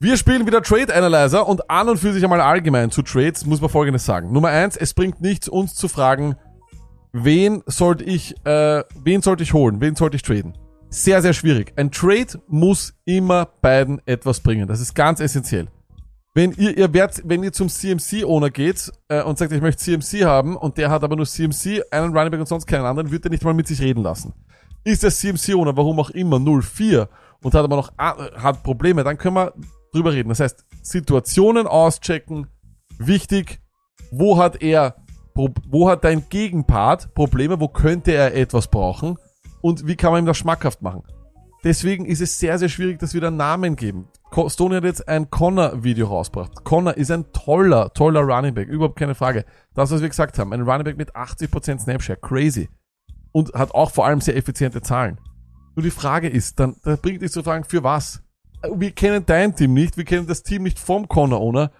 [0.00, 3.60] Wir spielen wieder Trade Analyzer und an und für sich einmal allgemein zu Trades muss
[3.60, 4.30] man folgendes sagen.
[4.32, 6.36] Nummer eins, es bringt nichts, uns zu fragen,
[7.12, 10.56] wen sollte ich, äh, wen sollte ich holen, wen sollte ich traden.
[10.88, 11.72] Sehr, sehr schwierig.
[11.74, 14.68] Ein Trade muss immer beiden etwas bringen.
[14.68, 15.66] Das ist ganz essentiell.
[16.32, 20.24] Wenn ihr, ihr werdet, wenn ihr zum CMC-Owner geht äh, und sagt, ich möchte CMC
[20.24, 23.24] haben und der hat aber nur CMC, einen Running Back und sonst keinen anderen, wird
[23.26, 24.32] er nicht mal mit sich reden lassen.
[24.84, 27.08] Ist der CMC-Owner, warum auch immer, 0-4
[27.42, 29.52] und hat aber noch a- hat Probleme, dann können wir
[29.98, 30.28] drüber reden.
[30.28, 32.46] Das heißt, Situationen auschecken,
[32.98, 33.60] wichtig,
[34.10, 34.96] wo hat er,
[35.34, 39.16] wo hat dein Gegenpart Probleme, wo könnte er etwas brauchen
[39.60, 41.02] und wie kann man ihm das schmackhaft machen.
[41.64, 44.08] Deswegen ist es sehr, sehr schwierig, dass wir da Namen geben.
[44.46, 46.64] Stoney hat jetzt ein Connor-Video rausgebracht.
[46.64, 48.68] Connor ist ein toller, toller Running Back.
[48.68, 49.44] Überhaupt keine Frage.
[49.74, 50.52] Das, was wir gesagt haben.
[50.52, 52.18] Ein Running Back mit 80% Snapshare.
[52.20, 52.68] Crazy.
[53.32, 55.18] Und hat auch vor allem sehr effiziente Zahlen.
[55.74, 58.22] Nur die Frage ist, dann, da bringt es zu fragen, für was?
[58.62, 59.96] Wir kennen dein Team nicht.
[59.96, 61.70] Wir kennen das Team nicht vom Connor-Owner.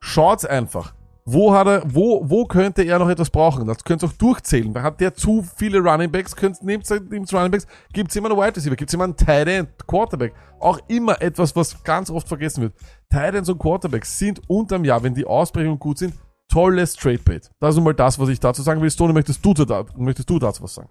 [0.00, 0.94] Schaut's einfach.
[1.26, 3.66] Wo hat er, wo, wo könnte er noch etwas brauchen?
[3.66, 4.74] Das könnt ihr auch durchzählen.
[4.82, 6.36] Hat der zu viele Running Backs?
[6.36, 9.70] Könnt, nehmt nehmt Running Backs, gibt's immer einen Wide Receiver, gibt's immer einen Tight End,
[9.86, 10.34] Quarterback.
[10.60, 12.74] Auch immer etwas, was ganz oft vergessen wird.
[13.08, 16.14] Tight Ends und Quarterbacks sind unterm Jahr, wenn die Ausprägungen gut sind,
[16.48, 17.50] tolles Trade Bait.
[17.58, 18.90] Das ist nun mal das, was ich dazu sagen will.
[18.90, 20.90] Stoney, möchtest du, da, möchtest du dazu was sagen?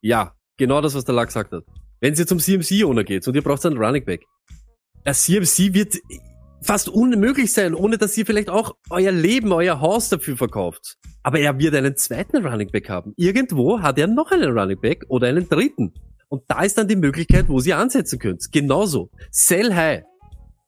[0.00, 1.64] Ja, genau das, was der Lack gesagt hat.
[2.00, 4.24] Wenn ihr zum CMC-Owner geht und ihr braucht einen Running Back,
[5.04, 5.96] der CMC wird
[6.62, 10.96] fast unmöglich sein, ohne dass ihr vielleicht auch euer Leben, euer Haus dafür verkauft.
[11.22, 13.12] Aber er wird einen zweiten Running Back haben.
[13.16, 15.92] Irgendwo hat er noch einen Running Back oder einen dritten.
[16.28, 18.50] Und da ist dann die Möglichkeit, wo sie ansetzen könnt.
[18.50, 19.10] Genauso.
[19.30, 20.02] Sell high.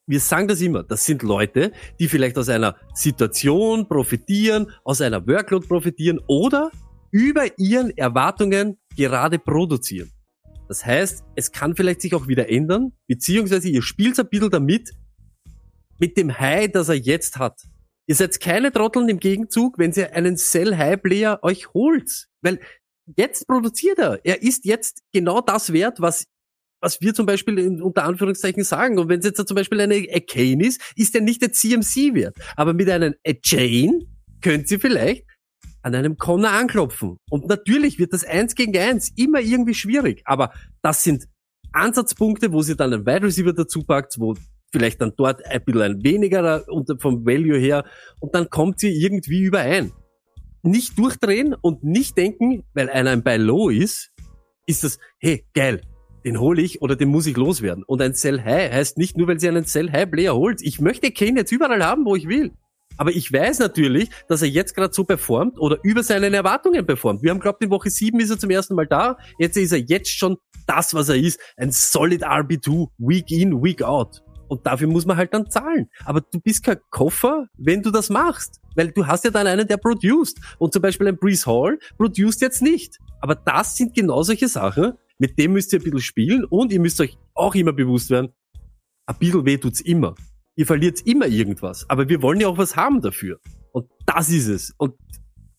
[0.06, 0.84] Wir sagen das immer.
[0.84, 6.70] Das sind Leute, die vielleicht aus einer Situation profitieren, aus einer Workload profitieren oder
[7.10, 10.12] über ihren Erwartungen gerade produzieren.
[10.68, 14.92] Das heißt, es kann vielleicht sich auch wieder ändern, beziehungsweise ihr spielt ein bisschen damit,
[15.98, 17.62] mit dem High, das er jetzt hat.
[18.06, 22.28] Ihr seid keine Trotteln im Gegenzug, wenn ihr einen Sell-High-Player euch holt.
[22.42, 22.60] Weil
[23.16, 24.20] jetzt produziert er.
[24.24, 26.26] Er ist jetzt genau das wert, was
[26.80, 28.98] was wir zum Beispiel in, unter Anführungszeichen sagen.
[28.98, 32.36] Und wenn es jetzt zum Beispiel eine Kane ist, ist er nicht der CMC wert.
[32.54, 34.06] Aber mit einem Jane
[34.40, 35.24] könnt ihr vielleicht
[35.86, 37.18] an einem Connor anklopfen.
[37.30, 40.20] Und natürlich wird das eins gegen eins immer irgendwie schwierig.
[40.24, 41.28] Aber das sind
[41.72, 44.34] Ansatzpunkte, wo sie dann einen Wide Receiver dazu packt, wo
[44.72, 46.64] vielleicht dann dort ein bisschen ein weniger
[46.98, 47.84] vom Value her
[48.18, 49.92] und dann kommt sie irgendwie überein.
[50.64, 54.10] Nicht durchdrehen und nicht denken, weil einer ein Buy Low ist,
[54.66, 55.82] ist das, hey, geil,
[56.24, 57.84] den hole ich oder den muss ich loswerden.
[57.84, 60.62] Und ein Sell High heißt nicht nur, weil sie einen Sell High Player holt.
[60.62, 62.50] Ich möchte Kane jetzt überall haben, wo ich will.
[62.96, 67.22] Aber ich weiß natürlich, dass er jetzt gerade so performt oder über seinen Erwartungen performt.
[67.22, 69.18] Wir haben glaubt, in Woche 7 ist er zum ersten Mal da.
[69.38, 70.36] Jetzt ist er jetzt schon
[70.66, 71.40] das, was er ist.
[71.56, 74.22] Ein solid RB2, Week in, Week out.
[74.48, 75.88] Und dafür muss man halt dann zahlen.
[76.04, 78.60] Aber du bist kein Koffer, wenn du das machst.
[78.76, 80.38] Weil du hast ja dann einen, der produced.
[80.58, 82.98] Und zum Beispiel ein Breeze Hall produced jetzt nicht.
[83.20, 86.80] Aber das sind genau solche Sachen, mit dem müsst ihr ein bisschen spielen und ihr
[86.80, 88.32] müsst euch auch immer bewusst werden,
[89.06, 90.14] ein bisschen weh tut's immer.
[90.56, 91.88] Ihr verliert immer irgendwas.
[91.88, 93.38] Aber wir wollen ja auch was haben dafür.
[93.72, 94.74] Und das ist es.
[94.78, 94.94] Und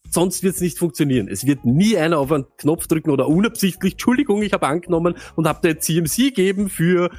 [0.09, 1.27] sonst wird's nicht funktionieren.
[1.27, 5.47] Es wird nie einer auf einen Knopf drücken oder unabsichtlich, Entschuldigung, ich habe angenommen und
[5.47, 7.11] habe der CMC geben für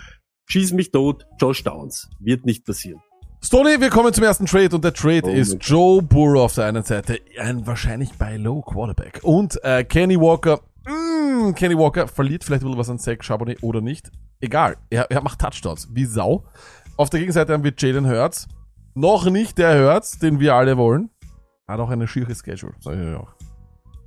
[0.46, 2.08] Schieß mich tot, Josh Downs.
[2.20, 3.00] Wird nicht passieren.
[3.40, 6.64] Stoney, wir kommen zum ersten Trade und der Trade Oh ist Joe Burrow auf der
[6.64, 10.60] einen Seite, ein wahrscheinlich bei Low Quarterback und äh, Kenny Walker.
[10.84, 14.10] Mm, Kenny Walker verliert vielleicht ein bisschen was an Zach Charbonnet oder nicht.
[14.40, 16.44] Egal, er, er macht Touchdowns, wie Sau.
[16.98, 18.48] Auf der Gegenseite haben wir Jalen Hurts.
[18.96, 21.10] Noch nicht der Hurts, den wir alle wollen.
[21.68, 23.28] Hat auch eine schiere Schedule, sag ich auch.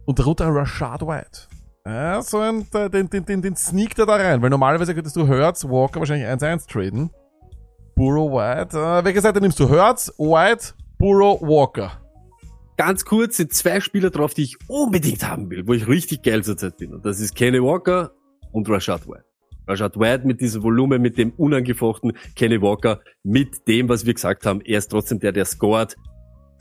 [0.05, 1.47] Und darunter Rashad White.
[1.85, 5.25] Ja, so ein, den, den, den, den sneakt er da rein, weil normalerweise könntest du
[5.25, 7.09] Hurts, Walker wahrscheinlich 1-1 traden.
[7.95, 8.77] Burrow White.
[8.77, 9.69] Äh, welche Seite nimmst du?
[9.69, 11.93] Hurts, White, Burrow, Walker.
[12.75, 16.43] Ganz kurz sind zwei Spieler drauf, die ich unbedingt haben will, wo ich richtig geil
[16.43, 16.93] zurzeit bin.
[16.93, 18.11] Und das ist Kenny Walker
[18.51, 19.30] und Rashad White.
[19.67, 24.45] Rashad White mit diesem Volumen, mit dem unangefochten Kenny Walker, mit dem, was wir gesagt
[24.45, 25.95] haben, er ist trotzdem der, der scored.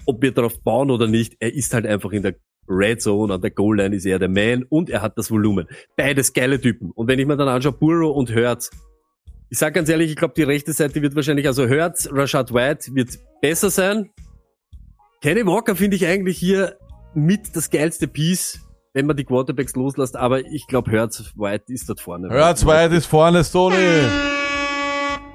[0.07, 2.35] Ob wir darauf bauen oder nicht, er ist halt einfach in der
[2.69, 5.67] Red Zone, an der Goal Line ist er der Man und er hat das Volumen.
[5.97, 6.93] Beides geile Typen.
[6.93, 8.71] Und wenn ich mir dann anschaue, Burrow und Hurts,
[9.49, 12.95] ich sag ganz ehrlich, ich glaube, die rechte Seite wird wahrscheinlich, also Hurts, Rashad White
[12.95, 14.11] wird besser sein.
[15.21, 16.77] Kenny Walker finde ich eigentlich hier
[17.15, 18.61] mit das geilste Piece,
[18.93, 22.29] wenn man die Quarterbacks loslässt, aber ich glaube, Hurts White ist dort vorne.
[22.29, 23.77] Hurts, White ist vorne, Stoney.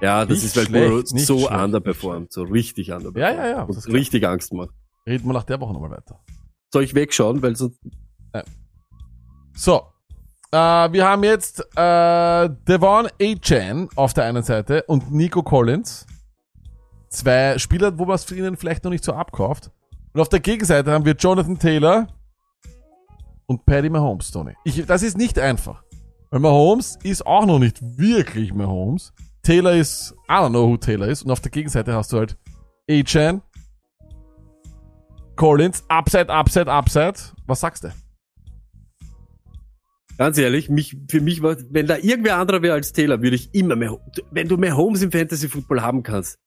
[0.02, 3.38] Ja, das Nicht ist, weil schlecht, Burrow nicht so schlecht, underperformt, so richtig underperformt.
[3.38, 4.72] Ja, ja, ja, Und richtig Angst macht.
[5.08, 6.20] Reden wir nach der Woche nochmal weiter.
[6.72, 7.80] Soll ich wegschauen, weil sonst,
[9.56, 9.84] So.
[10.52, 16.06] Äh, wir haben jetzt äh, Devon A-Chan auf der einen Seite und Nico Collins.
[17.10, 19.72] Zwei Spieler, wo man es für ihnen vielleicht noch nicht so abkauft.
[20.14, 22.08] Und auf der Gegenseite haben wir Jonathan Taylor
[23.48, 24.54] und Paddy Mahomes, Tony.
[24.64, 25.84] Ich, das ist nicht einfach.
[26.32, 29.14] Weil Mahomes ist auch noch nicht wirklich Mahomes.
[29.44, 31.24] Taylor ist, I don't know who Taylor ist.
[31.24, 32.38] Und auf der Gegenseite hast du halt
[32.90, 33.42] A-Chan,
[35.36, 37.16] Collins, Upside, Upside, Upside.
[37.46, 37.92] Was sagst du?
[40.18, 43.54] ganz ehrlich, mich, für mich war, wenn da irgendwer anderer wäre als Taylor, würde ich
[43.54, 43.98] immer mehr,
[44.32, 46.40] wenn du mehr Homes im Fantasy Football haben kannst,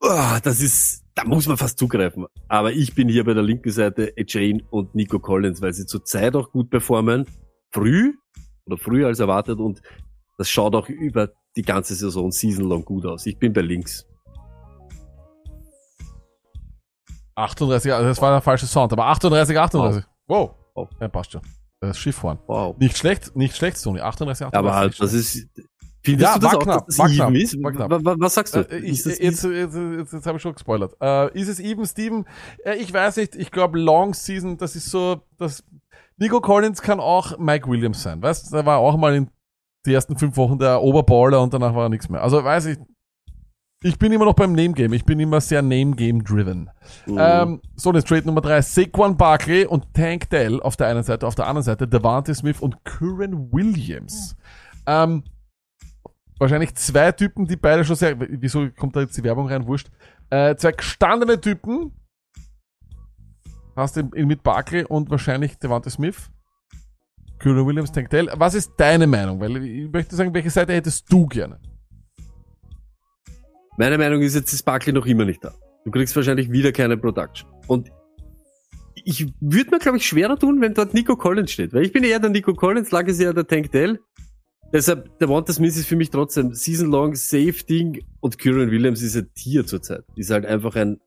[0.00, 2.26] oh, das ist, da muss man fast zugreifen.
[2.48, 6.34] Aber ich bin hier bei der linken Seite Jane und Nico Collins, weil sie zurzeit
[6.34, 7.26] auch gut performen.
[7.70, 8.14] Früh
[8.66, 9.82] oder früher als erwartet und
[10.38, 13.26] das schaut auch über die ganze Saison season long gut aus.
[13.26, 14.06] Ich bin bei links.
[17.36, 20.04] 38, also das war der falsche Sound, aber 38, 38.
[20.26, 20.54] Wow.
[20.74, 20.88] Wow.
[21.00, 21.42] Ja, passt schon.
[21.80, 22.38] Das Schifffahren.
[22.46, 22.76] Wow.
[22.78, 24.00] Nicht schlecht, nicht schlecht, Sony.
[24.00, 24.72] 38, 38.
[24.72, 25.48] Aber nicht das ist,
[26.04, 27.62] findest Ja, du das war auch, knapp, dass war knapp, even ist?
[27.62, 27.90] war knapp.
[28.20, 28.60] Was sagst du?
[28.60, 30.94] Äh, ich, jetzt, jetzt, jetzt, jetzt habe ich schon gespoilert.
[31.00, 32.24] Äh, ist es even, Steven?
[32.64, 33.34] Äh, ich weiß nicht.
[33.36, 35.64] Ich glaube, Long Season, das ist so, das,
[36.16, 38.22] Nico Collins kann auch Mike Williams sein.
[38.22, 39.28] Weißt du, der war auch mal in
[39.86, 42.22] die ersten fünf Wochen der Oberballer und danach war er nichts mehr.
[42.22, 42.78] Also weiß ich,
[43.82, 44.94] Ich bin immer noch beim Name Game.
[44.94, 46.70] Ich bin immer sehr Name Game driven.
[47.04, 47.18] Mhm.
[47.20, 48.62] Ähm, so, jetzt Trade Nummer drei.
[48.62, 52.60] Saquon Barkley und Tank Dell auf der einen Seite, auf der anderen Seite Devante Smith
[52.60, 54.36] und Curran Williams.
[54.86, 55.22] Ähm,
[56.38, 59.66] wahrscheinlich zwei Typen, die beide schon sehr, wieso kommt da jetzt die Werbung rein?
[59.66, 59.90] Wurscht.
[60.30, 61.92] Äh, zwei gestandene Typen.
[63.76, 66.30] Hast du mit Barkley und wahrscheinlich Devante Smith.
[67.38, 68.30] Curran Williams, Tank Dell.
[68.34, 69.40] Was ist deine Meinung?
[69.40, 71.58] Weil ich möchte sagen, welche Seite hättest du gerne?
[73.76, 75.52] Meine Meinung ist, jetzt ist Barkley noch immer nicht da.
[75.84, 77.50] Du kriegst wahrscheinlich wieder keine Production.
[77.66, 77.90] Und
[78.94, 81.74] ich würde mir, glaube ich, schwerer tun, wenn dort Nico Collins steht.
[81.74, 83.98] Weil ich bin eher der Nico Collins, lag ist eher der Tank Dell.
[84.74, 89.32] Deshalb, der Wanda Smith ist für mich trotzdem season-long Safe-Ding und Kieran Williams ist ein
[89.32, 90.02] Tier zurzeit.
[90.16, 90.98] Ist halt einfach ein,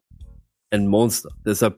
[0.71, 1.31] ein Monster.
[1.45, 1.77] Deshalb,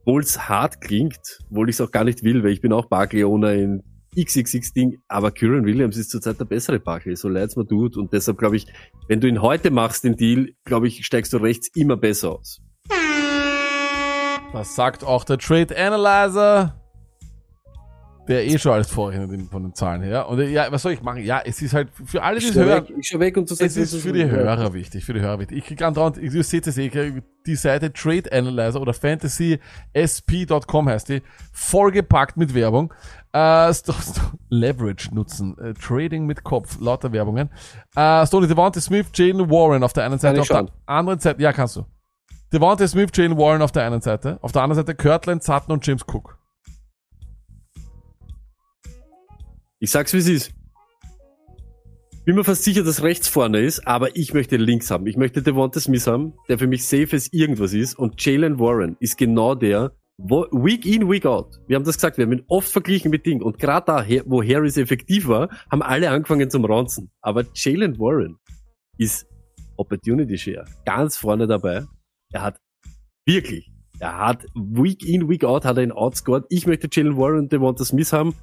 [0.00, 2.86] obwohl es hart klingt, obwohl ich es auch gar nicht will, weil ich bin auch
[2.86, 3.84] Barkley-Owner in
[4.16, 7.96] XXX-Ding, aber Kieran Williams ist zurzeit der bessere Barkley, so leid's mir tut.
[7.96, 8.66] Und deshalb glaube ich,
[9.06, 12.60] wenn du ihn heute machst, den Deal, glaube ich, steigst du rechts immer besser aus.
[14.52, 16.79] Das sagt auch der Trade Analyzer,
[18.28, 20.28] der eh schon alles vorrechnet von den Zahlen her.
[20.28, 21.22] Und ja, was soll ich machen?
[21.24, 23.58] Ja, es ist halt für alle, die es hören, weg, ich weg und du es
[23.58, 25.58] sagst, ist für die Hörer wichtig, für die Hörer wichtig.
[25.58, 28.92] Ich krieg andauernd, ihr seht es eh, die Seite Trade Analyzer oder
[29.94, 31.22] fantasysp.com heißt die,
[31.52, 32.92] vollgepackt mit Werbung.
[33.32, 37.50] Äh, Sto- Sto- Leverage nutzen, äh, Trading mit Kopf, lauter Werbungen.
[37.96, 41.52] Äh, Stoney Devontae Smith, Jalen Warren auf der einen Seite, auf der anderen Seite, ja
[41.52, 41.84] kannst du.
[42.52, 45.86] Devontae Smith, Jalen Warren auf der einen Seite, auf der anderen Seite Kirtland, Sutton und
[45.86, 46.36] James Cook.
[49.82, 50.52] Ich sag's wie es ist.
[52.26, 55.06] Bin mir fast sicher, dass rechts vorne ist, aber ich möchte links haben.
[55.06, 57.98] Ich möchte Devonta Smith haben, der für mich safe as irgendwas ist.
[57.98, 61.58] Und Jalen Warren ist genau der, wo, Week in, Week out.
[61.66, 63.40] Wir haben das gesagt, wir haben ihn oft verglichen mit Ding.
[63.40, 67.10] Und gerade da, wo Harris effektiv war, haben alle angefangen zum Ronzen.
[67.22, 68.36] Aber Jalen Warren
[68.98, 69.26] ist
[69.78, 71.86] Opportunity Share ganz vorne dabei.
[72.32, 72.58] Er hat
[73.24, 76.44] wirklich, er hat Week in, Week out hat er ihn outscored.
[76.50, 78.34] Ich möchte Jalen Warren und Devonta Smith haben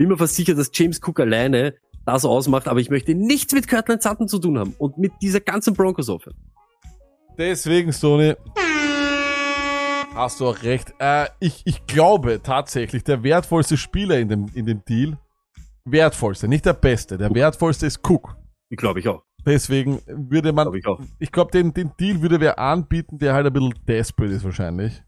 [0.00, 1.74] bin mir fast sicher, dass James Cook alleine
[2.06, 5.40] das ausmacht, aber ich möchte nichts mit Kirtland Sutton zu tun haben und mit dieser
[5.40, 6.38] ganzen Broncos Offense.
[7.36, 8.34] Deswegen, Stoney,
[10.14, 10.94] hast du auch recht.
[11.00, 15.18] Äh, ich, ich glaube tatsächlich, der wertvollste Spieler in dem, in dem Deal,
[15.84, 18.38] wertvollste, nicht der beste, der wertvollste ist Cook.
[18.70, 19.22] Ich glaube ich auch.
[19.44, 20.98] Deswegen würde man, Glaube ich auch.
[21.18, 25.02] ich glaube, den, den Deal würde wer anbieten, der halt ein bisschen desperate ist wahrscheinlich.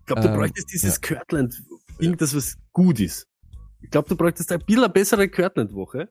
[0.00, 3.28] Ich glaube, du Ähm, bräuchtest dieses Kirtland-Ding, das was gut ist.
[3.82, 6.10] Ich glaube, du bräuchtest ein bisschen eine bessere Kirtland-Woche.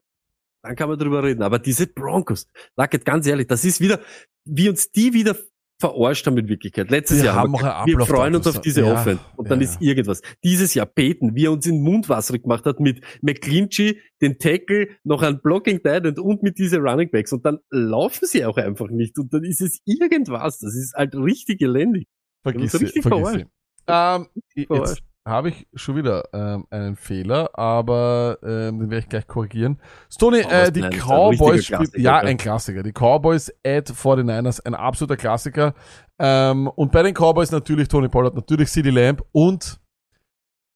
[0.63, 1.41] Dann kann man drüber reden.
[1.41, 3.99] Aber diese Broncos, Luckett, ganz ehrlich, das ist wieder,
[4.45, 5.35] wie uns die wieder
[5.81, 6.91] verarscht haben in Wirklichkeit.
[6.91, 9.19] Letztes Wir Jahr haben wir, wir freuen uns auf diese ja, Offense.
[9.35, 10.21] Und dann ja, ist irgendwas.
[10.43, 15.23] Dieses Jahr Peyton, wie er uns in Mundwasser gemacht hat mit McClinchy, den Tackle, noch
[15.23, 17.33] ein Blocking Tight und mit diese Running Backs.
[17.33, 19.17] Und dann laufen sie auch einfach nicht.
[19.17, 20.59] Und dann ist es irgendwas.
[20.59, 22.07] Das ist halt richtig elendig.
[22.43, 23.45] Vergiss sie, richtig vergiss sie.
[23.87, 25.01] Ähm, jetzt.
[25.25, 29.79] Habe ich schon wieder ähm, einen Fehler, aber ähm, den werde ich gleich korrigieren.
[30.11, 32.81] Stoney, Oh, äh, die Cowboys, spielt, ja, ein Klassiker.
[32.83, 35.73] Die Cowboys at 49ers, ein absoluter Klassiker.
[36.17, 39.79] Ähm, und bei den Cowboys natürlich Tony Pollard, natürlich CD Lamb und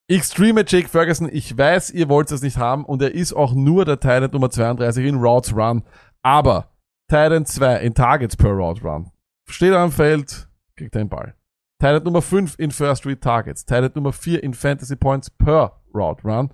[0.08, 1.28] Extreme Jake Ferguson.
[1.32, 4.52] Ich weiß, ihr wollt es nicht haben und er ist auch nur der Titan Nummer
[4.52, 5.84] 32 in Routes Run,
[6.22, 6.70] aber
[7.08, 9.12] Titan 2 in Targets per Route Run.
[9.48, 11.34] Steht am Feld, kriegt den Ball.
[11.80, 13.66] Titan Nummer 5 in First Read Targets.
[13.66, 16.52] Titan Nummer 4 in Fantasy Points per Route Run.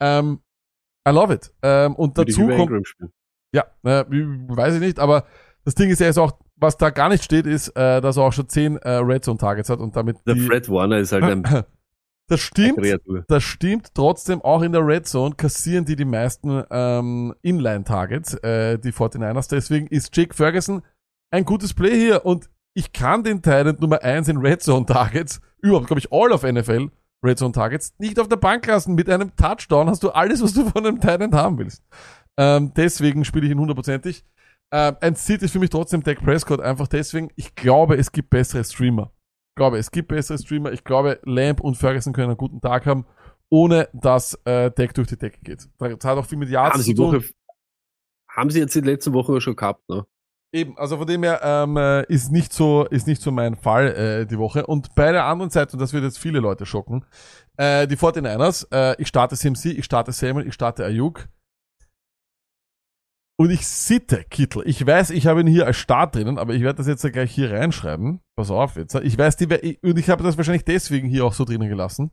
[0.00, 0.40] Ähm,
[1.06, 1.52] I love it.
[1.62, 2.94] Ähm, und Würde dazu kommt,
[3.54, 5.26] ja, äh, weiß ich nicht, aber
[5.64, 8.24] das Ding ist ja jetzt auch, was da gar nicht steht, ist, äh, dass er
[8.24, 11.24] auch schon 10 äh, Red Zone Targets hat und damit Der Fred Warner ist halt
[11.24, 11.42] ein
[12.28, 12.78] das stimmt,
[13.28, 18.34] das stimmt trotzdem auch in der Red Zone kassieren die die meisten ähm, Inline Targets,
[18.34, 19.50] äh, die 49ers.
[19.50, 20.82] Deswegen ist Jake Ferguson
[21.30, 25.40] ein gutes Play hier und ich kann den Titan Nummer 1 in Red Zone Targets,
[25.60, 26.90] überhaupt glaube ich all of NFL
[27.24, 28.94] Red Zone Targets, nicht auf der Bank lassen.
[28.94, 31.84] Mit einem Touchdown hast du alles, was du von einem Titan haben willst.
[32.36, 34.24] Ähm, deswegen spiele ich ihn hundertprozentig.
[34.72, 38.30] Ähm, ein Sit ist für mich trotzdem Dak Prescott, einfach deswegen, ich glaube, es gibt
[38.30, 39.12] bessere Streamer.
[39.50, 40.72] Ich glaube, es gibt bessere Streamer.
[40.72, 43.04] Ich glaube, Lamb und Ferguson können einen guten Tag haben,
[43.50, 45.68] ohne dass äh, Deck durch die Decke geht.
[45.78, 47.12] Das hat auch viel mit Yards Haben zu sie, tun.
[47.12, 47.24] Woche,
[48.30, 50.06] haben sie jetzt die letzten Woche schon gehabt, ne?
[50.54, 53.86] Eben, also von dem her ähm, äh, ist nicht so ist nicht so mein Fall
[53.94, 54.66] äh, die Woche.
[54.66, 57.06] Und bei der anderen Seite, und das wird jetzt viele Leute schocken,
[57.56, 61.26] äh, die 49ers, äh, ich starte CMC, ich starte Samuel, ich starte Ayuk.
[63.38, 64.62] Und ich sitte Kittel.
[64.66, 67.08] Ich weiß, ich habe ihn hier als Start drinnen, aber ich werde das jetzt ja
[67.08, 68.20] gleich hier reinschreiben.
[68.36, 68.94] Pass auf jetzt.
[68.94, 72.10] Ich weiß, die, und ich habe das wahrscheinlich deswegen hier auch so drinnen gelassen,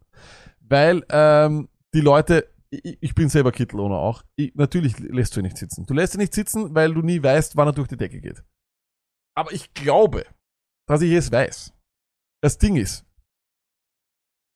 [0.62, 5.40] weil ähm, die Leute, ich, ich bin selber Kittel oder auch, ich, natürlich lässt du
[5.40, 5.86] ihn nicht sitzen.
[5.86, 8.44] Du lässt ihn nicht sitzen, weil du nie weißt, wann er durch die Decke geht.
[9.36, 10.26] Aber ich glaube,
[10.88, 11.74] dass ich es weiß.
[12.42, 13.06] Das Ding ist,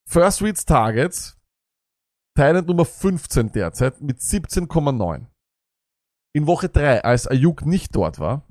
[0.10, 1.40] First Reads Targets,
[2.36, 5.28] Thailand Nummer 15 derzeit mit 17,9.
[6.36, 8.48] In Woche 3, als Ayuk nicht dort war,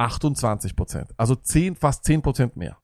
[0.00, 1.12] 28%.
[1.16, 2.80] Also 10, fast 10% mehr.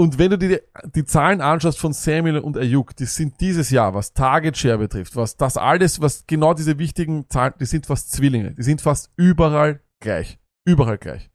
[0.00, 0.62] Und wenn du dir
[0.94, 5.14] die, Zahlen anschaust von Samuel und Ayuk, die sind dieses Jahr, was Target Share betrifft,
[5.14, 8.54] was das alles, was genau diese wichtigen Zahlen, die sind fast Zwillinge.
[8.54, 10.38] Die sind fast überall gleich.
[10.64, 11.30] Überall gleich.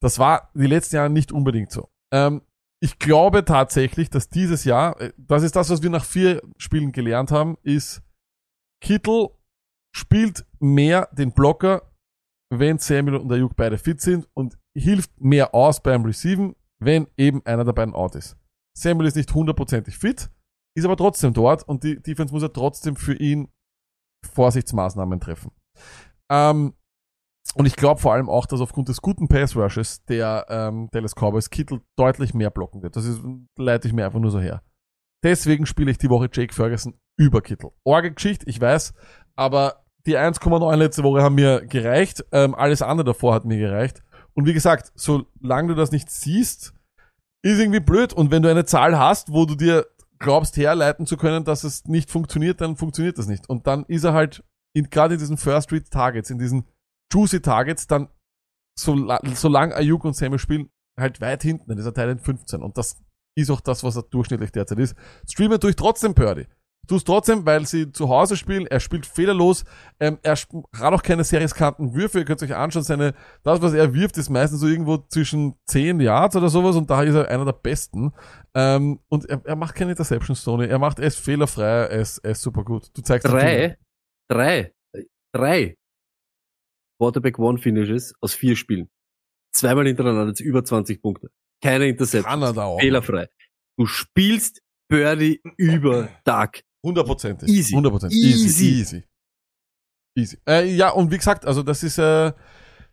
[0.00, 1.88] Das war die letzten Jahre nicht unbedingt so.
[2.12, 2.42] Ähm,
[2.80, 6.92] ich glaube tatsächlich, dass dieses Jahr, äh, das ist das, was wir nach vier Spielen
[6.92, 8.04] gelernt haben, ist,
[8.80, 9.30] Kittel
[9.92, 11.90] spielt mehr den Blocker,
[12.50, 17.44] wenn Samuel und Ayuk beide fit sind und hilft mehr aus beim Receiven, wenn eben
[17.46, 18.36] einer der beiden out ist.
[18.76, 20.30] Samuel ist nicht hundertprozentig fit,
[20.76, 23.48] ist aber trotzdem dort und die Defense muss ja trotzdem für ihn
[24.32, 25.52] Vorsichtsmaßnahmen treffen.
[26.30, 26.74] Ähm,
[27.54, 31.14] und ich glaube vor allem auch, dass aufgrund des guten Pass Rushes der ähm, Dallas
[31.14, 32.96] Cowboys Kittel deutlich mehr blocken wird.
[32.96, 33.20] Das ist,
[33.56, 34.62] leite ich mir einfach nur so her.
[35.22, 37.70] Deswegen spiele ich die Woche Jake Ferguson über Kittel.
[37.84, 38.94] Orge-Geschichte, ich weiß,
[39.36, 42.24] aber die 1,9 letzte Woche haben mir gereicht.
[42.32, 44.02] Ähm, alles andere davor hat mir gereicht.
[44.34, 46.74] Und wie gesagt, solange du das nicht siehst,
[47.42, 48.12] ist irgendwie blöd.
[48.12, 49.86] Und wenn du eine Zahl hast, wo du dir
[50.18, 53.48] glaubst herleiten zu können, dass es nicht funktioniert, dann funktioniert das nicht.
[53.48, 54.42] Und dann ist er halt
[54.74, 56.66] in, gerade in diesen First Read Targets, in diesen
[57.12, 58.08] Juicy Targets, dann
[58.76, 58.96] so,
[59.34, 61.68] solange Ayuk und Samuel spielen, halt weit hinten.
[61.68, 62.62] Dann ist er Teil 15.
[62.62, 62.96] Und das
[63.36, 64.96] ist auch das, was er durchschnittlich derzeit ist.
[65.28, 66.46] Streamen tue ich trotzdem Purdy.
[66.86, 68.66] Tu es trotzdem, weil sie zu Hause spielen.
[68.66, 69.64] Er spielt fehlerlos.
[70.00, 72.18] Ähm, er hat auch keine sehr riskanten Würfe.
[72.18, 76.00] Ihr könnt euch anschauen, seine, das, was er wirft, ist meistens so irgendwo zwischen 10
[76.00, 78.12] Yards oder sowas und da ist er einer der besten.
[78.54, 80.66] Ähm, und er, er macht keine Interceptions, Tony.
[80.66, 82.90] Er macht, er ist fehlerfrei, er ist, er ist super gut.
[82.94, 83.76] Du zeigst Drei,
[84.28, 84.72] drei,
[85.32, 85.76] drei
[87.00, 88.88] Quarterback One Finishes aus vier Spielen.
[89.52, 91.30] Zweimal hintereinander jetzt über 20 Punkte.
[91.62, 92.42] Keine Interception.
[92.42, 92.80] Er auch.
[92.80, 93.28] Fehlerfrei.
[93.78, 96.60] Du spielst Birdie über Duck.
[96.84, 97.48] Hundertprozentig.
[97.48, 97.72] Easy.
[97.74, 98.18] Hundertprozentig.
[98.18, 98.44] Easy.
[98.46, 98.68] Easy.
[98.80, 99.04] Easy.
[100.16, 100.38] Easy.
[100.46, 102.32] Äh, ja, und wie gesagt, also das ist, äh,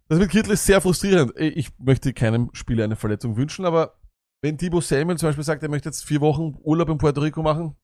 [0.08, 1.36] das mit Kittel ist sehr frustrierend.
[1.38, 4.00] Äh, Ich möchte keinem Spieler eine Verletzung wünschen, aber
[4.44, 7.44] wenn Thibaut Samuel zum Beispiel sagt, er möchte jetzt vier Wochen Urlaub in Puerto Rico
[7.44, 7.76] machen,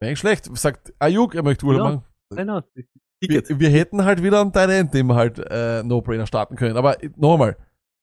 [0.00, 0.48] wäre nicht schlecht.
[0.56, 1.82] Sagt Ayuk, er möchte Urlaub
[2.30, 2.36] Ja.
[2.36, 2.46] machen.
[2.46, 2.62] Nein.
[3.20, 6.76] Wir, wir hätten halt wieder einen Tight End, den wir halt äh, No-Brainer starten können.
[6.76, 7.56] Aber äh, nochmal,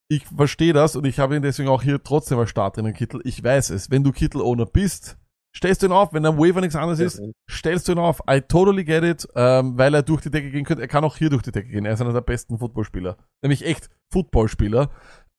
[0.10, 2.94] ich verstehe das und ich habe ihn deswegen auch hier trotzdem als Starter in den
[2.96, 3.22] Kittel.
[3.24, 3.90] Ich weiß es.
[3.92, 5.18] Wenn du Kittel-Owner bist,
[5.56, 6.14] stellst du ihn auf.
[6.14, 8.22] Wenn am Waiver nichts anderes ist, stellst du ihn auf.
[8.30, 10.82] I totally get it, ähm, weil er durch die Decke gehen könnte.
[10.82, 11.86] Er kann auch hier durch die Decke gehen.
[11.86, 13.18] Er ist einer der besten Footballspieler.
[13.42, 14.90] Nämlich echt Footballspieler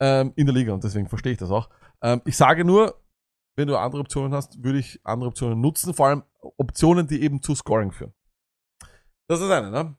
[0.01, 1.69] ähm, in der Liga und deswegen verstehe ich das auch.
[2.03, 3.01] Ähm, ich sage nur,
[3.57, 5.95] wenn du andere Optionen hast, würde ich andere Optionen nutzen.
[5.95, 6.23] Vor allem
[6.57, 8.13] Optionen, die eben zu Scoring führen.
[9.29, 9.97] Das ist eine, ne?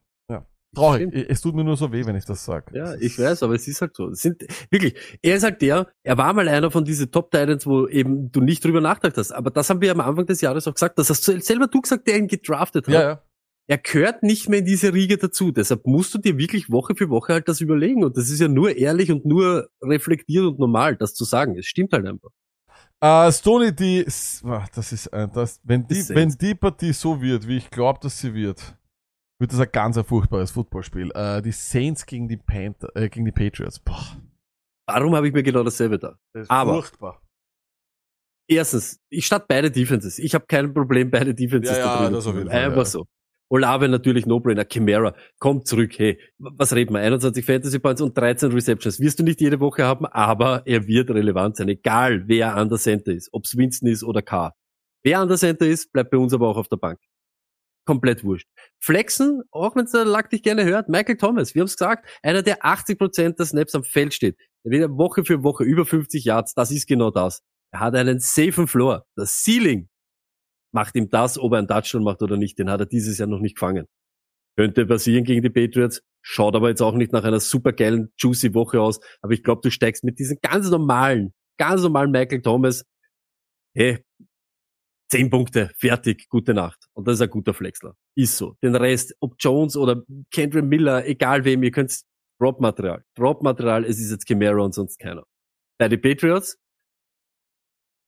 [0.74, 1.08] Traurig.
[1.08, 1.30] Stimmt.
[1.30, 2.76] Es tut mir nur so weh, wenn ich das sage.
[2.76, 4.08] Ja, ich weiß, aber es ist halt so.
[4.10, 7.66] Es sind, wirklich, er ist halt der, er war mal einer von diesen Top Titans,
[7.66, 9.32] wo eben du nicht drüber nachgedacht hast.
[9.32, 10.98] Aber das haben wir am Anfang des Jahres auch gesagt.
[10.98, 12.94] Das hast du selber du gesagt, der ihn gedraftet hat.
[12.94, 13.22] Ja, ja.
[13.66, 15.50] Er gehört nicht mehr in diese Riege dazu.
[15.50, 18.04] Deshalb musst du dir wirklich Woche für Woche halt das überlegen.
[18.04, 21.56] Und das ist ja nur ehrlich und nur reflektiert und normal, das zu sagen.
[21.58, 22.30] Es stimmt halt einfach.
[23.00, 27.70] Äh, Stoney, die, das ist, das, wenn die, wenn die Partie so wird, wie ich
[27.70, 28.76] glaube, dass sie wird,
[29.38, 31.10] wird das ein ganz ein furchtbares Footballspiel.
[31.14, 33.78] Äh, die Saints gegen die Panther, äh, gegen die Patriots.
[33.78, 34.16] Boah,
[34.86, 36.18] Warum habe ich mir genau dasselbe da?
[36.34, 37.20] das ist Aber- furchtbar.
[38.46, 40.18] Erstens, ich starte beide Defenses.
[40.18, 42.50] Ich habe kein Problem, beide Defenses Ja, ja, da drin das zu auf jeden.
[42.50, 42.84] Fall, Einfach ja.
[42.84, 43.06] so.
[43.50, 44.64] Olave natürlich No-Brainer.
[44.70, 45.92] Chimera, kommt zurück.
[45.98, 47.00] Hey, was reden wir?
[47.00, 49.00] 21 Fantasy Points und 13 Receptions.
[49.00, 51.68] Wirst du nicht jede Woche haben, aber er wird relevant sein.
[51.68, 53.30] Egal, wer an der Center ist.
[53.32, 54.52] Ob's Winston ist oder K.
[55.02, 56.98] Wer an der Center ist, bleibt bei uns aber auch auf der Bank.
[57.86, 58.48] Komplett wurscht.
[58.80, 62.08] Flexen, auch wenn es der Lack dich gerne hört, Michael Thomas, wir haben es gesagt,
[62.22, 64.38] einer, der 80% der Snaps am Feld steht.
[64.64, 67.42] Der wieder Woche für Woche über 50 Yards, das ist genau das.
[67.72, 69.04] Er hat einen safen Floor.
[69.16, 69.88] Das Ceiling
[70.72, 72.58] macht ihm das, ob er einen Touchdown macht oder nicht.
[72.58, 73.86] Den hat er dieses Jahr noch nicht gefangen.
[74.56, 76.02] Könnte passieren gegen die Patriots.
[76.22, 79.00] Schaut aber jetzt auch nicht nach einer supergeilen, juicy Woche aus.
[79.20, 82.84] Aber ich glaube, du steigst mit diesem ganz normalen, ganz normalen Michael Thomas.
[83.74, 84.04] Hey,
[85.14, 86.88] zehn Punkte, fertig, gute Nacht.
[86.92, 87.94] Und das ist ein guter Flexler.
[88.16, 88.56] Ist so.
[88.64, 92.02] Den Rest, ob Jones oder Kendra Miller, egal wem, ihr könnt
[92.40, 93.04] Drop-Material.
[93.14, 95.24] Drop-Material, es ist jetzt Camaro und sonst keiner.
[95.78, 96.58] Bei den Patriots,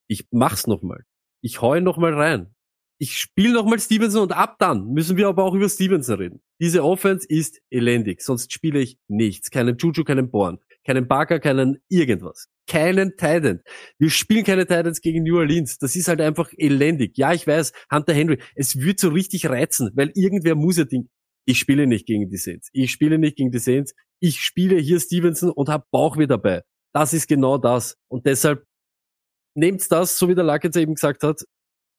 [0.09, 1.05] ich mach's nochmal.
[1.43, 2.53] Ich hau nochmal rein.
[2.99, 6.43] Ich spiele nochmal Stevenson und ab dann müssen wir aber auch über Stevenson reden.
[6.61, 9.51] Diese Offense ist elendig, sonst spiele ich nichts.
[9.51, 12.49] Keinen Juju, keinen Born, keinen Barker, keinen irgendwas.
[12.69, 13.61] Keinen Titan.
[13.99, 15.79] Wir spielen keine Titans gegen New Orleans.
[15.79, 17.17] Das ist halt einfach elendig.
[17.19, 21.09] Ja, ich weiß, Hunter Henry, es wird so richtig reizen, weil irgendwer muss ja Ding.
[21.45, 22.71] Ich spiele nicht gegen die Saints.
[22.73, 23.95] Ich spiele nicht gegen die Saints.
[24.21, 26.63] ich spiele hier Stevenson und habe Bauchweh dabei.
[26.95, 27.97] Das ist genau das.
[28.09, 28.65] Und deshalb
[29.55, 31.43] nehmt das, so wie der Lack jetzt eben gesagt hat,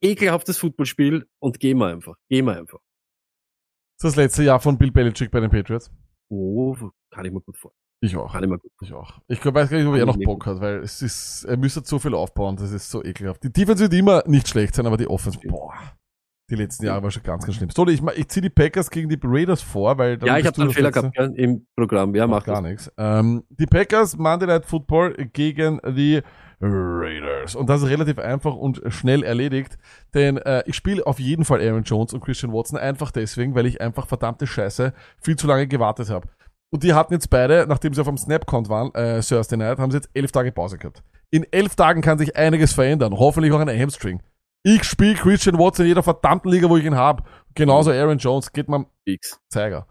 [0.02, 2.16] ekelhaftes Footballspiel und gehen wir einfach.
[2.30, 2.80] Gehen wir einfach.
[4.00, 5.92] Das ist das letzte Jahr von Bill Belichick bei den Patriots.
[6.30, 6.76] Oh,
[7.12, 7.87] kann ich mir gut vorstellen.
[8.00, 8.32] Ich auch.
[8.32, 9.14] Kann ich mir gut Ich auch.
[9.28, 11.82] Ich glaub, weiß gar nicht, ob er noch Bock hat, weil es ist, er müsste
[11.84, 13.44] so viel aufbauen, das ist so ekelhaft.
[13.44, 15.74] Die Defense wird immer nicht schlecht sein, aber die Offense, boah.
[16.50, 17.70] Die letzten Jahre war schon ganz, ganz schlimm.
[17.72, 20.72] So, ich, ich ziehe die Packers gegen die Raiders vor, weil Ja, ich habe einen
[20.72, 21.12] Fehler letzte.
[21.12, 22.16] gehabt im Programm.
[22.16, 22.90] Ja, Macht mach gar nichts.
[22.98, 26.22] Ähm, die Packers Monday Night Football gegen die
[26.62, 27.56] Raiders.
[27.56, 29.78] Und das ist relativ einfach und schnell erledigt,
[30.14, 33.66] denn äh, ich spiele auf jeden Fall Aaron Jones und Christian Watson einfach deswegen, weil
[33.66, 36.30] ich einfach verdammte Scheiße viel zu lange gewartet habe.
[36.70, 39.92] Und die hatten jetzt beide, nachdem sie auf dem Snap-Count waren, äh, Thursday Night, haben
[39.92, 41.02] sie jetzt elf Tage Pause gehabt.
[41.30, 44.22] In elf Tagen kann sich einiges verändern, hoffentlich auch eine Hamstring.
[44.64, 47.24] Ich spiele Christian Watson in jeder verdammten Liga, wo ich ihn habe.
[47.56, 49.40] Genauso Aaron Jones, geht man Fix.
[49.50, 49.88] Zeiger.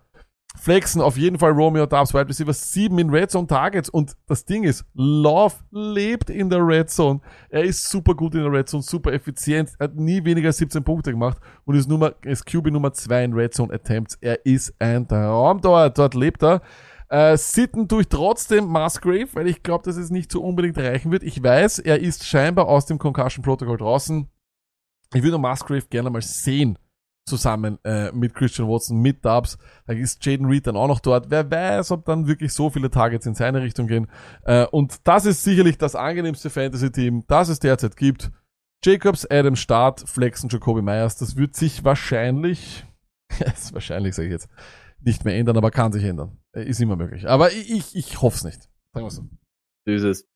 [0.56, 4.44] Flexen auf jeden Fall Romeo Dubs, Wide Receiver 7 in Red Zone Targets und das
[4.44, 7.20] Ding ist, Love lebt in der Red Zone.
[7.50, 10.82] Er ist super gut in der Red Zone, super effizient, hat nie weniger als 17
[10.82, 14.16] Punkte gemacht und ist, Nummer, ist QB Nummer 2 in Red Zone Attempts.
[14.20, 16.62] Er ist ein Traum dort, dort lebt er.
[17.08, 21.12] Äh, sitten tue ich trotzdem Musgrave, weil ich glaube, dass es nicht so unbedingt reichen
[21.12, 21.22] wird.
[21.22, 24.28] Ich weiß, er ist scheinbar aus dem Concussion Protocol draußen.
[25.14, 26.76] Ich würde Musgrave gerne mal sehen
[27.26, 29.58] zusammen äh, mit Christian Watson, mit Dubs.
[29.86, 31.30] Da ist Jaden Reed dann auch noch dort.
[31.30, 34.06] Wer weiß, ob dann wirklich so viele Targets in seine Richtung gehen.
[34.44, 38.30] Äh, und das ist sicherlich das angenehmste Fantasy-Team, das es derzeit gibt.
[38.84, 41.16] Jacobs, Adam Start, Flex und Jacoby Myers.
[41.16, 42.84] Das wird sich wahrscheinlich,
[43.72, 44.48] wahrscheinlich sage ich jetzt,
[45.00, 46.38] nicht mehr ändern, aber kann sich ändern.
[46.52, 47.28] Äh, Ist immer möglich.
[47.28, 48.68] Aber ich, ich, ich hoffe es nicht.
[48.92, 49.22] Sagen wir so.
[49.86, 50.26] Dieses.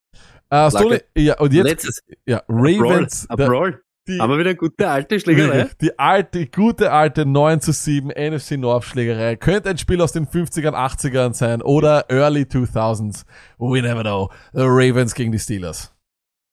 [0.51, 1.05] Äh, Stone, Lacke.
[1.17, 2.03] ja, und jetzt, Letztes.
[2.27, 2.43] ja.
[2.49, 3.81] Ravens, A Brawl.
[4.11, 5.71] Die, Haben wir wieder eine gute alte Schlägerei?
[5.81, 9.37] Die alte, gute alte 9 zu 7 NFC North Schlägerei.
[9.37, 13.25] Könnte ein Spiel aus den 50ern, 80ern sein oder Early 2000s.
[13.59, 14.31] We never know.
[14.53, 15.95] The Ravens gegen die Steelers.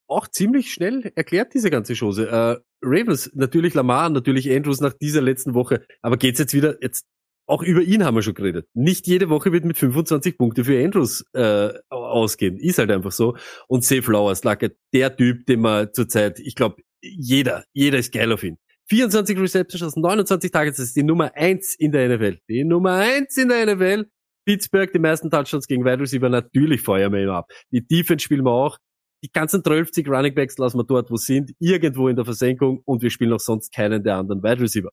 [0.09, 2.29] Auch ziemlich schnell erklärt diese ganze Chose.
[2.29, 5.85] Äh, Ravens, natürlich Lamar, natürlich Andrews nach dieser letzten Woche.
[6.01, 7.05] Aber geht's jetzt wieder, jetzt,
[7.47, 8.67] auch über ihn haben wir schon geredet.
[8.73, 12.57] Nicht jede Woche wird mit 25 Punkte für Andrews äh, ausgehen.
[12.57, 13.35] Ist halt einfach so.
[13.67, 18.31] Und Safe Flowers, Lacke, der Typ, den man zurzeit, ich glaube, jeder, jeder ist geil
[18.31, 18.57] auf ihn.
[18.89, 22.39] 24 Receptions aus 29 Targets, das ist die Nummer eins in der NFL.
[22.47, 24.05] Die Nummer eins in der NFL.
[24.45, 27.51] Pittsburgh, die meisten Touchdowns gegen Wide Receiver, natürlich feuern wir ihn ab.
[27.71, 28.77] Die Defense spielen wir auch.
[29.23, 32.81] Die ganzen 12 Running Backs lassen wir dort, wo sie sind, irgendwo in der Versenkung
[32.85, 34.89] und wir spielen auch sonst keinen der anderen Wide Receiver.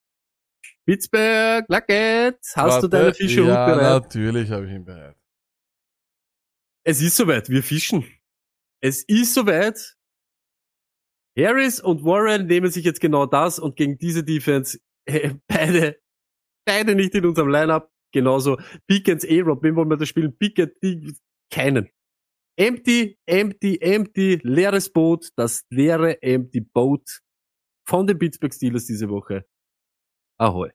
[0.86, 4.02] Pittsburgh, Luckett, hast du Warte, deine Fische Ja, bereit?
[4.02, 5.14] natürlich habe ich ihn bereit.
[6.84, 8.04] Es ist soweit, wir fischen.
[8.80, 9.94] Es ist soweit.
[11.36, 15.98] Harris und Warren nehmen sich jetzt genau das und gegen diese Defense äh, beide,
[16.64, 17.90] beide nicht in unserem Lineup.
[18.12, 20.36] Genauso Pickens, A-Rob, wen wollen wir da spielen?
[20.36, 21.12] Pickett, die,
[21.50, 21.88] keinen.
[22.56, 27.20] Empty, empty, empty, leeres Boot, das leere empty Boat
[27.84, 29.44] von den Pittsburgh Steelers diese Woche.
[30.38, 30.70] Ahoi.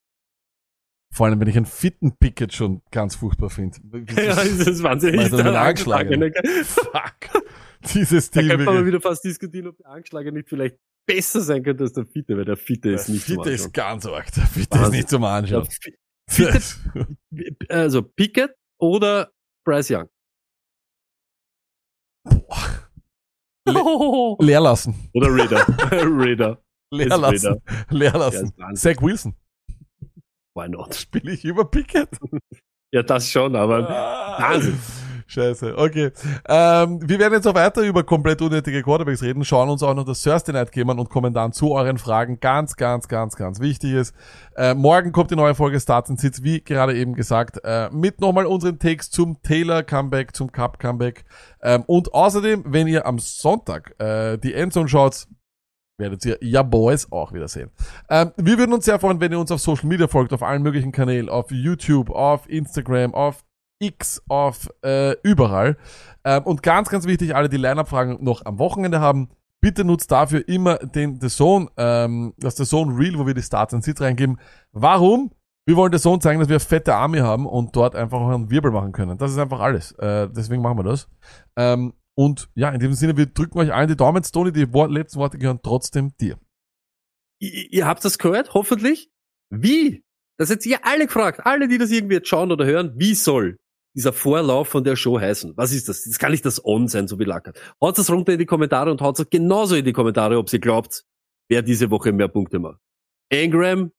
[1.12, 3.78] Vor allem, wenn ich einen fitten Picket schon ganz furchtbar finde.
[4.16, 5.32] Ja, das ist wahnsinnig.
[5.32, 6.34] Weil mit angeschlagen.
[6.64, 7.44] Fuck.
[7.94, 8.48] Dieses Team.
[8.50, 10.78] könnte man wieder fast diskutieren, ob der Angeschlagene nicht vielleicht
[11.08, 13.62] besser sein könnte als der Fitte, weil der Fitte ist Der nicht zum Fitte ist
[13.66, 13.74] Anschauen.
[13.74, 14.32] ganz arg.
[14.34, 14.92] Der Fitte ist Wahnsinn.
[14.92, 15.68] nicht zum Anschauen.
[15.70, 15.96] Fi-
[17.70, 19.32] Also Pickett oder
[19.66, 20.10] Bryce Young?
[24.40, 25.10] Leer lassen.
[25.14, 25.66] Oder Raider.
[25.92, 26.62] Raider.
[26.92, 27.62] Leer Ist lassen.
[27.90, 28.54] Leer lassen.
[28.74, 28.82] ist.
[28.82, 29.36] Zach Wilson.
[30.56, 30.96] Why not?
[30.96, 32.10] Spiele ich über Pickett?
[32.92, 34.80] Ja, das schon, aber Wahnsinn.
[35.30, 36.12] Scheiße, okay.
[36.48, 40.04] Ähm, wir werden jetzt auch weiter über komplett unnötige Quarterbacks reden, schauen uns auch noch
[40.04, 42.40] das Thursday Night Game an und kommen dann zu euren Fragen.
[42.40, 44.16] Ganz, ganz, ganz, ganz wichtig ist.
[44.56, 48.22] Äh, morgen kommt die neue Folge Starts and Sits, wie gerade eben gesagt, äh, mit
[48.22, 51.26] nochmal unseren Takes zum Taylor Comeback, zum Cup Comeback.
[51.62, 55.28] Ähm, und außerdem, wenn ihr am Sonntag äh, die Endzone schaut,
[56.00, 57.70] werdet ihr Ja Boys auch wieder sehen.
[58.10, 60.64] Ähm, wir würden uns sehr freuen, wenn ihr uns auf Social Media folgt, auf allen
[60.64, 63.44] möglichen Kanälen, auf YouTube, auf Instagram, auf
[63.80, 65.78] X, auf äh, überall.
[66.24, 69.30] Ähm, und ganz, ganz wichtig, alle, die Line-Up-Fragen noch am Wochenende haben,
[69.62, 73.42] bitte nutzt dafür immer den The Zone, ähm, das The Zone Reel, wo wir die
[73.42, 74.40] Starts und Sits reingeben.
[74.72, 75.32] Warum?
[75.66, 78.72] Wir wollen The Zone zeigen, dass wir fette Army haben und dort einfach einen Wirbel
[78.72, 79.18] machen können.
[79.18, 79.92] Das ist einfach alles.
[79.94, 81.08] Äh, deswegen machen wir das.
[81.56, 84.92] Ähm, und ja, in diesem Sinne, wir drücken euch allen die Daumen, Stoney, die Wort,
[84.92, 86.38] letzten Worte gehören trotzdem dir.
[87.40, 89.10] ihr, ihr habt das gehört, hoffentlich.
[89.50, 90.04] Wie?
[90.38, 93.58] Das jetzt ihr alle gefragt, alle, die das irgendwie jetzt schauen oder hören, wie soll
[93.96, 95.56] dieser Vorlauf von der Show heißen?
[95.58, 96.04] Was ist das?
[96.04, 97.60] Das kann nicht das On sein, so wie Lackert.
[97.82, 100.60] Haut das runter in die Kommentare und haut es genauso in die Kommentare, ob ihr
[100.60, 101.06] glaubt,
[101.50, 102.80] wer diese Woche mehr Punkte macht.
[103.30, 103.92] Ingram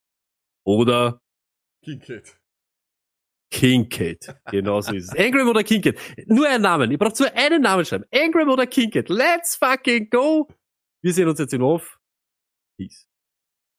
[0.64, 1.20] oder.
[3.52, 4.36] Kincaid.
[4.50, 5.14] Genau so ist es.
[5.14, 5.98] Ingram oder Kincaid.
[6.26, 6.90] Nur einen Namen.
[6.92, 8.04] Ich brauche nur einen Namen schreiben.
[8.10, 9.08] Ingram oder Kincaid.
[9.08, 10.48] Let's fucking go.
[11.02, 11.98] Wir sehen uns jetzt in Off.
[12.78, 13.09] Peace.